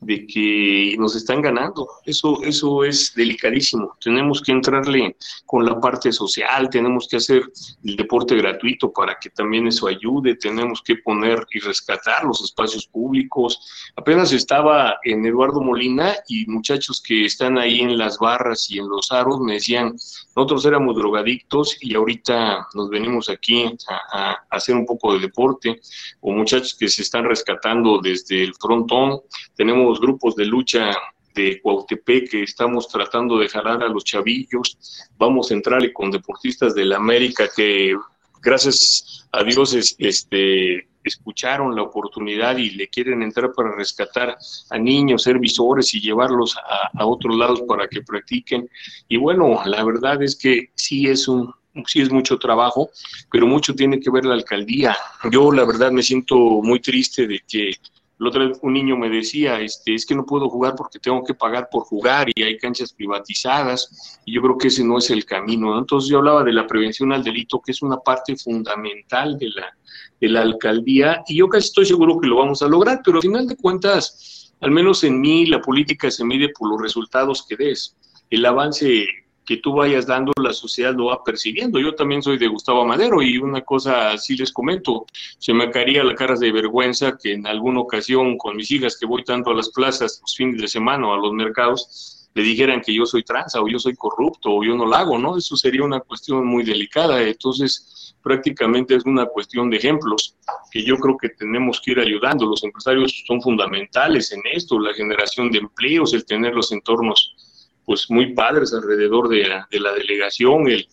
de 0.00 0.26
que 0.26 0.96
nos 0.98 1.16
están 1.16 1.40
ganando. 1.40 1.88
Eso, 2.04 2.42
eso 2.42 2.84
es 2.84 3.14
delicadísimo. 3.14 3.96
Tenemos 4.00 4.42
que 4.42 4.52
entrarle 4.52 5.16
con 5.46 5.64
la 5.64 5.80
parte 5.80 6.12
social, 6.12 6.68
tenemos 6.70 7.08
que 7.08 7.16
hacer 7.16 7.42
el 7.84 7.96
deporte 7.96 8.36
gratuito 8.36 8.92
para 8.92 9.18
que 9.18 9.30
también 9.30 9.66
eso 9.66 9.86
ayude, 9.86 10.36
tenemos 10.36 10.82
que 10.82 10.96
poner 10.96 11.46
y 11.52 11.60
rescatar 11.60 12.24
los 12.24 12.42
espacios 12.42 12.86
públicos. 12.86 13.60
Apenas 13.96 14.32
estaba 14.32 14.96
en 15.04 15.24
Eduardo 15.24 15.60
Molina 15.60 16.14
y 16.28 16.46
muchachos 16.46 17.00
que 17.00 17.24
están 17.24 17.58
ahí 17.58 17.80
en 17.80 17.96
las 17.96 18.18
barras 18.18 18.70
y 18.70 18.78
en 18.78 18.88
los 18.88 19.10
aros 19.12 19.40
me 19.40 19.54
decían, 19.54 19.94
nosotros 20.36 20.64
éramos 20.66 20.96
drogadictos 20.96 21.76
y 21.80 21.94
ahorita 21.94 22.68
nos 22.74 22.90
venimos 22.90 23.28
aquí 23.28 23.64
a, 23.88 24.30
a 24.30 24.46
hacer 24.50 24.74
un 24.74 24.86
poco 24.86 25.14
de 25.14 25.20
deporte, 25.20 25.80
o 26.20 26.32
muchachos 26.32 26.74
que 26.74 26.88
se 26.88 27.02
están 27.02 27.24
rescatando 27.24 28.00
desde 28.00 28.42
el 28.42 28.54
frontón, 28.54 29.20
tenemos 29.54 29.83
grupos 30.00 30.34
de 30.36 30.44
lucha 30.46 30.90
de 31.34 31.60
Cuautepec 31.60 32.30
que 32.30 32.42
estamos 32.44 32.88
tratando 32.88 33.38
de 33.38 33.48
jalar 33.48 33.82
a 33.82 33.88
los 33.88 34.04
chavillos, 34.04 34.78
vamos 35.18 35.50
a 35.50 35.54
entrarle 35.54 35.92
con 35.92 36.10
deportistas 36.10 36.74
de 36.74 36.84
la 36.84 36.96
América 36.96 37.48
que 37.54 37.96
gracias 38.40 39.26
a 39.32 39.42
Dios 39.42 39.74
es- 39.74 39.96
este, 39.98 40.86
escucharon 41.02 41.74
la 41.74 41.82
oportunidad 41.82 42.56
y 42.56 42.70
le 42.70 42.88
quieren 42.88 43.22
entrar 43.22 43.52
para 43.52 43.74
rescatar 43.74 44.36
a 44.70 44.78
niños, 44.78 45.22
ser 45.24 45.38
visores 45.38 45.92
y 45.94 46.00
llevarlos 46.00 46.56
a, 46.56 46.90
a 47.02 47.06
otros 47.06 47.36
lados 47.36 47.62
para 47.68 47.88
que 47.88 48.00
practiquen. 48.02 48.68
Y 49.08 49.16
bueno, 49.16 49.60
la 49.66 49.82
verdad 49.84 50.22
es 50.22 50.36
que 50.36 50.70
sí 50.74 51.06
es 51.08 51.26
un 51.28 51.52
sí 51.86 52.00
es 52.00 52.12
mucho 52.12 52.38
trabajo, 52.38 52.90
pero 53.32 53.48
mucho 53.48 53.74
tiene 53.74 53.98
que 53.98 54.08
ver 54.08 54.24
la 54.24 54.34
alcaldía. 54.34 54.96
Yo 55.32 55.50
la 55.50 55.64
verdad 55.64 55.90
me 55.90 56.04
siento 56.04 56.36
muy 56.36 56.78
triste 56.78 57.26
de 57.26 57.40
que 57.48 57.72
otra 58.20 58.46
vez 58.46 58.58
un 58.62 58.72
niño 58.72 58.96
me 58.96 59.10
decía, 59.10 59.60
este, 59.60 59.94
es 59.94 60.06
que 60.06 60.14
no 60.14 60.24
puedo 60.24 60.48
jugar 60.48 60.74
porque 60.76 60.98
tengo 60.98 61.24
que 61.24 61.34
pagar 61.34 61.68
por 61.70 61.82
jugar 61.82 62.28
y 62.34 62.42
hay 62.42 62.56
canchas 62.58 62.92
privatizadas 62.92 64.20
y 64.24 64.34
yo 64.34 64.42
creo 64.42 64.56
que 64.56 64.68
ese 64.68 64.84
no 64.84 64.98
es 64.98 65.10
el 65.10 65.24
camino. 65.24 65.72
¿no? 65.72 65.78
Entonces 65.78 66.10
yo 66.10 66.18
hablaba 66.18 66.44
de 66.44 66.52
la 66.52 66.66
prevención 66.66 67.12
al 67.12 67.24
delito, 67.24 67.60
que 67.60 67.72
es 67.72 67.82
una 67.82 67.98
parte 67.98 68.36
fundamental 68.36 69.38
de 69.38 69.50
la, 69.50 69.76
de 70.20 70.28
la 70.28 70.42
alcaldía 70.42 71.22
y 71.26 71.36
yo 71.36 71.48
casi 71.48 71.66
estoy 71.66 71.86
seguro 71.86 72.18
que 72.20 72.28
lo 72.28 72.36
vamos 72.36 72.62
a 72.62 72.68
lograr, 72.68 73.00
pero 73.04 73.16
al 73.16 73.22
final 73.22 73.48
de 73.48 73.56
cuentas, 73.56 74.52
al 74.60 74.70
menos 74.70 75.02
en 75.04 75.20
mí, 75.20 75.46
la 75.46 75.60
política 75.60 76.10
se 76.10 76.24
mide 76.24 76.50
por 76.50 76.70
los 76.70 76.80
resultados 76.80 77.44
que 77.46 77.56
des. 77.56 77.96
El 78.30 78.46
avance 78.46 79.06
que 79.44 79.58
tú 79.58 79.74
vayas 79.74 80.06
dando, 80.06 80.32
la 80.42 80.52
sociedad 80.52 80.94
lo 80.94 81.06
va 81.06 81.22
percibiendo. 81.22 81.78
Yo 81.78 81.94
también 81.94 82.22
soy 82.22 82.38
de 82.38 82.48
Gustavo 82.48 82.84
Madero 82.84 83.22
y 83.22 83.38
una 83.38 83.60
cosa 83.62 84.12
así 84.12 84.36
les 84.36 84.52
comento, 84.52 85.06
se 85.38 85.52
me 85.52 85.70
caería 85.70 86.02
la 86.02 86.14
cara 86.14 86.34
de 86.36 86.52
vergüenza 86.52 87.16
que 87.16 87.32
en 87.32 87.46
alguna 87.46 87.80
ocasión 87.80 88.38
con 88.38 88.56
mis 88.56 88.70
hijas 88.70 88.96
que 88.98 89.06
voy 89.06 89.24
tanto 89.24 89.50
a 89.50 89.54
las 89.54 89.70
plazas 89.70 90.18
los 90.22 90.34
fines 90.34 90.60
de 90.60 90.68
semana 90.68 91.08
o 91.08 91.14
a 91.14 91.18
los 91.18 91.32
mercados, 91.32 92.28
le 92.34 92.42
dijeran 92.42 92.80
que 92.80 92.92
yo 92.92 93.06
soy 93.06 93.22
tranza 93.22 93.60
o 93.60 93.68
yo 93.68 93.78
soy 93.78 93.94
corrupto 93.94 94.50
o 94.50 94.64
yo 94.64 94.74
no 94.74 94.86
lo 94.86 94.96
hago, 94.96 95.18
¿no? 95.18 95.36
Eso 95.36 95.56
sería 95.56 95.84
una 95.84 96.00
cuestión 96.00 96.44
muy 96.44 96.64
delicada. 96.64 97.22
Entonces, 97.22 98.16
prácticamente 98.22 98.96
es 98.96 99.04
una 99.04 99.26
cuestión 99.26 99.70
de 99.70 99.76
ejemplos 99.76 100.34
que 100.72 100.84
yo 100.84 100.96
creo 100.96 101.16
que 101.16 101.28
tenemos 101.28 101.80
que 101.80 101.92
ir 101.92 102.00
ayudando. 102.00 102.46
Los 102.46 102.64
empresarios 102.64 103.22
son 103.26 103.40
fundamentales 103.40 104.32
en 104.32 104.40
esto, 104.52 104.80
la 104.80 104.92
generación 104.94 105.52
de 105.52 105.58
empleos, 105.58 106.12
el 106.12 106.24
tener 106.24 106.54
los 106.54 106.72
entornos 106.72 107.36
pues 107.84 108.10
muy 108.10 108.34
padres 108.34 108.72
alrededor 108.72 109.28
de 109.28 109.46
la, 109.46 109.68
de 109.70 109.80
la 109.80 109.92
delegación. 109.92 110.68
El, 110.68 110.88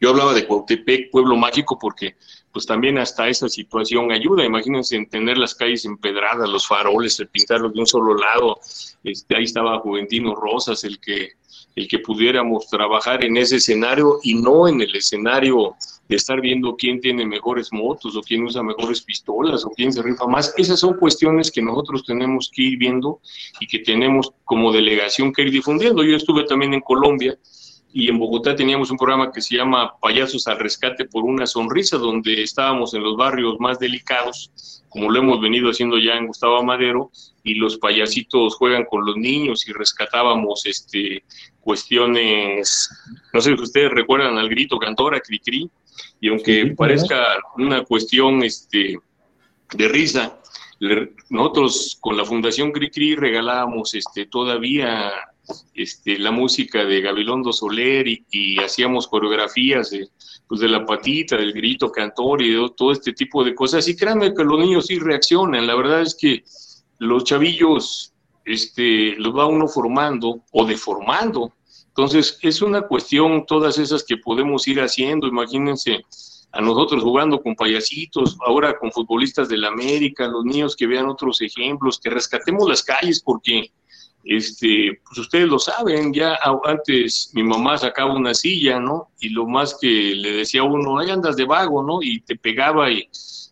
yo 0.00 0.10
hablaba 0.10 0.32
de 0.34 0.46
Cuautepec, 0.46 1.10
pueblo 1.10 1.36
mágico, 1.36 1.78
porque 1.78 2.16
pues 2.52 2.66
también 2.66 2.98
hasta 2.98 3.28
esa 3.28 3.48
situación 3.48 4.10
ayuda. 4.12 4.44
Imagínense 4.44 4.96
en 4.96 5.08
tener 5.08 5.38
las 5.38 5.54
calles 5.54 5.84
empedradas, 5.84 6.48
los 6.48 6.66
faroles, 6.66 7.18
el 7.20 7.28
pintarlos 7.28 7.72
de 7.72 7.80
un 7.80 7.86
solo 7.86 8.14
lado. 8.14 8.58
Este, 9.04 9.36
ahí 9.36 9.44
estaba 9.44 9.78
Juventino 9.80 10.34
Rosas, 10.34 10.84
el 10.84 11.00
que, 11.00 11.32
el 11.76 11.88
que 11.88 12.00
pudiéramos 12.00 12.68
trabajar 12.68 13.24
en 13.24 13.36
ese 13.36 13.56
escenario 13.56 14.18
y 14.22 14.34
no 14.34 14.68
en 14.68 14.80
el 14.80 14.94
escenario 14.94 15.76
de 16.10 16.16
estar 16.16 16.40
viendo 16.40 16.74
quién 16.74 17.00
tiene 17.00 17.24
mejores 17.24 17.72
motos 17.72 18.16
o 18.16 18.20
quién 18.20 18.42
usa 18.42 18.64
mejores 18.64 19.00
pistolas 19.00 19.64
o 19.64 19.70
quién 19.70 19.92
se 19.92 20.02
rifa 20.02 20.26
más. 20.26 20.52
Esas 20.56 20.80
son 20.80 20.94
cuestiones 20.94 21.52
que 21.52 21.62
nosotros 21.62 22.04
tenemos 22.04 22.50
que 22.52 22.62
ir 22.62 22.78
viendo 22.78 23.20
y 23.60 23.68
que 23.68 23.78
tenemos 23.78 24.32
como 24.44 24.72
delegación 24.72 25.32
que 25.32 25.42
ir 25.42 25.52
difundiendo. 25.52 26.02
Yo 26.02 26.16
estuve 26.16 26.42
también 26.42 26.74
en 26.74 26.80
Colombia 26.80 27.38
y 27.92 28.08
en 28.08 28.18
Bogotá 28.18 28.56
teníamos 28.56 28.90
un 28.90 28.96
programa 28.96 29.30
que 29.30 29.40
se 29.40 29.56
llama 29.56 29.94
Payasos 30.00 30.48
al 30.48 30.58
Rescate 30.58 31.04
por 31.04 31.22
una 31.22 31.46
Sonrisa, 31.46 31.96
donde 31.96 32.42
estábamos 32.42 32.92
en 32.94 33.04
los 33.04 33.16
barrios 33.16 33.60
más 33.60 33.78
delicados, 33.78 34.82
como 34.88 35.12
lo 35.12 35.20
hemos 35.20 35.40
venido 35.40 35.70
haciendo 35.70 35.96
ya 35.96 36.14
en 36.14 36.26
Gustavo 36.26 36.56
Amadero, 36.56 37.12
y 37.44 37.54
los 37.54 37.78
payasitos 37.78 38.56
juegan 38.56 38.84
con 38.84 39.06
los 39.06 39.16
niños 39.16 39.68
y 39.68 39.72
rescatábamos 39.72 40.66
este, 40.66 41.22
cuestiones, 41.60 42.90
no 43.32 43.40
sé 43.40 43.54
si 43.54 43.62
ustedes 43.62 43.90
recuerdan 43.90 44.38
al 44.38 44.48
grito 44.48 44.78
cantora, 44.78 45.20
Cricri, 45.20 45.70
y 46.20 46.28
aunque 46.28 46.62
Sí, 46.62 46.70
parezca 46.70 47.22
una 47.56 47.84
cuestión 47.84 48.42
este, 48.42 48.98
de 49.74 49.88
risa, 49.88 50.40
nosotros 51.28 51.98
con 52.00 52.16
la 52.16 52.24
Fundación 52.24 52.72
Cricri 52.72 53.14
regalábamos 53.14 53.94
este, 53.94 54.26
todavía 54.26 55.12
este, 55.74 56.18
la 56.18 56.30
música 56.30 56.84
de 56.84 57.00
Gabilondo 57.00 57.52
Soler 57.52 58.06
y, 58.08 58.58
hacíamos 58.58 59.08
coreografías 59.08 59.90
de, 59.90 60.08
pues 60.48 60.60
de 60.60 60.68
la 60.68 60.86
patita, 60.86 61.36
del 61.36 61.52
grito 61.52 61.90
cantor 61.90 62.42
y 62.42 62.52
de 62.52 62.70
todo 62.76 62.92
este 62.92 63.12
tipo 63.12 63.44
de 63.44 63.54
cosas. 63.54 63.86
Y 63.88 63.96
créanme 63.96 64.34
que 64.34 64.44
los 64.44 64.58
niños 64.58 64.86
sí 64.86 64.98
reaccionan. 64.98 65.66
La 65.66 65.74
verdad 65.74 66.02
es 66.02 66.14
que 66.14 66.44
los 66.98 67.24
chavillos 67.24 68.12
este, 68.50 69.14
los 69.16 69.36
va 69.36 69.46
uno 69.46 69.68
formando 69.68 70.42
o 70.52 70.64
deformando. 70.64 71.52
Entonces, 71.88 72.38
es 72.42 72.62
una 72.62 72.82
cuestión, 72.82 73.44
todas 73.46 73.78
esas 73.78 74.04
que 74.04 74.16
podemos 74.16 74.66
ir 74.68 74.80
haciendo. 74.80 75.26
Imagínense 75.26 76.04
a 76.52 76.60
nosotros 76.60 77.02
jugando 77.02 77.40
con 77.42 77.54
payasitos, 77.54 78.36
ahora 78.44 78.78
con 78.78 78.90
futbolistas 78.90 79.48
del 79.48 79.64
América, 79.64 80.26
los 80.26 80.44
niños 80.44 80.74
que 80.74 80.86
vean 80.86 81.06
otros 81.06 81.40
ejemplos, 81.40 82.00
que 82.00 82.10
rescatemos 82.10 82.68
las 82.68 82.82
calles 82.82 83.20
porque 83.20 83.70
este, 84.24 85.00
pues 85.04 85.18
ustedes 85.18 85.48
lo 85.48 85.58
saben, 85.58 86.12
ya 86.12 86.38
antes 86.64 87.30
mi 87.32 87.42
mamá 87.42 87.78
sacaba 87.78 88.14
una 88.14 88.34
silla, 88.34 88.78
¿no? 88.78 89.10
Y 89.20 89.30
lo 89.30 89.46
más 89.46 89.78
que 89.80 89.88
le 89.88 90.32
decía 90.32 90.60
a 90.60 90.64
uno, 90.64 90.98
ahí 90.98 91.10
andas 91.10 91.36
de 91.36 91.44
vago, 91.44 91.82
¿no? 91.82 92.02
Y 92.02 92.20
te 92.20 92.36
pegaba 92.36 92.90
y, 92.90 93.08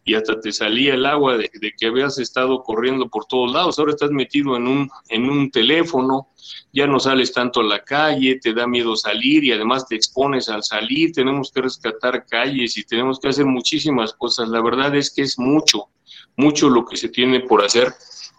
y 0.09 0.15
hasta 0.15 0.41
te 0.41 0.53
salía 0.53 0.95
el 0.95 1.05
agua 1.05 1.37
de, 1.37 1.51
que 1.79 1.87
habías 1.87 2.19
estado 2.19 2.63
corriendo 2.63 3.11
por 3.11 3.27
todos 3.27 3.53
lados. 3.53 3.79
Ahora 3.79 3.93
estás 3.93 4.11
metido 4.11 4.57
en 4.57 4.67
un, 4.67 4.91
en 5.11 5.29
un 5.29 5.51
teléfono, 5.51 6.29
ya 6.73 6.87
no 6.87 6.99
sales 6.99 7.31
tanto 7.35 7.61
a 7.61 7.65
la 7.65 7.85
calle, 7.85 8.41
te 8.41 8.55
da 8.55 8.67
miedo 8.67 8.97
salir 8.97 9.45
y 9.45 9.53
además 9.53 9.87
te 9.87 9.97
expones 9.97 10.49
al 10.49 10.63
salir. 10.63 11.13
Tenemos 11.13 11.53
que 11.53 11.61
rescatar 11.61 12.25
calles 12.25 12.79
y 12.79 12.85
tenemos 12.85 13.21
que 13.21 13.29
hacer 13.29 13.45
muchísimas 13.45 14.15
cosas. 14.15 14.49
La 14.49 14.63
verdad 14.63 14.97
es 14.97 15.11
que 15.11 15.21
es 15.21 15.39
mucho, 15.39 15.91
mucho 16.39 16.71
lo 16.71 16.87
que 16.87 16.97
se 16.97 17.11
tiene 17.11 17.41
por 17.41 17.63
hacer. 17.63 17.93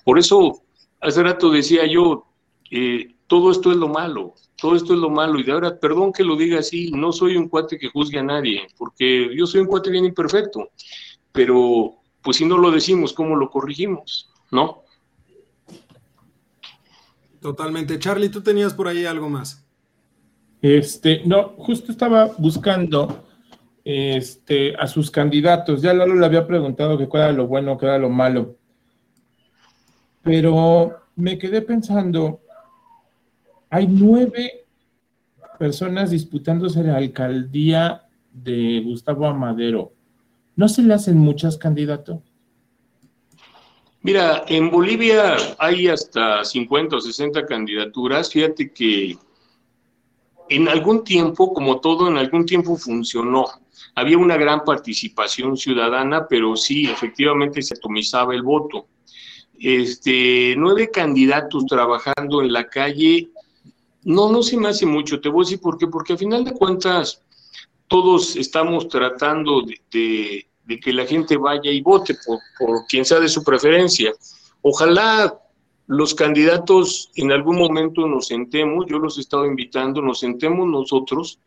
Por 0.04 0.18
eso 0.18 0.64
hace 1.02 1.22
rato 1.22 1.52
decía 1.52 1.86
yo, 1.86 2.26
eh, 2.72 3.14
todo 3.28 3.52
esto 3.52 3.70
es 3.70 3.78
lo 3.78 3.88
malo, 3.88 4.34
todo 4.60 4.76
esto 4.76 4.94
es 4.94 5.00
lo 5.00 5.12
malo. 5.12 5.40
Y 5.40 5.44
de 5.44 5.52
ahora, 5.52 5.80
perdón 5.80 6.12
que 6.12 6.24
lo 6.24 6.36
diga 6.36 6.60
así, 6.60 6.90
no 6.92 7.12
soy 7.12 7.38
un 7.38 7.48
cuate 7.48 7.78
que 7.78 7.90
juzgue 7.90 8.18
a 8.18 8.24
nadie, 8.24 8.68
porque 8.76 9.30
yo 9.36 9.46
soy 9.46 9.62
un 9.62 9.68
cuate 9.68 9.92
bien 9.92 10.06
imperfecto. 10.06 10.72
Pero, 11.32 11.96
pues 12.22 12.38
si 12.38 12.46
no 12.46 12.58
lo 12.58 12.72
decimos, 12.72 13.14
¿cómo 13.14 13.36
lo 13.36 13.50
corregimos? 13.50 14.32
¿No? 14.52 14.84
Totalmente. 17.42 18.00
Charlie, 18.00 18.30
tú 18.30 18.42
tenías 18.42 18.74
por 18.74 18.88
ahí 18.88 19.06
algo 19.06 19.30
más. 19.30 19.66
Este, 20.62 21.22
no, 21.26 21.50
justo 21.58 21.92
estaba 21.92 22.32
buscando 22.38 23.26
este, 23.84 24.76
a 24.76 24.88
sus 24.88 25.10
candidatos. 25.10 25.82
Ya 25.82 25.94
Lalo 25.94 26.16
le 26.16 26.26
había 26.26 26.46
preguntado 26.46 26.98
que 26.98 27.08
cuál 27.08 27.24
era 27.24 27.32
lo 27.32 27.48
bueno, 27.48 27.78
qué 27.78 27.86
era 27.86 27.98
lo 27.98 28.10
malo. 28.10 28.58
Pero 30.22 30.96
me 31.16 31.38
quedé 31.38 31.62
pensando, 31.62 32.42
hay 33.70 33.88
nueve 33.88 34.66
personas 35.58 36.12
disputándose 36.12 36.84
la 36.84 36.98
alcaldía 36.98 38.04
de 38.32 38.82
Gustavo 38.84 39.28
Amadero. 39.28 39.94
¿No 40.60 40.68
se 40.68 40.82
le 40.82 40.94
hacen 40.94 41.18
muchas 41.18 41.58
candidatos? 41.58 42.20
Mira, 44.02 44.44
en 44.48 44.70
Bolivia 44.70 45.38
hay 45.58 45.88
hasta 45.88 46.44
50 46.44 46.98
o 46.98 47.00
60 47.00 47.46
candidaturas. 47.46 48.30
Fíjate 48.30 48.74
que 48.74 49.18
en 50.50 50.68
algún 50.68 51.06
tiempo, 51.06 51.54
como 51.54 51.80
todo, 51.80 52.10
en 52.10 52.18
algún 52.18 52.46
tiempo 52.46 52.76
funcionó. 52.76 53.46
Había 53.96 54.18
una 54.18 54.36
gran 54.36 54.66
participación 54.66 55.56
ciudadana, 55.56 56.28
pero 56.28 56.58
sí, 56.58 56.88
efectivamente 56.88 57.62
se 57.62 57.76
atomizaba 57.76 58.36
el 58.36 58.44
voto 58.44 58.88
este, 59.60 60.56
nueve 60.58 60.92
candidatos 60.92 61.66
trabajando 61.68 62.42
en 62.42 62.52
la 62.52 62.68
calle, 62.68 63.30
no, 64.04 64.30
no 64.30 64.44
se 64.44 64.58
me 64.58 64.68
hace 64.68 64.86
mucho, 64.86 65.22
te 65.22 65.30
voy 65.30 65.44
a 65.44 65.46
decir 65.46 65.62
por 65.62 65.78
qué, 65.78 65.88
porque 65.88 66.14
al 66.14 66.20
final 66.20 66.44
de 66.44 66.54
cuentas 66.54 67.22
todos 67.88 68.36
estamos 68.36 68.88
tratando 68.88 69.64
de, 69.92 70.49
que 70.78 70.92
la 70.92 71.06
gente 71.06 71.38
vaya 71.38 71.72
y 71.72 71.80
vote 71.80 72.18
por, 72.26 72.40
por 72.60 72.86
quien 72.88 73.06
sea 73.06 73.22
de 73.22 73.30
su 73.30 73.44
preferencia. 73.44 74.12
Ojalá 74.62 75.40
los 75.88 76.14
candidatos 76.14 77.10
en 77.16 77.32
algún 77.32 77.58
momento 77.58 78.06
nos 78.06 78.28
sentemos, 78.28 78.86
yo 78.90 79.00
los 79.00 79.18
he 79.18 79.22
estado 79.22 79.46
invitando, 79.46 80.02
nos 80.02 80.20
sentemos 80.20 80.68
nosotros 80.68 81.40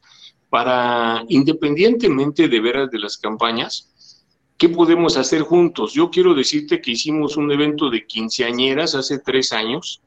para, 0.49 1.25
independientemente 1.29 2.49
de 2.49 2.61
veras 2.61 2.91
de 2.91 2.99
las 2.99 3.19
campañas, 3.19 3.93
¿Qué 4.63 4.69
podemos 4.69 5.17
hacer 5.17 5.43
juntos? 5.43 5.93
Yo 5.93 6.09
quiero 6.09 6.35
decirte 6.35 6.81
que 6.81 6.93
hicimos 6.93 7.37
un 7.37 7.51
evento 7.51 7.91
de 7.91 8.07
quinceañeras 8.07 8.95
hace 8.95 9.19
tres 9.19 9.53
años, 9.53 10.01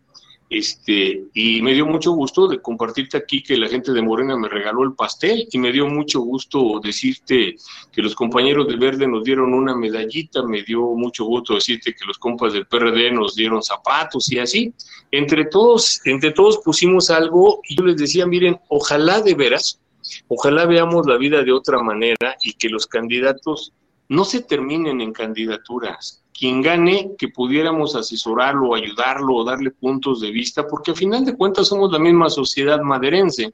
este, 0.49 1.23
y 1.33 1.61
me 1.63 1.73
dio 1.73 1.87
mucho 1.87 2.11
gusto 2.11 2.47
de 2.47 2.61
compartirte 2.61 3.17
aquí 3.17 3.41
que 3.41 3.57
la 3.57 3.67
gente 3.67 3.91
de 3.91 4.01
Morena 4.01 4.37
me 4.37 4.47
regaló 4.47 4.83
el 4.83 4.93
pastel 4.93 5.47
y 5.51 5.57
me 5.57 5.71
dio 5.71 5.87
mucho 5.87 6.21
gusto 6.21 6.79
decirte 6.83 7.55
que 7.91 8.01
los 8.01 8.13
compañeros 8.13 8.67
de 8.67 8.75
Verde 8.75 9.07
nos 9.07 9.23
dieron 9.23 9.53
una 9.53 9.75
medallita, 9.75 10.43
me 10.43 10.61
dio 10.61 10.81
mucho 10.93 11.25
gusto 11.25 11.55
decirte 11.55 11.95
que 11.95 12.05
los 12.05 12.19
compas 12.19 12.53
del 12.53 12.67
PRD 12.67 13.11
nos 13.11 13.35
dieron 13.35 13.63
zapatos 13.63 14.31
y 14.31 14.37
así. 14.37 14.73
Entre 15.09 15.45
todos, 15.45 15.99
entre 16.05 16.31
todos 16.31 16.59
pusimos 16.59 17.09
algo 17.09 17.61
y 17.67 17.75
yo 17.75 17.83
les 17.83 17.97
decía, 17.97 18.27
miren, 18.27 18.59
ojalá 18.69 19.21
de 19.21 19.33
veras, 19.33 19.79
ojalá 20.27 20.67
veamos 20.67 21.07
la 21.07 21.17
vida 21.17 21.41
de 21.43 21.51
otra 21.51 21.81
manera 21.81 22.37
y 22.43 22.53
que 22.53 22.69
los 22.69 22.85
candidatos 22.85 23.73
no 24.09 24.23
se 24.25 24.41
terminen 24.41 25.01
en 25.01 25.13
candidaturas. 25.13 26.23
Quien 26.37 26.61
gane, 26.61 27.11
que 27.17 27.29
pudiéramos 27.29 27.95
asesorarlo, 27.95 28.75
ayudarlo 28.75 29.35
o 29.35 29.43
darle 29.43 29.71
puntos 29.71 30.19
de 30.19 30.31
vista, 30.31 30.67
porque 30.67 30.91
al 30.91 30.97
final 30.97 31.25
de 31.25 31.35
cuentas 31.35 31.67
somos 31.67 31.91
la 31.91 31.99
misma 31.99 32.29
sociedad 32.29 32.81
maderense. 32.81 33.53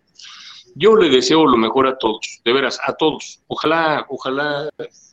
Yo 0.74 0.96
le 0.96 1.10
deseo 1.10 1.46
lo 1.46 1.58
mejor 1.58 1.88
a 1.88 1.98
todos, 1.98 2.42
de 2.44 2.54
veras, 2.54 2.80
a 2.84 2.94
todos. 2.94 3.42
Ojalá, 3.48 4.06
ojalá 4.10 4.70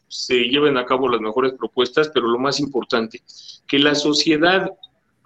se 0.09 0.35
lleven 0.45 0.79
a 0.79 0.87
cabo 0.87 1.09
las 1.09 1.21
mejores 1.21 1.53
propuestas, 1.53 2.11
pero 2.15 2.27
lo 2.29 2.39
más 2.39 2.59
importante, 2.61 3.23
que 3.67 3.79
la 3.79 3.95
sociedad 3.95 4.71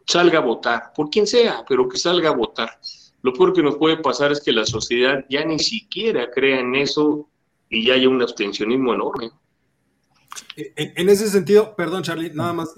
salga 0.06 0.38
a 0.38 0.42
votar, 0.42 0.92
por 0.96 1.10
quien 1.10 1.26
sea, 1.26 1.64
pero 1.68 1.88
que 1.88 1.98
salga 1.98 2.30
a 2.30 2.34
votar. 2.34 2.78
Lo 3.22 3.32
peor 3.32 3.52
que 3.52 3.62
nos 3.62 3.76
puede 3.76 3.98
pasar 3.98 4.32
es 4.32 4.40
que 4.40 4.52
la 4.52 4.66
sociedad 4.66 5.24
ya 5.28 5.44
ni 5.44 5.58
siquiera 5.60 6.30
crea 6.30 6.58
en 6.58 6.74
eso 6.74 7.28
y 7.70 7.86
ya 7.86 7.94
haya 7.94 8.08
un 8.08 8.20
abstencionismo 8.20 8.94
enorme. 8.94 9.30
En, 10.56 11.08
ese 11.08 11.28
sentido, 11.28 11.74
perdón 11.76 12.02
Charlie, 12.02 12.30
nada 12.34 12.52
más 12.52 12.74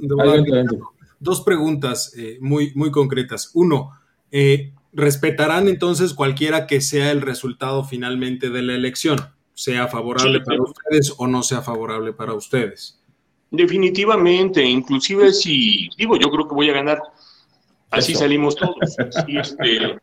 dos 1.18 1.40
preguntas 1.42 2.14
eh, 2.16 2.38
muy, 2.40 2.72
muy 2.74 2.90
concretas. 2.90 3.50
Uno, 3.55 3.92
eh, 4.30 4.72
¿respetarán 4.92 5.68
entonces 5.68 6.14
cualquiera 6.14 6.66
que 6.66 6.80
sea 6.80 7.11
el 7.11 7.20
resultado 7.22 7.84
finalmente 7.84 8.50
de 8.50 8.62
la 8.62 8.74
elección, 8.74 9.18
sea 9.55 9.88
favorable 9.88 10.40
para 10.40 10.62
ustedes 10.62 11.14
o 11.16 11.26
no 11.26 11.42
sea 11.42 11.62
favorable 11.62 12.12
para 12.12 12.34
ustedes? 12.34 13.00
Definitivamente, 13.50 14.62
inclusive 14.62 15.32
si, 15.32 15.88
digo, 15.96 16.16
yo 16.16 16.30
creo 16.30 16.48
que 16.48 16.55
voy 16.55 16.70
a 16.70 16.74
ganar, 16.74 17.00
así 17.90 18.14
salimos 18.14 18.57
todos. 18.57 18.76
Este, 19.28 19.98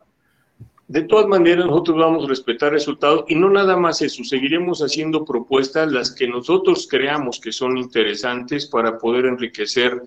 de 0.91 1.03
todas 1.03 1.25
maneras, 1.25 1.67
nosotros 1.67 1.97
vamos 1.97 2.25
a 2.25 2.27
respetar 2.27 2.73
resultados 2.73 3.23
y 3.29 3.35
no 3.35 3.49
nada 3.49 3.77
más 3.77 4.01
eso, 4.01 4.25
seguiremos 4.25 4.81
haciendo 4.81 5.23
propuestas 5.23 5.89
las 5.89 6.11
que 6.11 6.27
nosotros 6.27 6.85
creamos 6.89 7.39
que 7.39 7.53
son 7.53 7.77
interesantes 7.77 8.65
para 8.65 8.97
poder 8.97 9.25
enriquecer 9.25 10.01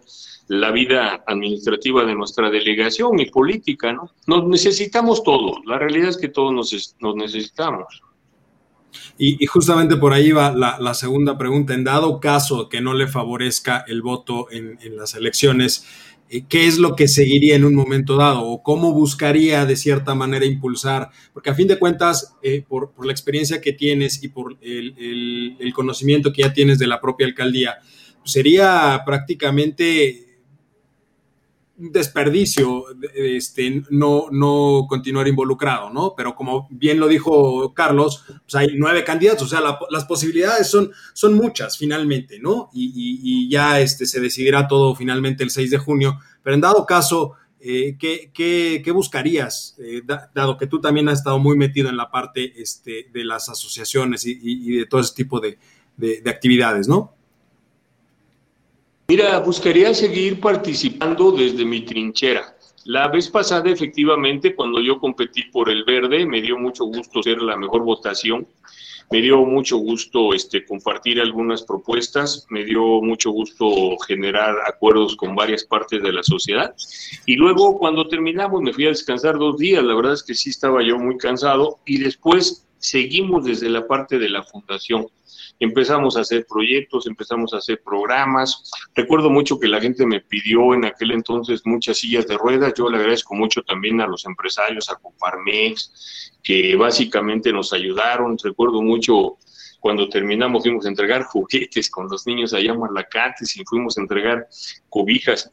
la 0.49 0.70
vida 0.72 1.24
administrativa 1.26 2.05
de 2.05 2.14
nuestra 2.14 2.51
delegación 2.51 3.18
y 3.18 3.30
política, 3.30 3.95
¿no? 3.95 4.11
Nos 4.26 4.47
necesitamos 4.47 5.22
todos, 5.22 5.57
la 5.64 5.78
realidad 5.78 6.11
es 6.11 6.18
que 6.18 6.28
todos 6.28 6.53
nos, 6.53 6.97
nos 7.01 7.16
necesitamos. 7.16 8.03
Y, 9.16 9.47
justamente 9.47 9.97
por 9.97 10.12
ahí 10.12 10.32
va 10.32 10.53
la, 10.53 10.95
segunda 10.95 11.39
pregunta. 11.39 11.72
En 11.72 11.82
dado 11.82 12.20
caso 12.20 12.68
que 12.68 12.80
no 12.80 12.95
le 12.95 13.09
favorezca 13.09 13.85
el 13.89 14.03
voto 14.03 14.49
en, 14.51 14.78
en 14.82 14.97
las 14.97 15.14
elecciones, 15.14 15.87
qué 16.49 16.66
es 16.66 16.79
lo 16.79 16.97
que 16.97 17.07
seguiría 17.07 17.55
en 17.55 17.64
un 17.64 17.75
momento 17.75 18.16
dado 18.16 18.43
o 18.43 18.62
cómo 18.62 18.93
buscaría 18.93 19.66
de 19.66 19.77
cierta 19.77 20.14
manera 20.14 20.45
impulsar, 20.45 21.11
porque 21.33 21.51
a 21.51 21.55
fin 21.55 21.68
de 21.68 21.79
cuentas, 21.79 22.35
eh, 22.43 22.64
por, 22.66 22.93
la 23.05 23.12
experiencia 23.12 23.61
que 23.61 23.72
tienes 23.72 24.22
y 24.22 24.29
por 24.29 24.59
el, 24.61 25.72
conocimiento 25.75 26.33
que 26.33 26.43
ya 26.43 26.53
tienes 26.53 26.79
de 26.79 26.87
la 26.87 27.01
propia 27.01 27.27
alcaldía, 27.27 27.79
sería 28.25 29.03
prácticamente 29.05 30.24
desperdicio 31.77 32.85
este, 33.14 33.83
no, 33.91 34.27
no 34.31 34.87
continuar 34.89 35.27
involucrado, 35.27 35.91
¿no? 35.91 36.14
Pero 36.16 36.35
como 36.35 36.68
bien 36.70 37.01
lo 37.01 37.09
dijo 37.09 37.75
Carlos, 37.75 38.25
pues 38.27 38.55
hay 38.55 38.68
nueve 38.77 39.03
candidatos, 39.05 39.53
o 39.53 39.57
sea, 39.57 39.79
las 39.91 40.05
posibilidades 40.05 40.70
son, 40.70 40.93
son 41.12 41.35
muchas 41.35 41.77
finalmente, 41.77 42.39
¿no? 42.39 42.70
Y, 42.72 43.49
ya 43.51 43.81
este, 43.81 44.07
se 44.07 44.20
decidirá 44.20 44.66
todo 44.68 44.95
finalmente 44.95 45.45
el 45.45 45.51
6 45.51 45.70
de 45.70 45.79
junio, 45.79 46.18
pero 46.43 46.55
en 46.55 46.61
dado 46.61 46.87
caso, 46.87 47.33
eh, 47.61 47.97
¿qué, 47.99 48.93
buscarías, 48.93 49.77
eh, 49.79 50.03
dado 50.35 50.57
que 50.57 50.66
tú 50.66 50.81
también 50.81 51.09
has 51.09 51.18
estado 51.18 51.39
muy 51.39 51.57
metido 51.57 51.89
en 51.89 51.97
la 51.97 52.11
parte 52.11 52.61
este, 52.61 53.09
de 53.12 53.25
las 53.25 53.49
asociaciones 53.49 54.25
y, 54.27 54.77
de 54.77 54.87
todo 54.87 55.01
ese 55.01 55.14
tipo 55.14 55.41
de, 55.41 55.59
de 55.97 56.31
actividades, 56.31 56.89
¿no? 56.89 57.14
Mira, 59.07 59.38
buscaría 59.40 59.92
seguir 59.92 60.40
participando 60.40 61.30
desde 61.30 61.62
mi 61.66 61.82
trinchera. 61.82 62.57
La 62.84 63.09
vez 63.09 63.28
pasada, 63.28 63.70
efectivamente, 63.70 64.55
cuando 64.55 64.80
yo 64.80 64.98
competí 64.98 65.42
por 65.52 65.68
el 65.68 65.84
verde, 65.84 66.24
me 66.24 66.40
dio 66.40 66.59
mucho 66.59 66.86
gusto 66.86 67.22
ser 67.22 67.42
la 67.42 67.57
mejor 67.57 67.82
votación. 67.82 68.46
Me 69.11 69.20
dio 69.20 69.44
mucho 69.44 69.76
gusto 69.76 70.32
este, 70.32 70.64
compartir 70.64 71.20
algunas 71.20 71.62
propuestas, 71.62 72.46
me 72.48 72.64
dio 72.64 73.02
mucho 73.02 73.30
gusto 73.30 73.98
generar 74.07 74.57
acuerdos 74.66 75.16
con 75.16 75.34
varias 75.34 75.64
partes 75.64 76.02
de 76.02 76.12
la 76.12 76.22
sociedad. 76.22 76.74
Y 77.26 77.36
luego, 77.36 77.78
cuando 77.78 78.09
terminamos, 78.09 78.62
me 78.62 78.72
fui 78.72 78.86
a 78.86 78.88
descansar 78.88 79.36
dos 79.36 79.59
días. 79.59 79.84
La 79.84 79.94
verdad 79.94 80.14
es 80.14 80.22
que 80.22 80.34
sí 80.34 80.48
estaba 80.48 80.82
yo 80.82 80.98
muy 80.98 81.18
cansado. 81.18 81.78
Y 81.84 81.98
después 81.98 82.66
seguimos 82.78 83.44
desde 83.44 83.68
la 83.68 83.86
parte 83.86 84.18
de 84.18 84.30
la 84.30 84.42
fundación 84.42 85.09
empezamos 85.64 86.16
a 86.16 86.20
hacer 86.20 86.46
proyectos, 86.48 87.06
empezamos 87.06 87.52
a 87.52 87.58
hacer 87.58 87.82
programas. 87.82 88.70
Recuerdo 88.94 89.30
mucho 89.30 89.58
que 89.58 89.68
la 89.68 89.80
gente 89.80 90.06
me 90.06 90.20
pidió 90.20 90.74
en 90.74 90.84
aquel 90.84 91.10
entonces 91.10 91.62
muchas 91.64 91.98
sillas 91.98 92.26
de 92.26 92.36
ruedas. 92.36 92.74
Yo 92.76 92.88
le 92.88 92.98
agradezco 92.98 93.34
mucho 93.34 93.62
también 93.62 94.00
a 94.00 94.06
los 94.06 94.24
empresarios, 94.24 94.88
a 94.90 94.96
Coparmex, 94.96 96.32
que 96.42 96.76
básicamente 96.76 97.52
nos 97.52 97.72
ayudaron. 97.72 98.36
Recuerdo 98.42 98.82
mucho 98.82 99.38
cuando 99.80 100.08
terminamos 100.08 100.62
fuimos 100.62 100.86
a 100.86 100.88
entregar 100.88 101.24
juguetes 101.32 101.90
con 101.90 102.08
los 102.08 102.26
niños 102.26 102.54
allá 102.54 102.72
en 102.72 102.80
Malacates 102.80 103.56
y 103.56 103.64
fuimos 103.64 103.98
a 103.98 104.02
entregar 104.02 104.46
cobijas 104.88 105.50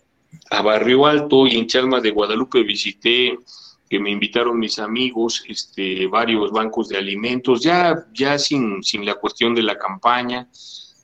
a 0.49 0.61
Barrio 0.61 1.05
Alto 1.05 1.47
y 1.47 1.57
en 1.57 1.67
Chalma 1.67 1.99
de 1.99 2.11
Guadalupe 2.11 2.63
visité 2.63 3.37
que 3.91 3.99
me 3.99 4.09
invitaron 4.09 4.57
mis 4.57 4.79
amigos, 4.79 5.43
este, 5.49 6.07
varios 6.07 6.49
bancos 6.49 6.87
de 6.87 6.97
alimentos, 6.97 7.61
ya, 7.61 8.05
ya 8.13 8.39
sin, 8.39 8.81
sin 8.81 9.05
la 9.05 9.15
cuestión 9.15 9.53
de 9.53 9.63
la 9.63 9.77
campaña, 9.77 10.47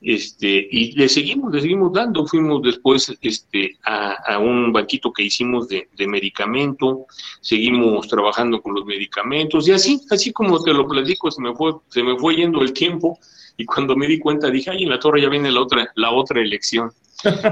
este, 0.00 0.66
y 0.70 0.92
le 0.92 1.06
seguimos, 1.10 1.52
le 1.52 1.60
seguimos 1.60 1.92
dando. 1.92 2.26
Fuimos 2.26 2.62
después 2.62 3.14
este, 3.20 3.76
a, 3.84 4.38
un 4.38 4.72
banquito 4.72 5.12
que 5.12 5.24
hicimos 5.24 5.68
de, 5.68 5.90
de, 5.98 6.06
medicamento, 6.08 7.04
seguimos 7.42 8.08
trabajando 8.08 8.62
con 8.62 8.72
los 8.72 8.86
medicamentos, 8.86 9.68
y 9.68 9.72
así, 9.72 10.00
así 10.10 10.32
como 10.32 10.58
te 10.62 10.72
lo 10.72 10.88
platico, 10.88 11.30
se 11.30 11.42
me 11.42 11.54
fue, 11.54 11.74
se 11.88 12.02
me 12.02 12.16
fue 12.16 12.36
yendo 12.36 12.62
el 12.62 12.72
tiempo, 12.72 13.18
y 13.58 13.66
cuando 13.66 13.96
me 13.96 14.06
di 14.06 14.18
cuenta 14.18 14.48
dije, 14.48 14.70
ay, 14.70 14.84
en 14.84 14.88
la 14.88 14.98
torre 14.98 15.20
ya 15.20 15.28
viene 15.28 15.52
la 15.52 15.60
otra, 15.60 15.92
la 15.94 16.10
otra 16.10 16.40
elección. 16.40 16.90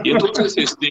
Y 0.03 0.12
entonces, 0.12 0.57
este, 0.57 0.89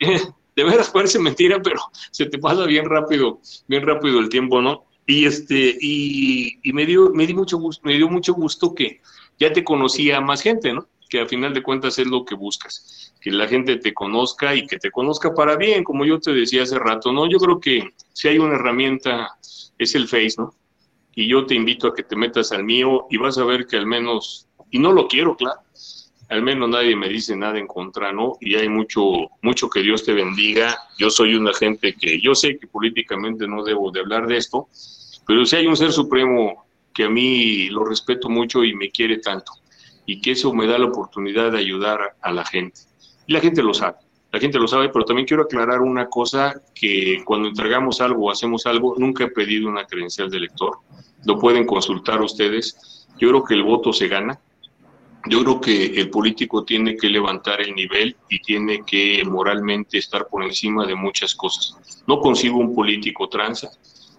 de 0.56 0.64
veras 0.64 0.89
parece 0.89 1.20
mentira, 1.20 1.62
pero 1.62 1.82
se 2.12 2.26
te 2.26 2.38
pasa 2.38 2.66
bien 2.66 2.86
rápido, 2.86 3.39
bien 3.68 3.86
rápido 3.86 4.20
el 4.20 4.30
tiempo, 4.30 4.62
¿no? 4.62 4.86
Y 5.06 5.26
este, 5.26 5.78
y, 5.80 6.60
me 6.74 6.86
dio, 6.86 7.12
me 7.12 7.28
di 7.28 7.34
mucho 7.34 7.58
gusto, 7.58 7.82
me 7.86 7.95
dio 7.95 8.10
mucho 8.10 8.34
gusto 8.34 8.74
que 8.74 9.01
ya 9.38 9.53
te 9.53 9.64
conocía 9.64 10.22
más 10.22 10.41
gente, 10.41 10.74
¿no? 10.74 10.88
Que 11.10 11.20
a 11.20 11.28
final 11.28 11.53
de 11.53 11.62
cuentas 11.62 11.99
es 11.99 12.08
lo 12.08 12.26
que 12.26 12.36
buscas, 12.36 13.14
que 13.22 13.32
la 13.32 13.47
gente 13.47 13.78
te 13.78 13.93
conozca 13.93 14.56
y 14.56 14.66
que 14.66 14.78
te 14.78 14.89
conozca 14.89 15.34
para 15.34 15.58
bien, 15.58 15.84
como 15.84 16.06
yo 16.06 16.20
te 16.20 16.34
decía 16.34 16.64
hace 16.64 16.80
rato, 16.80 17.12
¿no? 17.12 17.30
Yo 17.30 17.38
creo 17.38 17.60
que 17.60 17.89
si 18.14 18.30
hay 18.30 18.39
una 18.39 18.56
herramienta, 18.56 19.38
es 19.78 19.93
el 19.93 20.08
Face, 20.08 20.36
¿no? 20.38 20.56
Y 21.14 21.28
yo 21.28 21.45
te 21.45 21.53
invito 21.53 21.88
a 21.88 21.93
que 21.93 22.03
te 22.03 22.16
metas 22.16 22.51
al 22.51 22.64
mío 22.64 23.06
y 23.10 23.18
vas 23.18 23.38
a 23.38 23.45
ver 23.45 23.68
que 23.68 23.78
al 23.78 23.86
menos, 23.86 24.47
y 24.72 24.80
no 24.80 24.91
lo 24.91 25.08
quiero, 25.08 25.36
claro, 25.36 25.60
al 26.30 26.42
menos 26.42 26.70
nadie 26.70 26.96
me 26.96 27.10
dice 27.10 27.36
nada 27.36 27.58
en 27.60 27.68
contra, 27.68 28.12
¿no? 28.12 28.38
Y 28.40 28.56
hay 28.56 28.70
mucho, 28.70 29.30
mucho 29.42 29.70
que 29.70 29.82
Dios 29.82 30.04
te 30.04 30.14
bendiga. 30.14 30.78
Yo 30.98 31.10
soy 31.10 31.36
una 31.36 31.54
gente 31.54 31.96
que, 31.96 32.20
yo 32.20 32.34
sé 32.34 32.58
que 32.58 32.68
políticamente 32.68 33.48
no 33.48 33.64
debo 33.64 33.92
de 33.92 34.00
hablar 34.00 34.28
de 34.28 34.38
esto, 34.38 34.68
pero 35.28 35.46
si 35.46 35.56
hay 35.56 35.68
un 35.68 35.78
ser 35.78 35.92
supremo 35.92 36.66
que 36.94 37.04
a 37.04 37.10
mí 37.10 37.70
lo 37.70 37.86
respeto 37.86 38.30
mucho 38.30 38.64
y 38.64 38.74
me 38.74 38.90
quiere 38.90 39.18
tanto, 39.18 39.52
y 40.06 40.22
que 40.22 40.32
eso 40.32 40.54
me 40.54 40.66
da 40.66 40.78
la 40.78 40.86
oportunidad 40.86 41.52
de 41.52 41.60
ayudar 41.60 42.16
a 42.22 42.32
la 42.32 42.46
gente. 42.46 42.82
Y 43.28 43.34
la 43.34 43.40
gente 43.40 43.62
lo 43.62 43.74
sabe, 43.74 43.98
la 44.32 44.40
gente 44.40 44.60
lo 44.60 44.68
sabe, 44.68 44.90
pero 44.90 45.06
también 45.06 45.28
quiero 45.28 45.44
aclarar 45.44 45.82
una 45.82 46.08
cosa, 46.08 46.62
que 46.74 47.22
cuando 47.26 47.50
entregamos 47.50 48.02
algo 48.02 48.26
o 48.26 48.32
hacemos 48.32 48.66
algo, 48.66 48.96
nunca 48.98 49.26
he 49.26 49.30
pedido 49.30 49.68
una 49.68 49.86
credencial 49.86 50.30
de 50.30 50.38
elector. 50.38 50.78
Lo 51.26 51.40
pueden 51.40 51.66
consultar 51.66 52.22
ustedes. 52.22 53.08
Yo 53.18 53.30
creo 53.30 53.44
que 53.44 53.54
el 53.54 53.64
voto 53.64 53.94
se 53.94 54.08
gana, 54.08 54.40
yo 55.28 55.44
creo 55.44 55.60
que 55.62 55.86
el 56.00 56.10
político 56.10 56.64
tiene 56.64 56.96
que 56.96 57.10
levantar 57.10 57.60
el 57.62 57.74
nivel 57.74 58.16
y 58.30 58.40
tiene 58.40 58.84
que 58.86 59.24
moralmente 59.26 59.98
estar 59.98 60.28
por 60.28 60.44
encima 60.44 60.86
de 60.86 60.96
muchas 60.96 61.34
cosas. 61.34 62.04
No 62.06 62.20
concibo 62.20 62.60
un 62.60 62.76
político 62.76 63.28
tranza, 63.28 63.72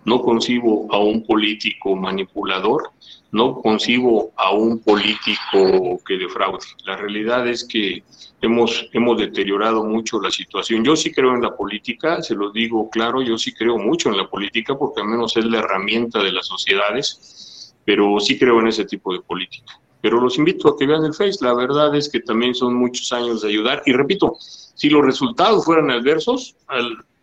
no 0.04 0.20
concibo 0.20 0.92
a 0.92 0.98
un 0.98 1.24
político 1.24 1.94
manipulador, 1.94 2.90
no 3.30 3.54
concibo 3.54 4.32
a 4.36 4.50
un 4.50 4.80
político 4.80 6.00
que 6.04 6.16
defraude. 6.16 6.66
La 6.84 6.96
realidad 6.96 7.46
es 7.46 7.64
que 7.64 8.02
hemos, 8.40 8.88
hemos 8.92 9.18
deteriorado 9.18 9.84
mucho 9.84 10.20
la 10.20 10.32
situación. 10.32 10.84
Yo 10.84 10.96
sí 10.96 11.12
creo 11.12 11.34
en 11.34 11.42
la 11.42 11.56
política, 11.56 12.20
se 12.20 12.34
lo 12.34 12.50
digo 12.50 12.90
claro, 12.90 13.22
yo 13.22 13.38
sí 13.38 13.52
creo 13.52 13.78
mucho 13.78 14.08
en 14.08 14.16
la 14.16 14.28
política 14.28 14.76
porque 14.76 15.02
al 15.02 15.08
menos 15.08 15.36
es 15.36 15.44
la 15.44 15.58
herramienta 15.58 16.20
de 16.20 16.32
las 16.32 16.46
sociedades, 16.46 17.74
pero 17.84 18.18
sí 18.18 18.36
creo 18.36 18.58
en 18.58 18.66
ese 18.68 18.84
tipo 18.84 19.12
de 19.12 19.20
política 19.20 19.80
pero 20.00 20.20
los 20.20 20.38
invito 20.38 20.68
a 20.68 20.76
que 20.76 20.86
vean 20.86 21.04
el 21.04 21.14
Face. 21.14 21.38
La 21.40 21.54
verdad 21.54 21.94
es 21.94 22.08
que 22.08 22.20
también 22.20 22.54
son 22.54 22.74
muchos 22.74 23.12
años 23.12 23.42
de 23.42 23.48
ayudar. 23.48 23.82
Y 23.86 23.92
repito, 23.92 24.36
si 24.40 24.90
los 24.90 25.04
resultados 25.04 25.64
fueran 25.64 25.90
adversos, 25.90 26.56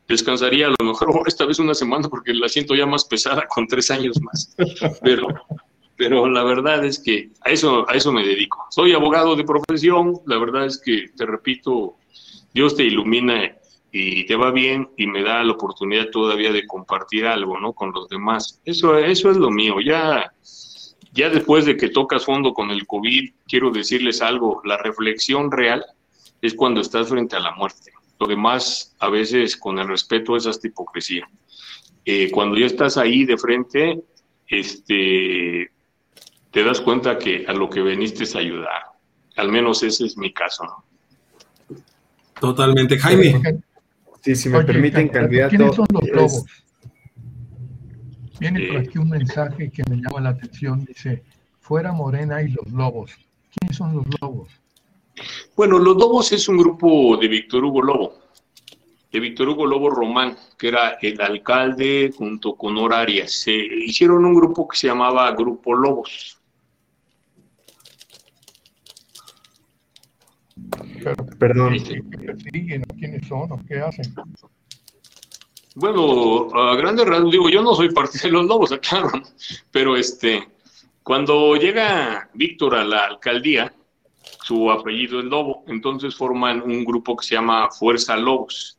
descansaría 0.08 0.68
a 0.68 0.76
lo 0.78 0.86
mejor 0.86 1.24
esta 1.28 1.46
vez 1.46 1.60
una 1.60 1.74
semana 1.74 2.10
porque 2.10 2.34
la 2.34 2.50
siento 2.50 2.76
ya 2.76 2.86
más 2.86 3.06
pesada 3.06 3.48
con 3.48 3.68
tres 3.68 3.92
años 3.92 4.20
más. 4.22 4.56
Pero, 5.02 5.28
pero 5.98 6.28
la 6.28 6.44
verdad 6.44 6.84
es 6.84 7.00
que 7.00 7.30
a 7.42 7.52
eso, 7.52 7.90
a 7.90 7.94
eso 7.94 8.12
me 8.12 8.26
dedico. 8.26 8.66
Soy 8.70 8.94
abogado 8.94 9.36
de 9.36 9.44
profesión. 9.44 10.20
La 10.26 10.38
verdad 10.38 10.66
es 10.66 10.82
que, 10.84 11.10
te 11.16 11.26
repito, 11.26 11.96
Dios 12.54 12.76
te 12.76 12.84
ilumina 12.84 13.56
y 13.92 14.26
te 14.26 14.36
va 14.36 14.52
bien 14.52 14.90
y 14.98 15.06
me 15.06 15.22
da 15.22 15.44
la 15.44 15.54
oportunidad 15.54 16.10
todavía 16.10 16.52
de 16.52 16.66
compartir 16.66 17.28
algo, 17.28 17.60
¿no? 17.60 17.74
Con 17.74 17.92
los 17.92 18.10
demás. 18.10 18.60
Eso, 18.66 18.98
eso 18.98 19.30
es 19.30 19.38
lo 19.38 19.52
mío. 19.52 19.76
Ya 19.80 20.34
ya 21.14 21.30
después 21.30 21.66
de 21.66 21.78
que 21.78 21.90
tocas 21.90 22.26
fondo 22.26 22.54
con 22.54 22.72
el 22.72 22.88
COVID, 22.88 23.32
quiero 23.48 23.70
decirles 23.72 24.22
algo, 24.22 24.62
la 24.66 24.78
reflexión 24.78 25.52
real 25.52 25.86
es 26.42 26.56
cuando 26.56 26.82
estás 26.82 27.08
frente 27.08 27.36
a 27.36 27.40
la 27.40 27.52
muerte. 27.52 27.92
Lo 28.20 28.28
demás, 28.28 28.96
a 29.00 29.10
veces, 29.10 29.56
con 29.56 29.78
el 29.78 29.88
respeto, 29.88 30.36
es 30.36 30.48
hasta 30.48 30.68
hipocresía. 30.68 31.28
Eh, 32.04 32.32
cuando 32.32 32.58
ya 32.58 32.66
estás 32.66 32.98
ahí 32.98 33.26
de 33.26 33.38
frente, 33.38 34.02
este, 34.48 35.72
te 36.52 36.64
das 36.64 36.82
cuenta 36.82 37.18
que 37.18 37.46
a 37.48 37.54
lo 37.54 37.70
que 37.70 37.82
veniste 37.82 38.24
es 38.24 38.36
ayudar. 38.36 38.82
Al 39.36 39.52
menos 39.52 39.84
ese 39.84 40.06
es 40.06 40.18
mi 40.18 40.34
caso. 40.34 40.66
Totalmente. 42.40 42.98
Jaime. 42.98 43.62
Sí, 44.22 44.36
si 44.36 44.50
me 44.50 44.64
permiten, 44.64 45.10
candidato. 45.10 45.56
¿Quiénes 45.56 45.76
son 45.76 45.86
los 45.92 46.10
lobos? 46.10 46.46
Viene 48.44 48.68
por 48.68 48.78
aquí 48.78 48.98
un 48.98 49.10
mensaje 49.10 49.72
que 49.72 49.84
me 49.90 49.96
llama 49.96 50.20
la 50.20 50.30
atención. 50.32 50.84
Dice, 50.84 51.24
fuera 51.62 51.94
Morena 51.94 52.42
y 52.42 52.50
los 52.50 52.70
lobos. 52.74 53.12
¿Quiénes 53.56 53.78
son 53.78 53.96
los 53.96 54.06
lobos? 54.20 54.50
Bueno, 55.56 55.80
los 55.80 55.96
lobos 55.96 56.30
es 56.34 56.50
un 56.50 56.58
grupo 56.58 57.16
de 57.16 57.30
Víctor 57.30 57.64
Hugo 57.64 57.82
Lobo, 57.82 58.20
de 59.14 59.20
Víctor 59.22 59.48
Hugo 59.48 59.66
Lobo 59.66 59.90
Román, 59.90 60.36
que 60.58 60.68
era 60.68 60.98
el 61.02 61.22
alcalde 61.22 62.12
junto 62.14 62.56
con 62.56 62.78
Horarias. 62.78 63.32
Se 63.32 63.54
hicieron 63.54 64.26
un 64.26 64.34
grupo 64.34 64.68
que 64.68 64.76
se 64.76 64.88
llamaba 64.88 65.32
Grupo 65.32 65.74
Lobos. 65.74 66.38
Perdón. 71.40 71.78
¿Quiénes 72.52 73.26
son 73.26 73.54
o 73.54 73.60
qué 73.66 73.80
hacen? 73.80 74.14
Bueno, 75.76 76.50
a 76.54 76.76
grandes 76.76 77.06
rasgos, 77.06 77.32
digo, 77.32 77.50
yo 77.50 77.64
no 77.64 77.74
soy 77.74 77.92
parte 77.92 78.20
de 78.20 78.30
los 78.30 78.46
lobos, 78.46 78.78
claro, 78.88 79.10
pero 79.72 79.96
este, 79.96 80.48
cuando 81.02 81.56
llega 81.56 82.30
Víctor 82.34 82.76
a 82.76 82.84
la 82.84 83.06
alcaldía, 83.06 83.74
su 84.44 84.70
apellido 84.70 85.20
es 85.20 85.26
Lobo, 85.26 85.64
entonces 85.68 86.16
forman 86.16 86.62
un 86.62 86.84
grupo 86.84 87.16
que 87.16 87.26
se 87.26 87.36
llama 87.36 87.70
Fuerza 87.72 88.16
Lobos. 88.18 88.78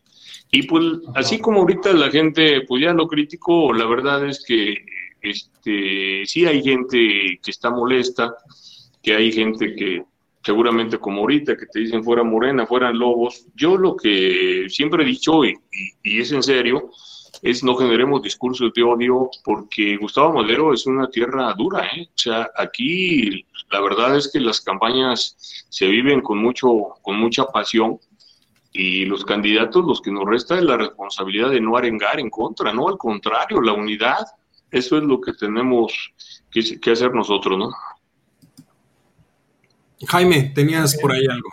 Y 0.50 0.62
pues, 0.64 0.84
así 1.14 1.38
como 1.38 1.60
ahorita 1.60 1.92
la 1.94 2.10
gente, 2.10 2.60
pues 2.68 2.82
ya 2.82 2.92
lo 2.92 3.08
critico, 3.08 3.72
la 3.72 3.86
verdad 3.86 4.24
es 4.28 4.44
que 4.44 4.84
este, 5.20 6.24
sí 6.26 6.46
hay 6.46 6.62
gente 6.62 7.40
que 7.42 7.50
está 7.50 7.70
molesta, 7.70 8.36
que 9.02 9.16
hay 9.16 9.32
gente 9.32 9.74
que 9.74 10.04
seguramente 10.44 10.98
como 10.98 11.20
ahorita 11.20 11.56
que 11.56 11.66
te 11.66 11.80
dicen 11.80 12.04
fuera 12.04 12.22
morena, 12.22 12.66
fueran 12.66 12.98
lobos, 12.98 13.46
yo 13.54 13.76
lo 13.76 13.96
que 13.96 14.66
siempre 14.68 15.02
he 15.02 15.06
dicho, 15.06 15.44
y, 15.44 15.54
es 16.02 16.32
en 16.32 16.42
serio, 16.42 16.90
es 17.42 17.64
no 17.64 17.74
generemos 17.74 18.22
discursos 18.22 18.70
de 18.74 18.82
odio, 18.82 19.30
porque 19.42 19.96
Gustavo 19.96 20.34
Madero 20.34 20.72
es 20.74 20.86
una 20.86 21.08
tierra 21.08 21.54
dura, 21.54 21.86
¿eh? 21.86 22.08
O 22.08 22.18
sea, 22.18 22.50
aquí 22.56 23.46
la 23.70 23.80
verdad 23.80 24.16
es 24.16 24.30
que 24.30 24.38
las 24.38 24.60
campañas 24.60 25.36
se 25.70 25.86
viven 25.86 26.20
con, 26.20 26.38
mucho, 26.38 26.68
con 27.00 27.18
mucha 27.18 27.46
pasión, 27.46 27.98
y 28.70 29.04
los 29.06 29.24
candidatos, 29.24 29.84
los 29.84 30.02
que 30.02 30.10
nos 30.10 30.24
resta 30.24 30.58
es 30.58 30.64
la 30.64 30.76
responsabilidad 30.76 31.50
de 31.50 31.60
no 31.60 31.76
arengar 31.76 32.20
en 32.20 32.28
contra, 32.28 32.72
no, 32.72 32.88
al 32.88 32.98
contrario, 32.98 33.62
la 33.62 33.72
unidad, 33.72 34.26
eso 34.70 34.98
es 34.98 35.04
lo 35.04 35.20
que 35.20 35.32
tenemos 35.32 35.92
que 36.50 36.90
hacer 36.90 37.14
nosotros, 37.14 37.58
¿no? 37.58 37.70
Jaime, 40.06 40.52
tenías 40.54 40.96
por 40.96 41.12
ahí 41.12 41.26
algo. 41.30 41.50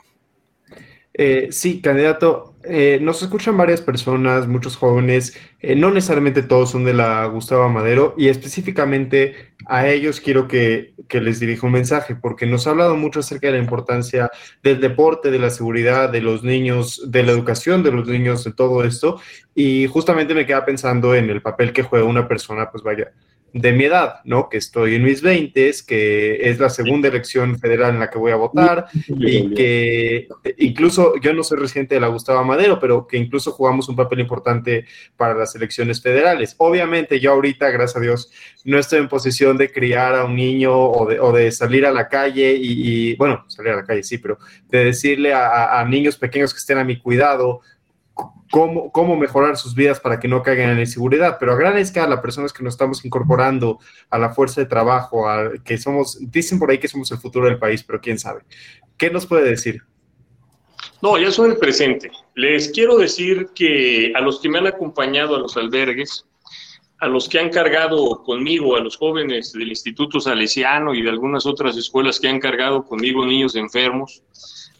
Eh, 1.13 1.49
sí, 1.51 1.81
candidato. 1.81 2.55
Eh, 2.63 2.99
nos 3.01 3.21
escuchan 3.21 3.57
varias 3.57 3.81
personas, 3.81 4.47
muchos 4.47 4.75
jóvenes, 4.75 5.35
eh, 5.59 5.75
no 5.75 5.89
necesariamente 5.89 6.43
todos 6.43 6.71
son 6.71 6.83
de 6.83 6.93
la 6.93 7.25
Gustavo 7.25 7.67
Madero 7.69 8.13
y 8.17 8.27
específicamente 8.27 9.53
a 9.65 9.87
ellos 9.87 10.21
quiero 10.21 10.47
que, 10.47 10.93
que, 11.07 11.21
les 11.21 11.39
dirija 11.39 11.65
un 11.65 11.73
mensaje 11.73 12.15
porque 12.15 12.45
nos 12.45 12.67
ha 12.67 12.69
hablado 12.69 12.95
mucho 12.95 13.21
acerca 13.21 13.47
de 13.47 13.53
la 13.53 13.59
importancia 13.59 14.29
del 14.61 14.79
deporte, 14.79 15.31
de 15.31 15.39
la 15.39 15.49
seguridad, 15.49 16.09
de 16.09 16.21
los 16.21 16.43
niños, 16.43 17.01
de 17.07 17.23
la 17.23 17.31
educación 17.31 17.81
de 17.81 17.91
los 17.91 18.07
niños, 18.07 18.43
de 18.43 18.53
todo 18.53 18.83
esto 18.83 19.19
y 19.55 19.87
justamente 19.87 20.35
me 20.35 20.45
queda 20.45 20.63
pensando 20.63 21.15
en 21.15 21.31
el 21.31 21.41
papel 21.41 21.73
que 21.73 21.81
juega 21.81 22.05
una 22.05 22.27
persona, 22.27 22.69
pues 22.69 22.83
vaya, 22.83 23.11
de 23.53 23.73
mi 23.73 23.85
edad, 23.85 24.21
¿no? 24.23 24.47
Que 24.49 24.57
estoy 24.57 24.95
en 24.95 25.03
mis 25.03 25.21
20, 25.21 25.71
que 25.85 26.49
es 26.49 26.59
la 26.59 26.69
segunda 26.69 27.09
elección 27.09 27.59
federal 27.59 27.93
en 27.93 27.99
la 27.99 28.09
que 28.09 28.17
voy 28.17 28.31
a 28.31 28.37
votar 28.37 28.87
y 29.07 29.53
que 29.53 30.27
incluso 30.57 31.15
yo 31.19 31.33
no 31.33 31.43
soy 31.43 31.59
residente 31.59 31.95
de 31.95 32.01
la 32.01 32.07
Gustavo 32.07 32.43
Madero, 32.43 32.79
pero 32.79 33.07
que 33.07 33.17
incluso 33.17 33.51
jugamos 33.51 33.89
un 33.89 33.95
papel 33.95 34.21
importante 34.21 34.85
para 35.17 35.33
las 35.33 35.53
elecciones 35.55 36.01
federales. 36.01 36.55
Obviamente 36.57 37.19
yo 37.19 37.31
ahorita, 37.31 37.69
gracias 37.71 37.97
a 37.97 37.99
Dios, 37.99 38.31
no 38.63 38.79
estoy 38.79 38.99
en 38.99 39.09
posición 39.09 39.57
de 39.57 39.71
criar 39.71 40.15
a 40.15 40.25
un 40.25 40.35
niño 40.35 40.73
o 40.73 41.05
de, 41.05 41.19
o 41.19 41.31
de 41.33 41.51
salir 41.51 41.85
a 41.85 41.91
la 41.91 42.07
calle 42.07 42.55
y, 42.57 43.15
bueno, 43.15 43.43
salir 43.47 43.73
a 43.73 43.77
la 43.77 43.83
calle 43.83 44.03
sí, 44.03 44.17
pero 44.17 44.37
de 44.69 44.85
decirle 44.85 45.33
a, 45.33 45.79
a 45.79 45.85
niños 45.85 46.17
pequeños 46.17 46.53
que 46.53 46.59
estén 46.59 46.77
a 46.77 46.83
mi 46.83 46.97
cuidado 46.99 47.61
cómo, 48.51 48.91
cómo 48.91 49.15
mejorar 49.15 49.57
sus 49.57 49.73
vidas 49.73 49.99
para 49.99 50.19
que 50.19 50.27
no 50.27 50.43
caigan 50.43 50.69
en 50.69 50.75
la 50.75 50.81
inseguridad, 50.81 51.37
pero 51.39 51.53
a 51.53 51.55
gran 51.55 51.77
escala, 51.77 52.21
personas 52.21 52.53
que 52.53 52.63
nos 52.63 52.73
estamos 52.73 53.03
incorporando 53.05 53.79
a 54.09 54.17
la 54.17 54.29
fuerza 54.29 54.61
de 54.61 54.67
trabajo, 54.67 55.27
a, 55.27 55.51
que 55.63 55.77
somos, 55.77 56.17
dicen 56.31 56.59
por 56.59 56.69
ahí 56.69 56.77
que 56.77 56.87
somos 56.87 57.11
el 57.11 57.17
futuro 57.17 57.47
del 57.47 57.59
país, 57.59 57.83
pero 57.83 58.01
quién 58.01 58.19
sabe. 58.19 58.41
¿Qué 58.97 59.09
nos 59.09 59.25
puede 59.25 59.49
decir? 59.49 59.81
No, 61.01 61.17
ya 61.17 61.31
soy 61.31 61.51
el 61.51 61.57
presente. 61.57 62.11
Les 62.35 62.69
quiero 62.69 62.97
decir 62.97 63.49
que 63.55 64.13
a 64.15 64.21
los 64.21 64.39
que 64.39 64.49
me 64.49 64.59
han 64.59 64.67
acompañado 64.67 65.35
a 65.35 65.39
los 65.39 65.57
albergues, 65.57 66.25
a 66.99 67.07
los 67.07 67.27
que 67.27 67.39
han 67.39 67.49
cargado 67.49 68.21
conmigo, 68.23 68.75
a 68.75 68.79
los 68.79 68.97
jóvenes 68.97 69.53
del 69.53 69.69
Instituto 69.69 70.19
Salesiano 70.19 70.93
y 70.93 71.01
de 71.01 71.09
algunas 71.09 71.47
otras 71.47 71.75
escuelas 71.75 72.19
que 72.19 72.27
han 72.27 72.39
cargado 72.39 72.85
conmigo 72.85 73.25
niños 73.25 73.55
enfermos, 73.55 74.21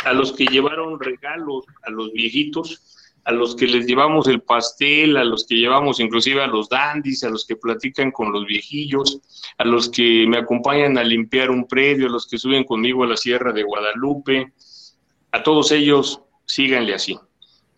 a 0.06 0.14
los 0.14 0.32
que 0.34 0.46
llevaron 0.46 1.00
regalos 1.00 1.66
a 1.84 1.90
los 1.90 2.12
viejitos, 2.14 3.01
a 3.24 3.32
los 3.32 3.56
que 3.56 3.68
les 3.68 3.86
llevamos 3.86 4.28
el 4.28 4.42
pastel, 4.42 5.18
a 5.18 5.24
los 5.24 5.46
que 5.46 5.56
llevamos 5.56 6.00
inclusive 6.00 6.42
a 6.42 6.48
los 6.48 6.70
dandis, 6.70 7.24
a 7.24 7.30
los 7.30 7.46
que 7.46 7.56
platican 7.56 8.12
con 8.12 8.32
los 8.32 8.46
viejillos, 8.46 9.20
a 9.58 9.66
los 9.66 9.90
que 9.90 10.26
me 10.28 10.38
acompañan 10.38 10.98
a 10.98 11.04
limpiar 11.04 11.52
un 11.52 11.68
predio, 11.68 12.08
a 12.08 12.12
los 12.12 12.28
que 12.28 12.38
suben 12.38 12.64
conmigo 12.64 13.04
a 13.04 13.08
la 13.08 13.18
Sierra 13.18 13.54
de 13.54 13.64
Guadalupe, 13.64 14.54
a 15.32 15.44
todos 15.44 15.72
ellos 15.72 16.22
síganle 16.46 16.96
así. 16.96 17.18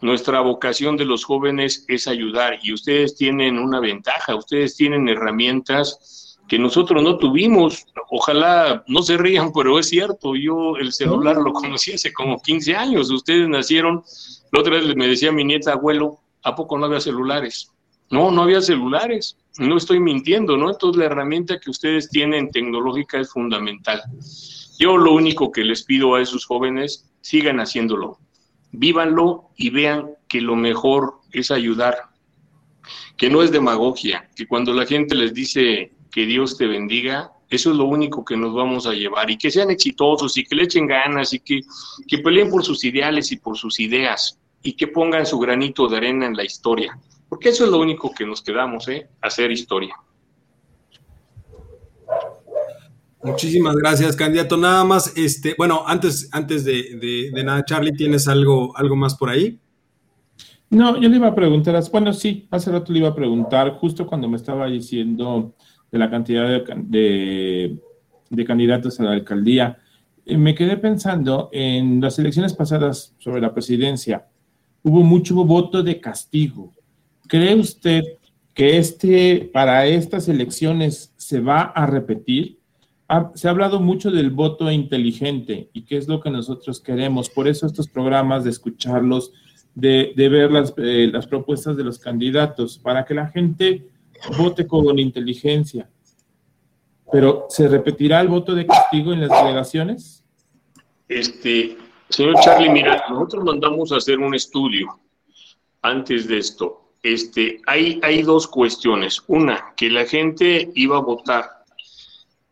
Nuestra 0.02 0.42
vocación 0.42 0.98
de 0.98 1.06
los 1.06 1.24
jóvenes 1.24 1.86
es 1.88 2.08
ayudar 2.08 2.60
y 2.62 2.74
ustedes 2.74 3.16
tienen 3.16 3.58
una 3.58 3.80
ventaja, 3.80 4.36
ustedes 4.36 4.76
tienen 4.76 5.08
herramientas 5.08 6.38
que 6.48 6.60
nosotros 6.60 7.02
no 7.02 7.18
tuvimos. 7.18 7.86
Ojalá 8.16 8.84
no 8.88 9.02
se 9.02 9.18
rían, 9.18 9.52
pero 9.52 9.80
es 9.80 9.90
cierto, 9.90 10.36
yo 10.36 10.78
el 10.78 10.94
celular 10.94 11.38
lo 11.38 11.52
conocí 11.52 11.94
hace 11.94 12.14
como 12.14 12.40
15 12.40 12.76
años, 12.76 13.10
ustedes 13.10 13.50
nacieron 13.50 14.04
la 14.54 14.60
otra 14.60 14.76
vez 14.76 14.96
me 14.96 15.08
decía 15.08 15.32
mi 15.32 15.44
nieta, 15.44 15.72
abuelo, 15.72 16.20
¿a 16.44 16.54
poco 16.54 16.78
no 16.78 16.86
había 16.86 17.00
celulares? 17.00 17.72
No, 18.12 18.30
no 18.30 18.44
había 18.44 18.62
celulares. 18.62 19.36
No 19.58 19.78
estoy 19.78 20.00
mintiendo, 20.00 20.56
¿no? 20.58 20.70
Entonces 20.70 21.00
la 21.00 21.06
herramienta 21.06 21.60
que 21.60 21.72
ustedes 21.72 22.08
tienen 22.12 22.52
tecnológica 22.52 23.20
es 23.20 23.32
fundamental. 23.32 24.04
Yo 24.78 24.96
lo 24.96 25.14
único 25.14 25.52
que 25.52 25.64
les 25.64 25.82
pido 25.82 26.14
a 26.14 26.22
esos 26.22 26.46
jóvenes, 26.46 27.10
sigan 27.22 27.60
haciéndolo. 27.60 28.20
Vívanlo 28.72 29.50
y 29.58 29.72
vean 29.72 30.12
que 30.28 30.40
lo 30.40 30.56
mejor 30.56 31.16
es 31.32 31.50
ayudar. 31.50 31.98
Que 33.18 33.32
no 33.32 33.42
es 33.42 33.52
demagogia, 33.52 34.30
que 34.36 34.46
cuando 34.46 34.72
la 34.72 34.86
gente 34.86 35.16
les 35.16 35.34
dice 35.34 35.94
que 36.12 36.28
Dios 36.28 36.60
te 36.60 36.68
bendiga, 36.68 37.32
eso 37.54 37.72
es 37.72 37.78
lo 37.78 37.86
único 37.86 38.24
que 38.24 38.38
nos 38.38 38.54
vamos 38.54 38.88
a 38.88 38.94
llevar 38.94 39.30
y 39.30 39.38
que 39.38 39.52
sean 39.52 39.72
exitosos 39.72 40.38
y 40.38 40.44
que 40.44 40.56
le 40.56 40.64
echen 40.64 40.88
ganas 40.88 41.34
y 41.34 41.40
que, 41.40 41.62
que 42.08 42.20
peleen 42.20 42.50
por 42.50 42.64
sus 42.64 42.84
ideales 42.84 43.32
y 43.32 43.38
por 43.38 43.58
sus 43.58 43.80
ideas 43.80 44.40
y 44.62 44.74
que 44.74 44.88
pongan 44.88 45.26
su 45.26 45.38
granito 45.40 45.88
de 45.88 45.98
arena 45.98 46.26
en 46.26 46.36
la 46.36 46.44
historia, 46.44 46.98
porque 47.28 47.50
eso 47.50 47.66
es 47.66 47.72
lo 47.72 47.80
único 47.80 48.14
que 48.14 48.26
nos 48.26 48.42
quedamos, 48.42 48.88
¿eh? 48.88 49.10
Hacer 49.22 49.52
historia. 49.52 49.96
Muchísimas 53.24 53.76
gracias, 53.76 54.16
candidato. 54.16 54.58
Nada 54.58 54.84
más, 54.84 55.16
este, 55.16 55.56
bueno, 55.58 55.84
antes, 55.88 56.30
antes 56.34 56.66
de, 56.66 57.32
nada, 57.44 57.64
Charlie, 57.64 57.94
¿tienes 57.94 58.28
algo, 58.28 58.76
algo 58.76 58.96
más 58.96 59.16
por 59.16 59.30
ahí? 59.30 59.60
No, 60.70 61.00
yo 61.00 61.08
le 61.08 61.18
iba 61.18 61.28
a 61.28 61.36
preguntar, 61.36 61.82
bueno, 61.92 62.12
sí, 62.14 62.48
hace 62.52 62.72
rato 62.72 62.92
le 62.92 63.00
iba 63.00 63.10
a 63.10 63.16
preguntar, 63.16 63.78
justo 63.78 64.08
cuando 64.08 64.28
me 64.28 64.38
estaba 64.38 64.68
diciendo 64.68 65.54
de 65.94 66.00
la 66.00 66.10
cantidad 66.10 66.66
de, 66.66 67.78
de 68.30 68.46
candidatos 68.46 69.00
a 69.00 69.04
la 69.04 69.12
alcaldía, 69.12 69.78
eh, 70.26 70.38
me 70.38 70.56
quedé 70.56 70.76
pensando 70.76 71.50
en 71.54 72.02
las 72.02 72.20
elecciones 72.20 72.54
pasadas 72.54 73.16
sobre 73.20 73.40
la 73.40 73.54
presidencia 73.54 74.28
hubo 74.84 75.02
mucho 75.02 75.36
voto 75.46 75.82
de 75.82 76.00
castigo. 76.00 76.74
¿Cree 77.28 77.56
usted 77.56 78.04
que 78.54 78.78
este, 78.78 79.50
para 79.52 79.88
estas 79.88 80.28
elecciones 80.28 81.14
se 81.18 81.40
va 81.40 81.62
a 81.62 81.86
repetir? 81.86 82.60
se 83.36 83.48
ha 83.48 83.52
hablado 83.52 83.80
mucho 83.80 84.10
del 84.10 84.32
voto 84.32 84.72
inteligente 84.72 85.70
y 85.72 85.84
qué 85.84 85.98
es 85.98 86.08
lo 86.08 86.20
que 86.20 86.32
nosotros 86.32 86.80
queremos. 86.82 87.30
Por 87.30 87.48
eso 87.48 87.68
estos 87.68 87.88
programas 87.88 88.44
de 88.44 88.50
escucharlos, 88.50 89.32
de, 89.76 90.14
ver 90.18 90.52
las, 90.52 90.74
eh, 90.78 91.12
las 91.14 91.28
propuestas 91.28 91.78
de 91.78 91.84
los 91.84 92.00
candidatos, 92.00 92.80
para 92.80 93.06
que 93.06 93.14
la 93.14 93.28
gente 93.28 93.86
vote 94.38 94.68
con 94.68 94.98
inteligencia. 95.00 95.90
Pero 97.12 97.46
¿se 97.50 97.68
repetirá 97.68 98.22
el 98.22 98.28
voto 98.28 98.56
de 98.56 98.66
castigo 98.66 99.14
en 99.14 99.22
las 99.22 99.30
delegaciones? 99.30 100.24
Este, 101.08 101.78
Señor 102.10 102.36
Charlie, 102.42 102.70
mira, 102.70 103.04
nosotros 103.10 103.44
mandamos 103.44 103.92
a 103.92 103.98
hacer 103.98 104.20
un 104.20 104.34
estudio 104.34 104.88
antes 105.82 106.28
de 106.28 106.40
esto. 106.40 106.94
Este, 107.04 107.62
hay, 107.68 108.00
hay 108.02 108.24
dos 108.24 108.48
cuestiones. 108.48 109.22
Una, 109.28 109.74
que 109.76 109.90
la 109.90 110.06
gente 110.06 110.72
iba 110.74 110.98
a 110.98 111.02
votar, 111.02 111.50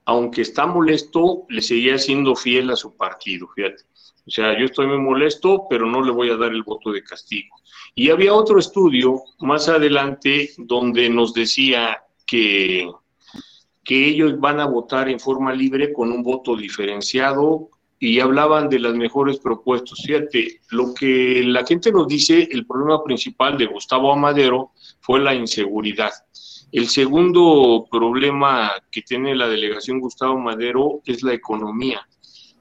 aunque 0.05 0.41
está 0.41 0.65
molesto, 0.65 1.45
le 1.49 1.61
seguía 1.61 1.97
siendo 1.97 2.35
fiel 2.35 2.69
a 2.69 2.75
su 2.75 2.95
partido, 2.95 3.47
fíjate. 3.55 3.83
O 4.25 4.29
sea, 4.29 4.57
yo 4.57 4.65
estoy 4.65 4.87
muy 4.87 4.99
molesto, 4.99 5.65
pero 5.69 5.85
no 5.85 6.01
le 6.01 6.11
voy 6.11 6.29
a 6.29 6.37
dar 6.37 6.51
el 6.51 6.63
voto 6.63 6.91
de 6.91 7.03
castigo. 7.03 7.55
Y 7.95 8.09
había 8.09 8.33
otro 8.33 8.59
estudio 8.59 9.21
más 9.39 9.67
adelante 9.67 10.51
donde 10.57 11.09
nos 11.09 11.33
decía 11.33 12.03
que, 12.25 12.89
que 13.83 14.07
ellos 14.07 14.39
van 14.39 14.59
a 14.59 14.65
votar 14.65 15.09
en 15.09 15.19
forma 15.19 15.53
libre 15.53 15.91
con 15.91 16.11
un 16.11 16.23
voto 16.23 16.55
diferenciado 16.55 17.69
y 17.99 18.19
hablaban 18.19 18.67
de 18.67 18.79
las 18.79 18.95
mejores 18.95 19.39
propuestas. 19.39 20.01
Fíjate, 20.03 20.61
lo 20.71 20.93
que 20.93 21.43
la 21.45 21.63
gente 21.65 21.91
nos 21.91 22.07
dice, 22.07 22.47
el 22.51 22.65
problema 22.65 23.03
principal 23.03 23.57
de 23.57 23.67
Gustavo 23.67 24.11
Amadero 24.11 24.71
fue 25.01 25.19
la 25.19 25.35
inseguridad. 25.35 26.11
El 26.71 26.87
segundo 26.87 27.85
problema 27.91 28.71
que 28.89 29.01
tiene 29.01 29.35
la 29.35 29.47
delegación 29.47 29.99
Gustavo 29.99 30.39
Madero 30.39 31.01
es 31.05 31.21
la 31.21 31.33
economía. 31.33 32.07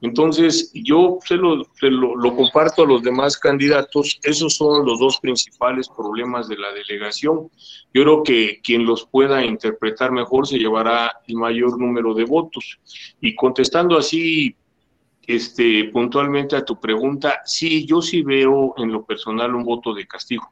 Entonces, 0.03 0.71
yo 0.73 1.19
se 1.25 1.37
lo, 1.37 1.63
lo, 1.83 2.37
comparto 2.37 2.83
a 2.83 2.87
los 2.87 3.03
demás 3.03 3.37
candidatos. 3.37 4.19
Esos 4.23 4.55
son 4.55 4.87
los 4.87 4.99
dos 4.99 5.19
principales 5.21 5.89
problemas 5.89 6.49
de 6.49 6.57
la 6.57 6.73
delegación. 6.73 7.51
Yo 7.93 8.03
creo 8.03 8.23
que 8.23 8.61
quien 8.63 8.87
los 8.87 9.07
pueda 9.07 9.45
interpretar 9.45 10.11
mejor 10.11 10.47
se 10.47 10.59
llevará 10.59 11.13
el 11.27 11.37
mayor 11.37 11.79
número 11.79 12.15
de 12.15 12.25
votos. 12.25 12.79
Y 13.21 13.35
contestando 13.35 13.99
así 13.99 14.57
este, 15.27 15.91
puntualmente 15.93 16.57
a 16.57 16.65
tu 16.65 16.81
pregunta, 16.81 17.41
sí, 17.45 17.87
yo 17.87 18.01
sí 18.01 18.23
veo 18.23 18.75
en 18.79 18.91
lo 18.91 19.05
personal 19.05 19.55
un 19.55 19.65
voto 19.65 19.93
de 19.93 20.07
castigo. 20.07 20.51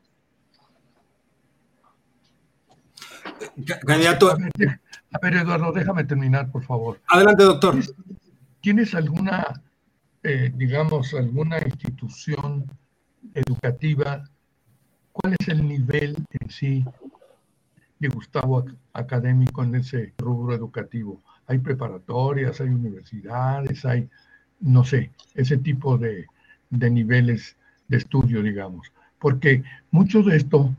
Candidato. 3.87 4.31
A 4.31 5.19
ver, 5.21 5.35
Eduardo, 5.35 5.73
déjame 5.73 6.05
terminar, 6.05 6.51
por 6.51 6.65
favor. 6.65 7.01
Adelante, 7.09 7.45
doctor. 7.45 7.77
¿Tienes 8.61 8.95
alguna, 8.95 9.63
eh, 10.23 10.53
digamos, 10.55 11.15
alguna 11.15 11.59
institución 11.59 12.67
educativa? 13.35 14.25
¿Cuál 15.13 15.37
es 15.39 15.49
el 15.49 15.67
nivel 15.67 16.17
en 16.41 16.51
sí 16.51 16.85
de 17.99 18.09
Gustavo 18.09 18.65
académico 18.93 19.63
en 19.63 19.77
ese 19.77 20.15
rubro 20.19 20.55
educativo? 20.55 21.23
Hay 21.47 21.59
preparatorias, 21.59 22.61
hay 22.61 22.69
universidades, 22.69 23.85
hay 23.85 24.09
no 24.61 24.85
sé, 24.85 25.11
ese 25.35 25.57
tipo 25.59 25.99
de, 25.99 26.27
niveles 26.71 27.57
de 27.89 27.99
estudio, 27.99 28.43
digamos. 28.43 28.93
Porque 29.19 29.63
mucho 29.91 30.23
de 30.23 30.37
esto, 30.37 30.75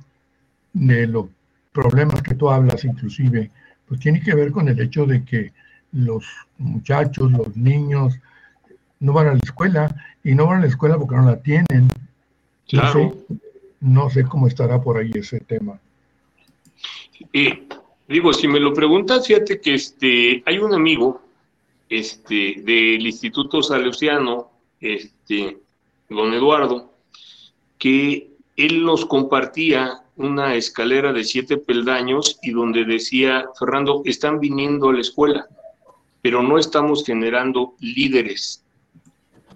de 0.74 1.08
los 1.08 1.28
problemas 1.72 2.22
que 2.22 2.36
tú 2.36 2.50
hablas 2.50 2.84
inclusive, 2.86 3.52
pues 3.88 4.00
tiene 4.00 4.22
que 4.22 4.36
ver 4.36 4.52
con 4.52 4.68
el 4.68 4.80
hecho 4.80 5.06
de 5.06 5.24
que 5.24 5.54
los 5.92 6.26
muchachos, 6.58 7.32
los 7.32 7.56
niños, 7.56 8.20
no 9.00 9.14
van 9.14 9.28
a 9.28 9.34
la 9.34 9.40
escuela 9.44 9.96
y 10.24 10.36
no 10.36 10.48
van 10.48 10.58
a 10.58 10.62
la 10.62 10.68
escuela 10.68 10.98
porque 10.98 11.16
no 11.16 11.26
la 11.26 11.42
tienen 11.42 11.90
claro. 12.68 13.16
no 13.80 14.10
sé 14.10 14.24
cómo 14.24 14.48
estará 14.48 14.82
por 14.82 14.98
ahí 14.98 15.12
ese 15.16 15.40
tema. 15.40 15.80
Eh, 17.34 17.68
digo, 18.08 18.34
si 18.34 18.48
me 18.48 18.60
lo 18.60 18.74
preguntas, 18.74 19.28
fíjate 19.28 19.60
que 19.60 19.74
este, 19.74 20.44
hay 20.46 20.58
un 20.58 20.74
amigo 20.74 21.22
este, 21.90 22.62
del 22.64 23.06
Instituto 23.06 23.62
Salesiano, 23.64 24.52
este, 24.80 25.58
don 26.10 26.34
Eduardo, 26.34 26.94
que 27.78 28.30
él 28.56 28.84
nos 28.84 29.06
compartía 29.06 30.02
una 30.18 30.56
escalera 30.56 31.14
de 31.14 31.24
siete 31.24 31.58
peldaños 31.58 32.40
y 32.42 32.52
donde 32.52 32.84
decía, 32.84 33.46
Fernando, 33.58 34.02
están 34.06 34.40
viniendo 34.40 34.90
a 34.90 34.94
la 34.94 35.02
escuela, 35.02 35.48
pero 36.22 36.44
no 36.44 36.58
estamos 36.58 37.06
generando 37.06 37.76
líderes. 37.80 38.64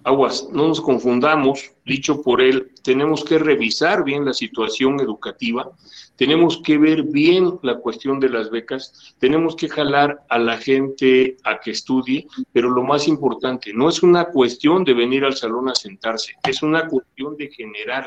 Aguas, 0.05 0.49
no 0.51 0.67
nos 0.67 0.81
confundamos, 0.81 1.71
dicho 1.85 2.21
por 2.21 2.41
él, 2.41 2.71
tenemos 2.83 3.23
que 3.23 3.39
revisar 3.39 4.03
bien 4.03 4.25
la 4.25 4.33
situación 4.33 4.99
educativa, 4.99 5.71
tenemos 6.17 6.61
que 6.61 6.77
ver 6.77 7.03
bien 7.03 7.57
la 7.61 7.77
cuestión 7.77 8.19
de 8.19 8.27
las 8.27 8.49
becas, 8.49 9.15
tenemos 9.19 9.55
que 9.55 9.69
jalar 9.69 10.21
a 10.27 10.37
la 10.39 10.57
gente 10.57 11.37
a 11.45 11.59
que 11.61 11.71
estudie, 11.71 12.27
pero 12.51 12.69
lo 12.69 12.83
más 12.83 13.07
importante, 13.07 13.71
no 13.73 13.87
es 13.87 14.03
una 14.03 14.25
cuestión 14.25 14.83
de 14.83 14.93
venir 14.93 15.23
al 15.23 15.37
salón 15.37 15.69
a 15.69 15.75
sentarse, 15.75 16.33
es 16.43 16.61
una 16.61 16.85
cuestión 16.87 17.37
de 17.37 17.49
generar 17.49 18.05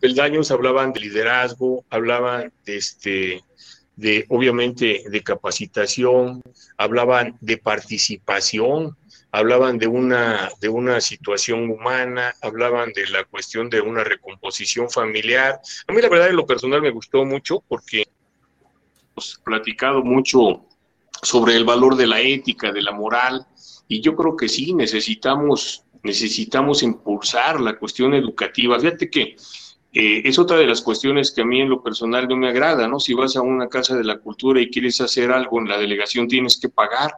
peldaños 0.00 0.50
hablaban 0.50 0.92
de 0.92 1.00
liderazgo, 1.00 1.84
hablaban 1.90 2.52
de 2.64 2.76
este 2.76 3.42
de 3.96 4.24
obviamente 4.28 5.04
de 5.08 5.22
capacitación, 5.22 6.42
hablaban 6.76 7.36
de 7.40 7.58
participación, 7.58 8.96
hablaban 9.30 9.78
de 9.78 9.86
una 9.86 10.50
de 10.60 10.68
una 10.68 11.00
situación 11.00 11.70
humana, 11.70 12.34
hablaban 12.42 12.92
de 12.92 13.06
la 13.08 13.24
cuestión 13.24 13.68
de 13.70 13.80
una 13.80 14.04
recomposición 14.04 14.90
familiar. 14.90 15.60
A 15.86 15.92
mí 15.92 16.00
la 16.00 16.08
verdad 16.08 16.30
en 16.30 16.36
lo 16.36 16.46
personal 16.46 16.82
me 16.82 16.90
gustó 16.90 17.24
mucho 17.24 17.62
porque 17.68 18.06
hemos 19.12 19.40
platicado 19.44 20.02
mucho 20.02 20.66
sobre 21.22 21.56
el 21.56 21.64
valor 21.64 21.96
de 21.96 22.06
la 22.06 22.20
ética, 22.20 22.72
de 22.72 22.82
la 22.82 22.92
moral, 22.92 23.46
y 23.86 24.00
yo 24.00 24.16
creo 24.16 24.36
que 24.36 24.48
sí 24.48 24.74
necesitamos 24.74 25.84
necesitamos 26.02 26.82
impulsar 26.82 27.60
la 27.60 27.78
cuestión 27.78 28.14
educativa. 28.14 28.78
Fíjate 28.78 29.08
que 29.08 29.36
eh, 29.92 30.22
es 30.24 30.38
otra 30.38 30.56
de 30.56 30.66
las 30.66 30.80
cuestiones 30.80 31.32
que 31.32 31.42
a 31.42 31.44
mí 31.44 31.60
en 31.60 31.68
lo 31.68 31.82
personal 31.82 32.26
no 32.26 32.36
me 32.36 32.48
agrada, 32.48 32.88
¿no? 32.88 32.98
Si 32.98 33.12
vas 33.12 33.36
a 33.36 33.42
una 33.42 33.68
casa 33.68 33.94
de 33.96 34.04
la 34.04 34.18
cultura 34.18 34.60
y 34.60 34.70
quieres 34.70 35.00
hacer 35.00 35.30
algo 35.30 35.60
en 35.60 35.68
la 35.68 35.78
delegación, 35.78 36.28
tienes 36.28 36.58
que 36.58 36.70
pagar. 36.70 37.12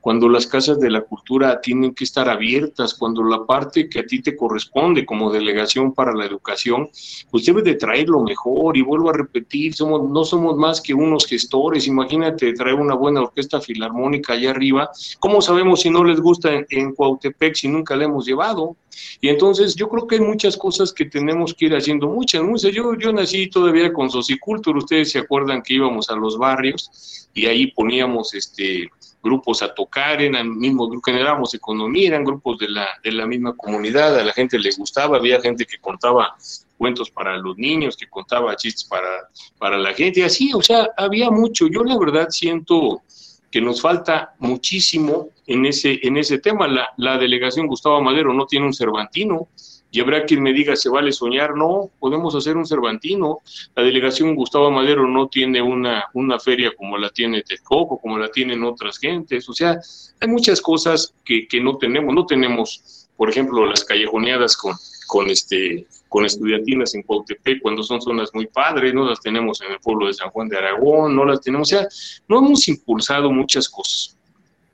Cuando 0.00 0.28
las 0.28 0.46
casas 0.46 0.80
de 0.80 0.90
la 0.90 1.02
cultura 1.02 1.60
tienen 1.60 1.94
que 1.94 2.04
estar 2.04 2.28
abiertas, 2.28 2.94
cuando 2.94 3.22
la 3.22 3.44
parte 3.44 3.88
que 3.88 4.00
a 4.00 4.06
ti 4.06 4.20
te 4.22 4.36
corresponde 4.36 5.04
como 5.04 5.32
delegación 5.32 5.92
para 5.92 6.14
la 6.14 6.24
educación, 6.24 6.88
pues 7.30 7.44
debes 7.44 7.64
de 7.64 7.74
traer 7.74 8.08
lo 8.08 8.22
mejor. 8.22 8.76
Y 8.76 8.82
vuelvo 8.82 9.10
a 9.10 9.14
repetir, 9.14 9.74
somos, 9.74 10.08
no 10.08 10.24
somos 10.24 10.56
más 10.56 10.80
que 10.80 10.94
unos 10.94 11.26
gestores. 11.26 11.86
Imagínate 11.86 12.52
traer 12.52 12.76
una 12.76 12.94
buena 12.94 13.22
orquesta 13.22 13.60
filarmónica 13.60 14.34
allá 14.34 14.50
arriba. 14.50 14.90
¿Cómo 15.18 15.40
sabemos 15.40 15.80
si 15.80 15.90
no 15.90 16.04
les 16.04 16.20
gusta 16.20 16.52
en, 16.52 16.66
en 16.70 16.94
Cuautepec 16.94 17.54
si 17.54 17.68
nunca 17.68 17.96
la 17.96 18.04
hemos 18.04 18.26
llevado? 18.26 18.76
Y 19.20 19.28
entonces 19.28 19.74
yo 19.74 19.88
creo 19.88 20.06
que 20.06 20.16
hay 20.16 20.20
muchas 20.20 20.56
cosas 20.56 20.92
que 20.92 21.04
tenemos 21.04 21.54
que 21.54 21.66
ir 21.66 21.74
haciendo, 21.74 22.08
muchas, 22.08 22.42
muchas. 22.42 22.72
Yo, 22.72 22.94
yo 22.96 23.12
nací 23.12 23.48
todavía 23.48 23.92
con 23.92 24.10
Socicultura, 24.10 24.78
ustedes 24.78 25.12
se 25.12 25.18
acuerdan 25.18 25.62
que 25.62 25.74
íbamos 25.74 26.10
a 26.10 26.16
los 26.16 26.38
barrios 26.38 27.28
y 27.34 27.46
ahí 27.46 27.68
poníamos 27.72 28.34
este 28.34 28.90
grupos 29.22 29.62
a 29.62 29.74
tocar, 29.74 30.22
en 30.22 30.34
el 30.34 30.46
mismo 30.46 30.88
grupo, 30.88 31.10
generábamos 31.10 31.54
economía, 31.54 32.08
eran 32.08 32.24
grupos 32.24 32.58
de 32.58 32.68
la, 32.68 32.88
de 33.02 33.12
la 33.12 33.26
misma 33.26 33.54
comunidad, 33.56 34.18
a 34.18 34.24
la 34.24 34.32
gente 34.32 34.58
le 34.58 34.70
gustaba, 34.76 35.16
había 35.16 35.40
gente 35.40 35.64
que 35.66 35.78
contaba 35.78 36.36
cuentos 36.76 37.10
para 37.10 37.36
los 37.36 37.56
niños, 37.58 37.96
que 37.96 38.08
contaba 38.08 38.54
chistes 38.56 38.84
para, 38.84 39.28
para 39.58 39.76
la 39.76 39.92
gente, 39.92 40.24
así, 40.24 40.52
o 40.54 40.62
sea, 40.62 40.88
había 40.96 41.30
mucho. 41.30 41.66
Yo 41.66 41.82
la 41.82 41.98
verdad 41.98 42.28
siento 42.30 43.02
que 43.50 43.60
nos 43.60 43.80
falta 43.80 44.34
muchísimo 44.38 45.30
en 45.46 45.66
ese, 45.66 45.98
en 46.02 46.16
ese 46.16 46.38
tema. 46.38 46.68
La, 46.68 46.88
la 46.96 47.18
delegación 47.18 47.66
Gustavo 47.66 48.00
Madero 48.00 48.32
no 48.32 48.46
tiene 48.46 48.66
un 48.66 48.74
Cervantino, 48.74 49.48
y 49.90 50.00
habrá 50.00 50.24
quien 50.24 50.42
me 50.42 50.52
diga, 50.52 50.76
¿se 50.76 50.90
vale 50.90 51.12
soñar? 51.12 51.56
No, 51.56 51.90
podemos 51.98 52.34
hacer 52.34 52.56
un 52.56 52.66
Cervantino. 52.66 53.38
La 53.74 53.82
delegación 53.82 54.34
Gustavo 54.34 54.70
Madero 54.70 55.08
no 55.08 55.28
tiene 55.28 55.62
una, 55.62 56.04
una 56.12 56.38
feria 56.38 56.72
como 56.76 56.98
la 56.98 57.08
tiene 57.08 57.42
Texcoco, 57.42 57.98
como 57.98 58.18
la 58.18 58.28
tienen 58.28 58.62
otras 58.64 58.98
gentes. 58.98 59.48
O 59.48 59.54
sea, 59.54 59.78
hay 60.20 60.28
muchas 60.28 60.60
cosas 60.60 61.14
que, 61.24 61.48
que 61.48 61.60
no 61.60 61.78
tenemos. 61.78 62.14
No 62.14 62.26
tenemos, 62.26 63.08
por 63.16 63.30
ejemplo, 63.30 63.64
las 63.64 63.82
callejoneadas 63.82 64.58
con, 64.58 64.74
con, 65.06 65.30
este, 65.30 65.86
con 66.10 66.26
estudiantinas 66.26 66.94
en 66.94 67.02
Cuautepec, 67.02 67.62
cuando 67.62 67.82
son 67.82 68.02
zonas 68.02 68.28
muy 68.34 68.46
padres, 68.46 68.92
no 68.92 69.08
las 69.08 69.20
tenemos 69.20 69.62
en 69.62 69.72
el 69.72 69.80
pueblo 69.80 70.08
de 70.08 70.14
San 70.14 70.28
Juan 70.28 70.48
de 70.48 70.58
Aragón, 70.58 71.16
no 71.16 71.24
las 71.24 71.40
tenemos. 71.40 71.72
O 71.72 71.76
sea, 71.76 71.88
no 72.28 72.40
hemos 72.40 72.68
impulsado 72.68 73.32
muchas 73.32 73.70
cosas. 73.70 74.14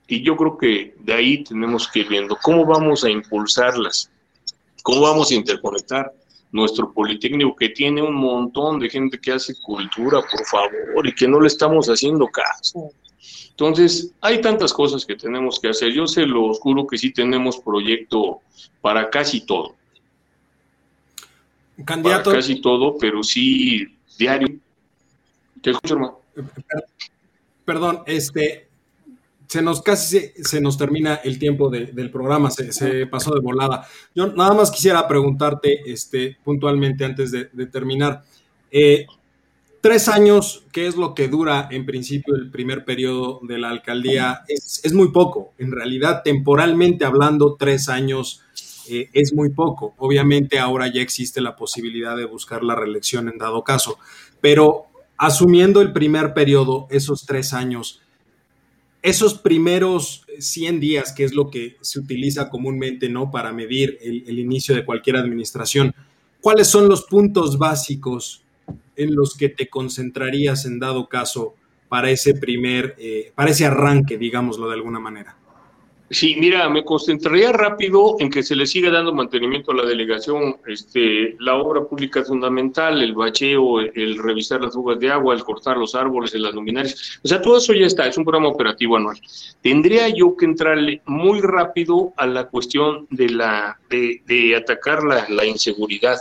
Y 0.09 0.23
yo 0.23 0.37
creo 0.37 0.59
que 0.59 0.95
de 0.99 1.15
ahí 1.15 1.45
tenemos 1.45 1.87
que 1.89 2.01
ir 2.01 2.09
viendo 2.09 2.37
cómo 2.43 2.67
vamos 2.67 3.05
a 3.05 3.11
impulsarlas 3.11 4.11
¿Cómo 4.85 5.01
vamos 5.01 5.31
a 5.31 5.35
interconectar 5.35 6.13
nuestro 6.53 6.93
Politécnico 6.93 7.57
que 7.57 7.71
tiene 7.71 8.03
un 8.03 8.15
montón 8.15 8.79
de 8.79 8.91
gente 8.91 9.19
que 9.19 9.33
hace 9.33 9.55
cultura, 9.63 10.21
por 10.21 10.45
favor, 10.45 11.07
y 11.09 11.15
que 11.15 11.27
no 11.27 11.41
le 11.41 11.47
estamos 11.47 11.87
haciendo 11.87 12.27
caso? 12.27 12.91
Entonces, 13.49 14.13
hay 14.21 14.43
tantas 14.43 14.75
cosas 14.75 15.07
que 15.07 15.17
tenemos 15.17 15.59
que 15.59 15.71
hacer. 15.71 15.91
Yo 15.91 16.07
se 16.07 16.27
lo 16.27 16.53
juro 16.53 16.87
que 16.87 16.99
sí 16.99 17.15
tenemos 17.15 17.61
proyecto 17.61 18.43
para 18.83 19.09
casi 19.09 19.47
todo. 19.47 19.75
Candidato. 21.87 22.25
Para 22.25 22.41
casi 22.41 22.61
todo, 22.61 22.99
pero 22.99 23.23
sí 23.23 23.87
diario. 24.19 24.49
Te 25.63 25.71
escucho, 25.71 25.95
hermano. 25.95 26.19
Perdón, 27.65 28.03
este, 28.05 28.69
se 29.49 29.63
nos 29.63 29.83
casi 29.83 30.33
se, 30.43 30.61
nos 30.61 30.79
termina 30.79 31.17
el 31.17 31.39
tiempo 31.39 31.71
del 31.71 32.11
programa, 32.11 32.51
se, 32.51 33.07
pasó 33.07 33.35
de 33.35 33.41
volada. 33.41 33.87
Yo 34.15 34.29
nada 34.29 34.55
más 34.55 34.71
quisiera 34.71 35.07
preguntarte 35.07 35.91
este, 35.91 36.37
puntualmente 36.43 37.05
antes 37.05 37.31
de, 37.31 37.67
terminar. 37.67 38.25
Eh, 38.71 39.07
tres 39.81 40.09
años, 40.09 40.65
¿qué 40.73 40.87
es 40.87 40.97
lo 40.97 41.15
que 41.15 41.29
dura 41.29 41.69
en 41.71 41.85
principio 41.85 42.35
el 42.35 42.51
primer 42.51 42.85
periodo 42.85 43.41
de 43.43 43.59
la 43.59 43.71
alcaldía? 43.71 44.41
Es, 44.49 44.93
muy 44.93 45.13
poco. 45.13 45.53
En 45.59 45.73
realidad, 45.73 46.23
temporalmente 46.25 47.05
hablando, 47.05 47.57
tres 47.59 47.89
años 47.89 48.43
eh, 48.89 49.11
es 49.13 49.35
muy 49.35 49.51
poco. 49.51 49.95
Obviamente 49.99 50.59
ahora 50.59 50.89
ya 50.93 51.03
existe 51.03 51.41
la 51.41 51.55
posibilidad 51.55 52.17
de 52.17 52.25
buscar 52.25 52.65
la 52.65 52.75
reelección 52.75 53.29
en 53.29 53.39
dado 53.39 53.63
caso, 53.63 53.99
pero 54.41 54.87
asumiendo 55.17 55.81
el 55.81 55.93
primer 55.93 56.35
periodo, 56.35 56.87
esos 56.91 57.27
tres 57.27 57.53
años, 57.53 58.01
esos 59.05 59.35
primeros 59.35 60.25
100 60.39 60.81
días, 60.81 61.13
que 61.13 61.25
es 61.25 61.35
lo 61.35 61.51
que 61.51 61.77
se 61.83 62.01
utiliza 62.01 62.49
comúnmente 62.49 63.11
¿no? 63.11 63.31
para 63.31 63.53
medir 63.53 63.99
el, 64.01 64.39
inicio 64.39 64.75
de 64.75 64.87
cualquier 64.87 65.17
administración, 65.17 65.95
¿cuáles 66.41 66.69
son 66.69 66.89
los 66.89 67.03
puntos 67.05 67.59
básicos 67.59 68.43
en 68.97 69.15
los 69.15 69.37
que 69.37 69.51
te 69.51 69.69
concentrarías 69.69 70.65
en 70.65 70.79
dado 70.79 71.07
caso 71.07 71.55
para 71.91 72.11
ese 72.11 72.33
primer, 72.33 72.95
eh, 72.99 73.31
para 73.35 73.51
ese 73.51 73.67
arranque, 73.67 74.17
digámoslo 74.17 74.69
de 74.69 74.75
alguna 74.75 75.01
manera? 75.01 75.37
Sí, 76.15 76.37
mira, 76.39 76.69
me 76.69 76.85
concentraría 76.85 77.51
rápido 77.51 78.15
en 78.21 78.31
que 78.31 78.45
se 78.45 78.55
le 78.55 78.69
siga 78.69 78.89
dando 78.89 79.13
mantenimiento 79.13 79.73
a 79.73 79.75
la 79.75 79.85
delegación. 79.85 80.57
Este, 80.65 81.35
la 81.41 81.57
obra 81.57 81.83
pública 81.83 82.23
fundamental, 82.23 83.03
el 83.03 83.15
bacheo, 83.15 83.81
el, 83.81 84.17
revisar 84.19 84.61
las 84.61 84.75
fugas 84.75 85.01
de 85.01 85.11
agua, 85.11 85.35
el 85.35 85.43
cortar 85.43 85.77
los 85.77 85.97
árboles, 85.97 86.33
las 86.35 86.55
luminarias. 86.55 87.19
O 87.25 87.27
sea, 87.27 87.43
todo 87.43 87.59
eso 87.59 87.73
ya 87.73 87.87
está, 87.87 88.07
es 88.07 88.17
un 88.17 88.25
programa 88.25 88.49
operativo 88.49 88.97
anual. 88.97 89.19
Tendría 89.61 90.09
yo 90.09 90.37
que 90.37 90.45
entrarle 90.45 91.03
muy 91.05 91.41
rápido 91.41 92.13
a 92.17 92.29
la 92.29 92.47
cuestión 92.47 93.09
de, 93.11 93.31
la, 93.31 93.81
de, 93.91 94.23
de 94.25 94.55
atacar 94.55 95.03
la, 95.03 95.27
la 95.29 95.45
inseguridad 95.45 96.19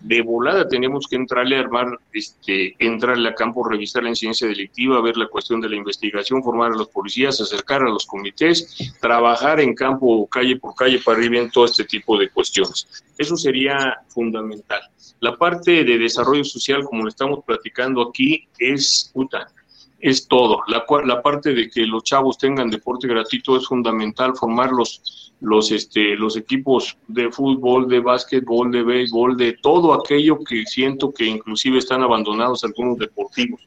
de 0.00 0.22
volada 0.22 0.68
tenemos 0.68 1.06
que 1.08 1.16
entrarle 1.16 1.56
a 1.56 1.60
armar, 1.60 1.98
este, 2.12 2.74
entrarle 2.78 3.28
a 3.28 3.34
campo, 3.34 3.66
revisar 3.66 4.02
la 4.02 4.10
incidencia 4.10 4.46
delictiva, 4.46 5.00
ver 5.00 5.16
la 5.16 5.28
cuestión 5.28 5.60
de 5.60 5.68
la 5.68 5.76
investigación, 5.76 6.42
formar 6.42 6.72
a 6.72 6.76
los 6.76 6.88
policías, 6.88 7.40
acercar 7.40 7.82
a 7.82 7.88
los 7.88 8.04
comités, 8.06 8.94
trabajar 9.00 9.60
en 9.60 9.74
campo, 9.74 10.26
calle 10.26 10.56
por 10.56 10.74
calle, 10.74 11.00
para 11.04 11.24
ir 11.24 11.30
bien 11.30 11.50
todo 11.50 11.64
este 11.64 11.84
tipo 11.84 12.18
de 12.18 12.28
cuestiones. 12.28 12.86
Eso 13.16 13.36
sería 13.36 13.98
fundamental. 14.08 14.82
La 15.20 15.36
parte 15.36 15.84
de 15.84 15.98
desarrollo 15.98 16.44
social, 16.44 16.84
como 16.84 17.04
lo 17.04 17.08
estamos 17.08 17.44
platicando 17.44 18.02
aquí, 18.02 18.48
es 18.58 19.10
puta, 19.14 19.48
es 20.02 20.26
todo. 20.26 20.62
La, 20.66 20.84
la 21.06 21.22
parte 21.22 21.54
de 21.54 21.70
que 21.70 21.86
los 21.86 22.02
chavos 22.02 22.36
tengan 22.36 22.68
deporte 22.68 23.06
gratuito 23.06 23.56
es 23.56 23.66
fundamental, 23.66 24.34
formarlos 24.36 25.32
los, 25.40 25.70
este, 25.70 26.16
los 26.16 26.36
equipos 26.36 26.98
de 27.06 27.30
fútbol, 27.30 27.88
de 27.88 28.00
básquetbol, 28.00 28.72
de 28.72 28.82
béisbol, 28.82 29.36
de 29.36 29.54
todo 29.54 29.94
aquello 29.94 30.42
que 30.42 30.66
siento 30.66 31.12
que 31.12 31.24
inclusive 31.24 31.78
están 31.78 32.02
abandonados 32.02 32.64
algunos 32.64 32.98
deportivos. 32.98 33.60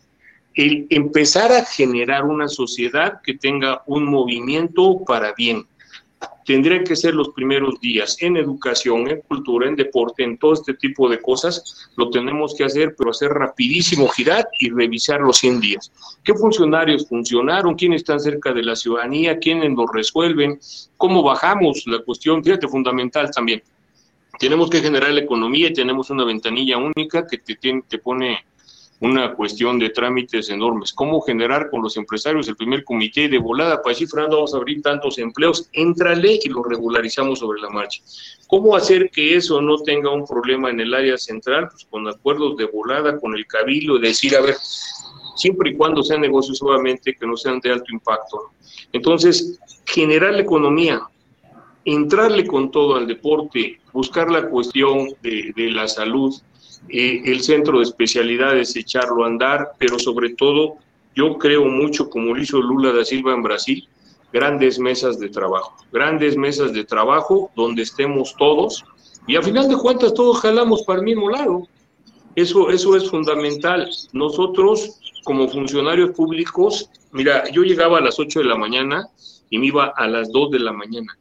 El 0.54 0.88
empezar 0.90 1.52
a 1.54 1.66
generar 1.66 2.26
una 2.26 2.50
sociedad 2.50 3.22
que 3.24 3.34
tenga 3.36 3.82
un 3.88 4.06
movimiento 4.06 5.04
para 5.06 5.34
bien. 5.34 5.66
Tendrían 6.46 6.84
que 6.84 6.96
ser 6.96 7.14
los 7.14 7.30
primeros 7.30 7.80
días 7.80 8.18
en 8.22 8.38
educación, 8.38 9.10
en 9.10 9.22
cultura, 9.22 9.68
en 9.68 9.76
deporte, 9.76 10.24
en 10.24 10.38
todo 10.38 10.54
este 10.54 10.74
tipo 10.74 11.10
de 11.10 11.22
cosas. 11.22 11.90
Lo 11.96 12.10
tenemos 12.10 12.56
que 12.56 12.64
hacer, 12.64 12.96
pero 12.98 13.12
hacer 13.12 13.32
rapidísimo, 13.32 14.08
girar 14.08 14.48
y 14.60 14.70
revisar 14.70 15.22
los 15.22 15.38
100 15.38 15.60
días. 15.60 15.92
¿Qué 16.24 16.34
funcionarios 16.34 17.08
funcionaron? 17.08 17.76
¿Quiénes 17.76 18.02
están 18.02 18.20
cerca 18.20 18.54
de 18.54 18.64
la 18.64 18.76
ciudadanía? 18.76 19.40
¿Quiénes 19.40 19.72
nos 19.72 19.88
resuelven? 19.92 20.60
¿Cómo 20.98 21.24
bajamos 21.24 21.84
la 21.88 22.00
cuestión? 22.00 22.44
Fíjate, 22.44 22.68
fundamental 22.68 23.32
también. 23.32 23.64
Tenemos 24.40 24.70
que 24.70 24.82
generar 24.82 25.12
la 25.12 25.22
economía 25.22 25.70
y 25.70 25.74
tenemos 25.74 26.10
una 26.10 26.26
ventanilla 26.26 26.78
única 26.78 27.26
que 27.26 27.38
te, 27.38 27.56
te 27.56 27.98
pone 28.00 28.46
una 29.02 29.34
cuestión 29.34 29.78
de 29.78 29.90
trámites 29.90 30.50
enormes. 30.50 30.94
¿Cómo 30.94 31.20
generar 31.22 31.70
con 31.70 31.82
los 31.82 31.98
empresarios 31.98 32.48
el 32.48 32.56
primer 32.56 32.84
comité 32.84 33.28
de 33.28 33.38
volada? 33.38 33.82
Para 33.82 33.94
decir, 33.94 34.08
Fernando, 34.08 34.38
vamos 34.38 34.54
a 34.54 34.58
abrir 34.58 34.82
tantos 34.82 35.18
empleos, 35.18 35.70
entrale 35.74 36.40
y 36.42 36.50
lo 36.50 36.64
regularizamos 36.64 37.40
sobre 37.40 37.62
la 37.62 37.70
marcha. 37.70 38.02
¿Cómo 38.48 38.76
hacer 38.76 39.10
que 39.10 39.36
eso 39.36 39.62
no 39.62 39.78
tenga 39.80 40.12
un 40.12 40.26
problema 40.26 40.70
en 40.70 40.80
el 40.80 40.94
área 40.94 41.18
central? 41.18 41.68
Pues 41.70 41.86
con 41.90 42.08
acuerdos 42.08 42.56
de 42.58 42.66
volada, 42.66 43.20
con 43.20 43.36
el 43.36 43.46
cabildo, 43.48 44.00
decir, 44.00 44.36
a 44.36 44.42
ver, 44.42 44.56
siempre 45.36 45.72
y 45.72 45.76
cuando 45.76 46.02
sean 46.02 46.22
negocios 46.22 46.62
obviamente 46.62 47.16
que 47.16 47.28
no 47.28 47.36
sean 47.36 47.60
de 47.60 47.72
alto 47.72 47.92
impacto. 47.92 48.52
Entonces, 48.94 49.60
generar 49.86 50.34
la 50.34 50.42
economía, 50.42 51.02
entrarle 51.84 52.48
con 52.48 52.72
todo 52.72 52.96
al 52.96 53.08
deporte, 53.08 53.80
buscar 53.92 54.32
la 54.32 54.48
cuestión 54.48 55.10
de 55.22 55.70
la 55.72 55.88
salud, 55.88 56.34
eh, 56.90 57.22
el 57.26 57.42
centro 57.42 57.78
de 57.78 57.84
especialidades, 57.84 58.76
echarlo 58.76 59.24
a 59.24 59.28
andar, 59.28 59.72
pero 59.78 60.00
sobre 60.00 60.36
todo 60.36 60.76
yo 61.16 61.38
creo 61.38 61.66
mucho, 61.66 62.10
como 62.10 62.34
lo 62.34 62.42
hizo 62.42 62.62
Lula 62.62 62.92
da 62.92 63.06
Silva 63.06 63.34
en 63.34 63.42
Brasil, 63.42 63.88
grandes 64.34 64.78
mesas 64.80 65.20
de 65.20 65.30
trabajo, 65.30 65.76
grandes 65.92 66.36
mesas 66.36 66.74
de 66.74 66.84
trabajo 66.84 67.52
donde 67.56 67.84
estemos 67.84 68.36
todos 68.38 68.84
y 69.28 69.36
a 69.38 69.42
final 69.42 69.70
de 69.70 69.78
cuentas 69.78 70.14
todos 70.14 70.42
jalamos 70.42 70.84
para 70.84 71.00
el 71.00 71.06
mismo 71.06 71.30
lado. 71.30 71.68
Eso, 72.36 72.70
eso 72.70 72.96
es 72.98 73.10
fundamental. 73.10 73.90
Nosotros, 74.12 75.00
como 75.24 75.48
funcionarios 75.48 76.12
públicos, 76.12 76.90
mira, 77.12 77.50
yo 77.50 77.64
llegaba 77.64 78.00
a 78.00 78.02
las 78.02 78.20
8 78.20 78.40
de 78.40 78.46
la 78.46 78.58
mañana 78.58 79.08
y 79.50 79.58
me 79.58 79.68
iba 79.68 79.94
a 79.96 80.08
las 80.08 80.32
2 80.32 80.52
de 80.52 80.60
la 80.60 80.74
mañana 80.74 81.18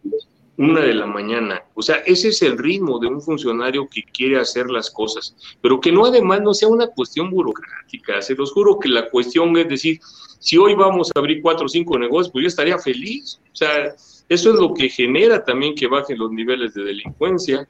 una 0.57 0.81
de 0.81 0.95
la 0.95 1.07
mañana. 1.07 1.63
O 1.75 1.83
sea, 1.83 1.97
ese 2.07 2.29
es 2.29 2.43
el 2.43 2.57
ritmo 2.57 2.99
de 2.99 3.09
un 3.09 3.21
funcionario 3.21 3.89
que 3.89 4.03
quiere 4.03 4.39
hacer 4.39 4.71
las 4.71 4.91
cosas, 4.91 5.37
pero 5.61 5.81
que 5.81 5.93
no 5.93 6.07
además 6.07 6.43
no 6.43 6.55
sea 6.55 6.69
una 6.69 6.87
cuestión 6.87 7.31
burocrática. 7.31 8.23
Se 8.23 8.35
los 8.35 8.53
juro 8.53 8.79
que 8.79 8.89
la 8.89 9.11
cuestión 9.11 9.57
es 9.57 9.69
decir, 9.69 10.01
si 10.39 10.57
hoy 10.57 10.75
vamos 10.75 11.11
a 11.15 11.19
abrir 11.19 11.43
cuatro 11.43 11.67
o 11.67 11.69
cinco 11.69 11.99
negocios, 11.99 12.31
pues 12.33 12.43
yo 12.43 12.49
estaría 12.49 12.79
feliz. 12.79 13.41
O 13.53 13.57
sea, 13.57 13.95
eso 14.29 14.51
es 14.51 14.57
lo 14.61 14.73
que 14.75 14.89
genera 14.89 15.45
también 15.45 15.75
que 15.75 15.87
bajen 15.87 16.19
los 16.19 16.31
niveles 16.31 16.75
de 16.75 16.85
delincuencia. 16.85 17.69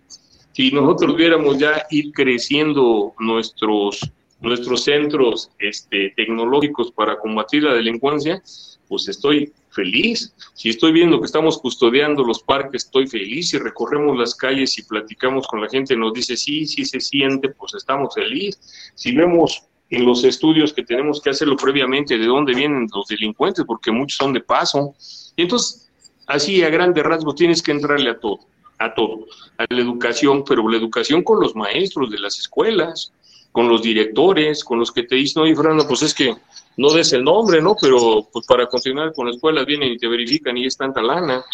Si 0.52 0.70
nosotros 0.70 1.16
viéramos 1.16 1.58
ya 1.58 1.86
ir 1.90 2.12
creciendo 2.12 3.14
nuestros, 3.18 4.00
nuestros 4.40 4.84
centros 4.84 5.50
este, 5.58 6.12
tecnológicos 6.16 6.92
para 6.92 7.18
combatir 7.18 7.62
la 7.62 7.74
delincuencia, 7.74 8.42
pues 8.88 9.08
estoy 9.08 9.52
feliz. 9.70 10.34
Si 10.54 10.68
estoy 10.68 10.92
viendo 10.92 11.18
que 11.18 11.26
estamos 11.26 11.58
custodiando 11.58 12.24
los 12.24 12.42
parques, 12.42 12.84
estoy 12.84 13.06
feliz. 13.06 13.50
Si 13.50 13.58
recorremos 13.58 14.16
las 14.18 14.34
calles 14.34 14.78
y 14.78 14.82
platicamos 14.82 15.46
con 15.46 15.60
la 15.60 15.68
gente, 15.68 15.96
nos 15.96 16.12
dice 16.12 16.36
sí, 16.36 16.66
sí 16.66 16.84
se 16.84 17.00
siente, 17.00 17.48
pues 17.48 17.74
estamos 17.74 18.14
felices. 18.14 18.92
Si 18.94 19.14
vemos 19.14 19.64
en 19.90 20.04
los 20.04 20.24
estudios 20.24 20.72
que 20.72 20.82
tenemos 20.82 21.20
que 21.20 21.30
hacerlo 21.30 21.56
previamente 21.56 22.18
de 22.18 22.26
dónde 22.26 22.54
vienen 22.54 22.88
los 22.94 23.06
delincuentes, 23.06 23.64
porque 23.66 23.90
muchos 23.90 24.16
son 24.16 24.32
de 24.32 24.40
paso. 24.40 24.94
Y 25.36 25.42
entonces, 25.42 25.90
así 26.26 26.62
a 26.62 26.70
grandes 26.70 27.04
rasgos, 27.04 27.34
tienes 27.34 27.62
que 27.62 27.72
entrarle 27.72 28.10
a 28.10 28.18
todo, 28.18 28.40
a 28.78 28.94
todo, 28.94 29.26
a 29.58 29.66
la 29.68 29.80
educación, 29.80 30.44
pero 30.44 30.68
la 30.68 30.78
educación 30.78 31.22
con 31.22 31.40
los 31.40 31.54
maestros 31.54 32.10
de 32.10 32.18
las 32.18 32.38
escuelas, 32.38 33.12
con 33.54 33.68
los 33.68 33.82
directores, 33.82 34.64
con 34.64 34.80
los 34.80 34.90
que 34.90 35.04
te 35.04 35.14
dicen, 35.14 35.44
oye, 35.44 35.54
Fernando, 35.54 35.86
pues 35.86 36.02
es 36.02 36.12
que 36.12 36.34
no 36.76 36.92
des 36.92 37.12
el 37.12 37.22
nombre, 37.22 37.62
¿no? 37.62 37.76
Pero 37.80 38.28
pues 38.32 38.44
para 38.48 38.66
continuar 38.66 39.12
con 39.14 39.28
la 39.28 39.32
escuela 39.32 39.64
vienen 39.64 39.92
y 39.92 39.96
te 39.96 40.08
verifican 40.08 40.56
y 40.56 40.66
es 40.66 40.76
tanta 40.76 41.00
lana. 41.00 41.44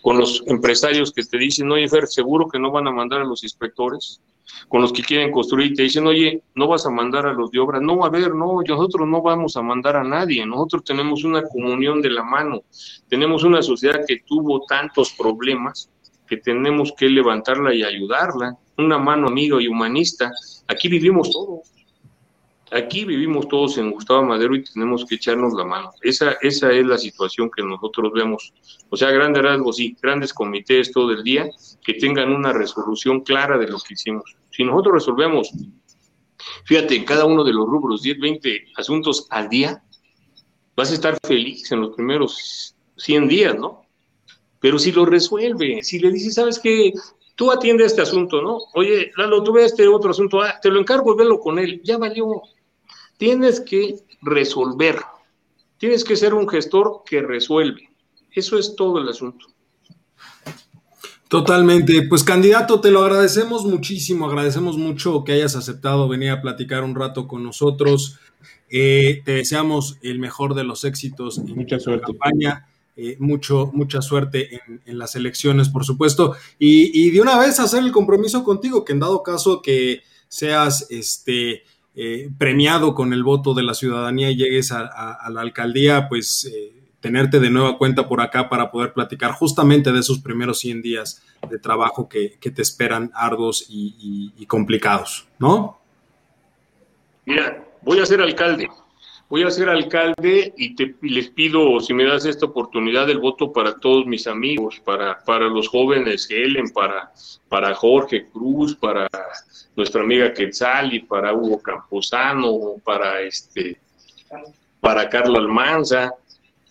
Con 0.00 0.18
los 0.18 0.44
empresarios 0.46 1.10
que 1.12 1.24
te 1.24 1.36
dicen, 1.36 1.68
oye, 1.72 1.88
Fer, 1.88 2.06
seguro 2.06 2.46
que 2.46 2.60
no 2.60 2.70
van 2.70 2.86
a 2.86 2.92
mandar 2.92 3.22
a 3.22 3.24
los 3.24 3.42
inspectores. 3.42 4.20
Con 4.68 4.82
los 4.82 4.92
que 4.92 5.02
quieren 5.02 5.32
construir, 5.32 5.74
te 5.74 5.82
dicen, 5.82 6.06
oye, 6.06 6.44
no 6.54 6.68
vas 6.68 6.86
a 6.86 6.90
mandar 6.90 7.26
a 7.26 7.32
los 7.32 7.50
de 7.50 7.58
obra. 7.58 7.80
No, 7.80 8.04
a 8.04 8.08
ver, 8.08 8.36
no, 8.36 8.62
nosotros 8.62 9.08
no 9.08 9.20
vamos 9.20 9.56
a 9.56 9.62
mandar 9.62 9.96
a 9.96 10.04
nadie. 10.04 10.46
Nosotros 10.46 10.84
tenemos 10.84 11.24
una 11.24 11.42
comunión 11.42 12.00
de 12.00 12.10
la 12.10 12.22
mano. 12.22 12.62
Tenemos 13.08 13.42
una 13.42 13.62
sociedad 13.62 14.04
que 14.06 14.20
tuvo 14.24 14.64
tantos 14.64 15.12
problemas 15.12 15.90
que 16.28 16.36
tenemos 16.36 16.92
que 16.96 17.08
levantarla 17.08 17.74
y 17.74 17.82
ayudarla. 17.82 18.56
Una 18.76 18.98
mano 18.98 19.28
amiga 19.28 19.60
y 19.60 19.66
humanista. 19.66 20.32
Aquí 20.68 20.88
vivimos 20.88 21.30
todos 21.30 21.60
Aquí 22.70 23.06
vivimos 23.06 23.48
todos 23.48 23.78
en 23.78 23.90
Gustavo 23.90 24.22
Madero 24.22 24.54
y 24.54 24.62
tenemos 24.62 25.06
que 25.06 25.14
echarnos 25.14 25.54
la 25.54 25.64
mano. 25.64 25.90
Esa, 26.02 26.32
esa 26.42 26.70
es 26.70 26.84
la 26.84 26.98
situación 26.98 27.50
que 27.50 27.62
nosotros 27.62 28.12
vemos. 28.12 28.52
O 28.90 28.96
sea, 28.96 29.10
grandes 29.10 29.42
rasgos, 29.42 29.76
sí, 29.76 29.96
grandes 30.02 30.34
comités 30.34 30.92
todo 30.92 31.12
el 31.12 31.22
día 31.22 31.48
que 31.82 31.94
tengan 31.94 32.30
una 32.30 32.52
resolución 32.52 33.20
clara 33.20 33.56
de 33.56 33.68
lo 33.68 33.78
que 33.78 33.94
hicimos. 33.94 34.36
Si 34.50 34.64
nosotros 34.64 34.94
resolvemos, 34.96 35.50
fíjate, 36.64 36.96
en 36.96 37.04
cada 37.04 37.24
uno 37.24 37.42
de 37.42 37.54
los 37.54 37.66
rubros, 37.66 38.02
10, 38.02 38.18
20 38.18 38.66
asuntos 38.76 39.26
al 39.30 39.48
día, 39.48 39.82
vas 40.76 40.90
a 40.90 40.94
estar 40.94 41.16
feliz 41.26 41.72
en 41.72 41.80
los 41.80 41.96
primeros 41.96 42.76
100 42.96 43.28
días, 43.28 43.56
¿no? 43.56 43.87
Pero 44.60 44.78
si 44.78 44.92
lo 44.92 45.04
resuelve, 45.04 45.82
si 45.82 45.98
le 45.98 46.10
dices, 46.10 46.34
¿sabes 46.34 46.58
qué? 46.58 46.92
Tú 47.36 47.52
atiende 47.52 47.84
este 47.84 48.02
asunto, 48.02 48.42
¿no? 48.42 48.58
Oye, 48.74 49.12
Lalo, 49.16 49.42
tú 49.44 49.52
ves 49.52 49.66
este 49.72 49.86
otro 49.86 50.10
asunto, 50.10 50.42
ah, 50.42 50.58
te 50.60 50.70
lo 50.70 50.80
encargo, 50.80 51.14
velo 51.14 51.38
con 51.38 51.58
él, 51.58 51.80
ya 51.84 51.96
valió. 51.96 52.42
Tienes 53.16 53.60
que 53.60 53.96
resolver. 54.22 54.98
Tienes 55.78 56.02
que 56.02 56.16
ser 56.16 56.34
un 56.34 56.48
gestor 56.48 57.02
que 57.06 57.22
resuelve. 57.22 57.88
Eso 58.32 58.58
es 58.58 58.74
todo 58.74 58.98
el 58.98 59.08
asunto. 59.08 59.46
Totalmente. 61.28 62.02
Pues 62.08 62.24
candidato, 62.24 62.80
te 62.80 62.90
lo 62.90 63.02
agradecemos 63.02 63.64
muchísimo. 63.64 64.26
Agradecemos 64.26 64.78
mucho 64.78 65.24
que 65.24 65.32
hayas 65.32 65.56
aceptado 65.56 66.08
venir 66.08 66.30
a 66.30 66.40
platicar 66.40 66.82
un 66.82 66.94
rato 66.94 67.28
con 67.28 67.44
nosotros. 67.44 68.18
Eh, 68.70 69.22
te 69.24 69.32
deseamos 69.32 69.98
el 70.02 70.18
mejor 70.18 70.54
de 70.54 70.64
los 70.64 70.84
éxitos 70.84 71.38
en 71.38 71.54
Mucha 71.54 71.78
suerte. 71.78 72.06
campaña. 72.06 72.66
Eh, 73.00 73.16
mucho, 73.20 73.70
mucha 73.72 74.02
suerte 74.02 74.60
en, 74.84 74.98
las 74.98 75.14
elecciones, 75.14 75.68
por 75.68 75.84
supuesto. 75.84 76.34
Y, 76.58 76.90
y, 77.06 77.10
de 77.12 77.20
una 77.20 77.38
vez 77.38 77.60
hacer 77.60 77.84
el 77.84 77.92
compromiso 77.92 78.42
contigo, 78.42 78.84
que 78.84 78.92
en 78.92 78.98
dado 78.98 79.22
caso 79.22 79.62
que 79.62 80.02
seas 80.26 80.84
este 80.90 81.62
eh, 81.94 82.28
premiado 82.38 82.96
con 82.96 83.12
el 83.12 83.22
voto 83.22 83.54
de 83.54 83.62
la 83.62 83.74
ciudadanía 83.74 84.32
y 84.32 84.36
llegues 84.36 84.72
a, 84.72 85.30
la 85.30 85.40
alcaldía, 85.40 86.08
pues 86.08 86.44
eh, 86.52 86.72
tenerte 86.98 87.38
de 87.38 87.50
nueva 87.50 87.78
cuenta 87.78 88.08
por 88.08 88.20
acá 88.20 88.48
para 88.48 88.72
poder 88.72 88.92
platicar 88.92 89.30
justamente 89.30 89.92
de 89.92 90.00
esos 90.00 90.18
primeros 90.18 90.58
100 90.58 90.82
días 90.82 91.22
de 91.48 91.60
trabajo 91.60 92.08
que, 92.08 92.36
te 92.40 92.62
esperan 92.62 93.12
arduos 93.14 93.64
y, 93.68 94.44
complicados, 94.46 95.28
¿no? 95.38 95.78
Mira, 97.26 97.64
voy 97.82 98.00
a 98.00 98.06
ser 98.06 98.20
alcalde 98.20 98.68
voy 99.28 99.42
a 99.42 99.50
ser 99.50 99.68
alcalde 99.68 100.54
y, 100.56 100.74
te, 100.74 100.94
les 101.02 101.28
pido, 101.28 101.80
si 101.80 101.92
me 101.92 102.04
das 102.04 102.24
esta 102.24 102.46
oportunidad, 102.46 103.08
el 103.10 103.18
voto 103.18 103.52
para 103.52 103.78
todos 103.78 104.06
mis 104.06 104.26
amigos, 104.26 104.80
para, 104.84 105.18
para 105.24 105.46
los 105.48 105.68
jóvenes 105.68 106.28
Helen, 106.30 106.70
para, 106.70 107.12
para 107.48 107.74
Jorge 107.74 108.26
Cruz, 108.26 108.74
para 108.74 109.08
nuestra 109.76 110.02
amiga 110.02 110.32
Quetzal 110.32 111.04
para 111.06 111.34
Hugo 111.34 111.60
Camposano, 111.60 112.76
para 112.84 113.20
este, 113.20 113.78
para 114.80 115.08
Carlos 115.08 115.38
Almanza, 115.38 116.14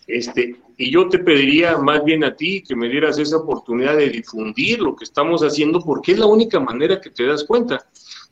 este, 0.08 0.56
y 0.78 0.92
yo 0.92 1.10
te 1.10 1.20
pediría 1.20 1.78
más 1.78 2.04
bien 2.04 2.24
a 2.24 2.36
ti 2.36 2.64
que 2.64 2.76
me 2.76 2.88
dieras 2.90 3.18
esa 3.18 3.38
oportunidad 3.38 3.98
de 3.98 4.10
difundir 4.10 4.80
lo 4.80 4.96
que 4.96 5.04
estamos 5.04 5.42
haciendo, 5.42 5.82
porque 5.82 6.14
es 6.14 6.20
la 6.20 6.28
única 6.28 6.60
manera 6.60 7.02
que 7.02 7.10
te 7.10 7.26
das 7.26 7.44
cuenta. 7.44 7.86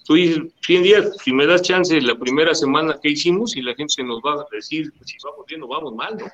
Tú 0.06 0.14
dices, 0.14 0.40
100 0.62 0.84
días, 0.84 1.18
si 1.24 1.34
me 1.34 1.48
das 1.48 1.64
chance 1.64 2.00
la 2.00 2.16
primera 2.16 2.54
semana 2.54 2.98
que 3.02 3.10
hicimos 3.10 3.56
y 3.56 3.62
la 3.62 3.74
gente 3.74 4.04
nos 4.04 4.20
va 4.20 4.42
a 4.42 4.46
decir, 4.52 4.94
pues, 4.98 5.10
si 5.10 5.18
vamos 5.24 5.46
bien 5.48 5.64
o 5.64 5.68
vamos 5.68 5.96
mal, 5.96 6.16
¿no? 6.18 6.26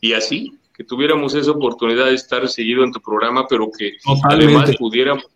Y 0.00 0.14
así, 0.14 0.52
que 0.74 0.82
tuviéramos 0.82 1.34
esa 1.34 1.50
oportunidad 1.50 2.06
de 2.06 2.14
estar 2.14 2.46
seguido 2.48 2.84
en 2.84 2.92
tu 2.92 3.00
programa, 3.00 3.46
pero 3.48 3.70
que 3.70 3.92
además 4.24 4.70
pudiéramos 4.78 5.26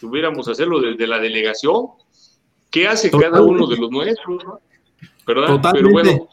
pudiéramos 0.00 0.46
hacerlo 0.48 0.80
desde 0.80 1.06
la 1.06 1.18
delegación. 1.18 1.86
¿Qué 2.70 2.86
hace 2.86 3.10
cada 3.10 3.40
uno 3.42 3.66
de 3.66 3.76
los 3.76 3.90
nuestros? 3.90 4.44
¿Verdad? 5.26 5.60
Pero 5.72 5.90
bueno. 5.90 6.28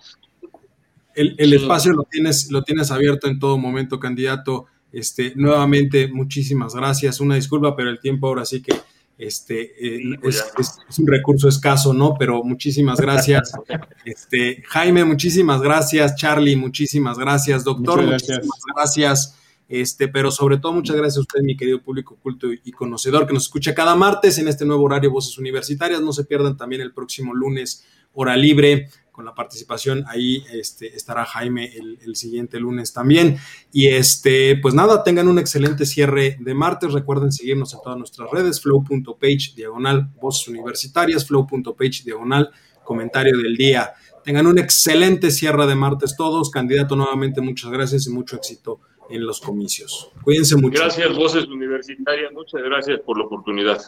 El, 1.14 1.54
espacio 1.54 1.93
lo 1.93 2.04
tienes, 2.04 2.49
lo 2.52 2.64
tienes 2.64 2.89
abierto 2.89 3.28
en 3.28 3.39
todo 3.39 3.58
momento, 3.58 3.99
candidato. 3.99 4.66
Este, 4.91 5.34
nuevamente, 5.36 6.08
muchísimas 6.08 6.74
gracias. 6.74 7.20
Una 7.20 7.36
disculpa, 7.36 7.76
pero 7.76 7.89
el 7.89 7.99
tiempo 7.99 8.28
ahora 8.28 8.45
sí 8.45 8.62
que 8.62 8.74
este, 9.18 9.62
eh, 9.80 10.20
es, 10.24 10.99
un 10.99 11.07
recurso 11.07 11.47
escaso, 11.47 11.93
¿no? 11.93 12.16
Pero 12.18 12.43
muchísimas 12.43 12.99
gracias. 12.99 13.51
Este, 14.03 14.64
Jaime, 14.68 15.05
muchísimas 15.05 15.62
gracias. 15.62 16.16
Charlie, 16.16 16.55
muchísimas 16.55 17.20
gracias. 17.20 17.64
Doctor, 17.64 18.01
muchísimas 18.03 18.62
gracias. 18.76 19.38
Este, 19.70 20.07
pero 20.07 20.32
sobre 20.32 20.57
todo, 20.57 20.74
muchas 20.74 20.97
gracias 20.97 21.18
a 21.18 21.22
usted, 21.22 21.41
mi 21.43 21.55
querido 21.55 21.82
público 21.82 22.18
culto 22.22 22.47
y 22.51 22.72
conocedor, 22.72 23.26
que 23.26 23.34
nos 23.34 23.43
escucha 23.43 23.74
cada 23.74 23.95
martes 23.95 24.38
en 24.39 24.47
este 24.47 24.66
nuevo 24.66 24.84
horario 24.84 25.12
Voces 25.12 25.38
Universitarias. 25.38 26.01
No 26.01 26.12
se 26.12 26.26
pierdan 26.26 26.57
también 26.57 26.82
el 26.82 26.91
próximo 26.91 27.34
lunes, 27.34 27.86
hora 28.14 28.36
libre, 28.36 28.89
con 29.12 29.26
la 29.26 29.36
participación. 29.36 30.03
Ahí 30.07 30.43
este, 30.51 30.95
estará 30.95 31.26
Jaime 31.26 31.72
el, 31.76 32.16
siguiente 32.16 32.59
lunes 32.59 32.93
también. 32.93 33.38
Y 33.72 33.88
este, 33.88 34.57
pues 34.57 34.74
nada, 34.74 35.03
tengan 35.03 35.28
un 35.28 35.39
excelente 35.39 35.86
cierre 35.86 36.38
de 36.39 36.53
martes. 36.53 36.93
Recuerden 36.93 37.32
seguirnos 37.32 37.74
en 37.74 37.82
todas 37.84 37.97
nuestras 37.97 38.30
redes, 38.32 38.62
flow.page, 38.62 39.53
diagonal, 39.55 40.09
voces 40.22 40.47
universitarias, 40.47 41.28
flow.page, 41.28 42.03
diagonal, 42.03 42.51
comentario 42.84 43.38
del 43.38 43.55
día. 43.55 43.93
Tengan 44.24 44.47
un 44.47 44.59
excelente 44.59 45.32
cierre 45.32 45.66
de 45.68 45.76
martes 45.76 46.16
todos. 46.16 46.49
Candidato, 46.49 46.95
nuevamente, 46.95 47.41
muchas 47.41 47.72
gracias 47.72 48.07
y 48.07 48.12
mucho 48.12 48.36
éxito 48.36 48.80
en 49.09 49.26
los 49.26 49.41
comicios. 49.41 50.12
Cuídense 50.24 50.55
mucho. 50.55 50.80
Gracias, 50.80 51.16
Voces 51.16 51.47
Universitarias. 51.47 52.32
Muchas 52.32 52.62
gracias 52.62 52.99
por 53.01 53.18
la 53.18 53.26
oportunidad. 53.26 53.82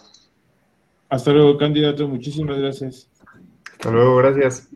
Hasta 1.09 1.31
luego, 1.31 1.57
candidato. 1.57 2.07
Muchísimas 2.07 2.57
gracias. 2.57 3.09
Hasta 3.71 3.91
luego, 3.91 4.17
gracias. 4.17 4.69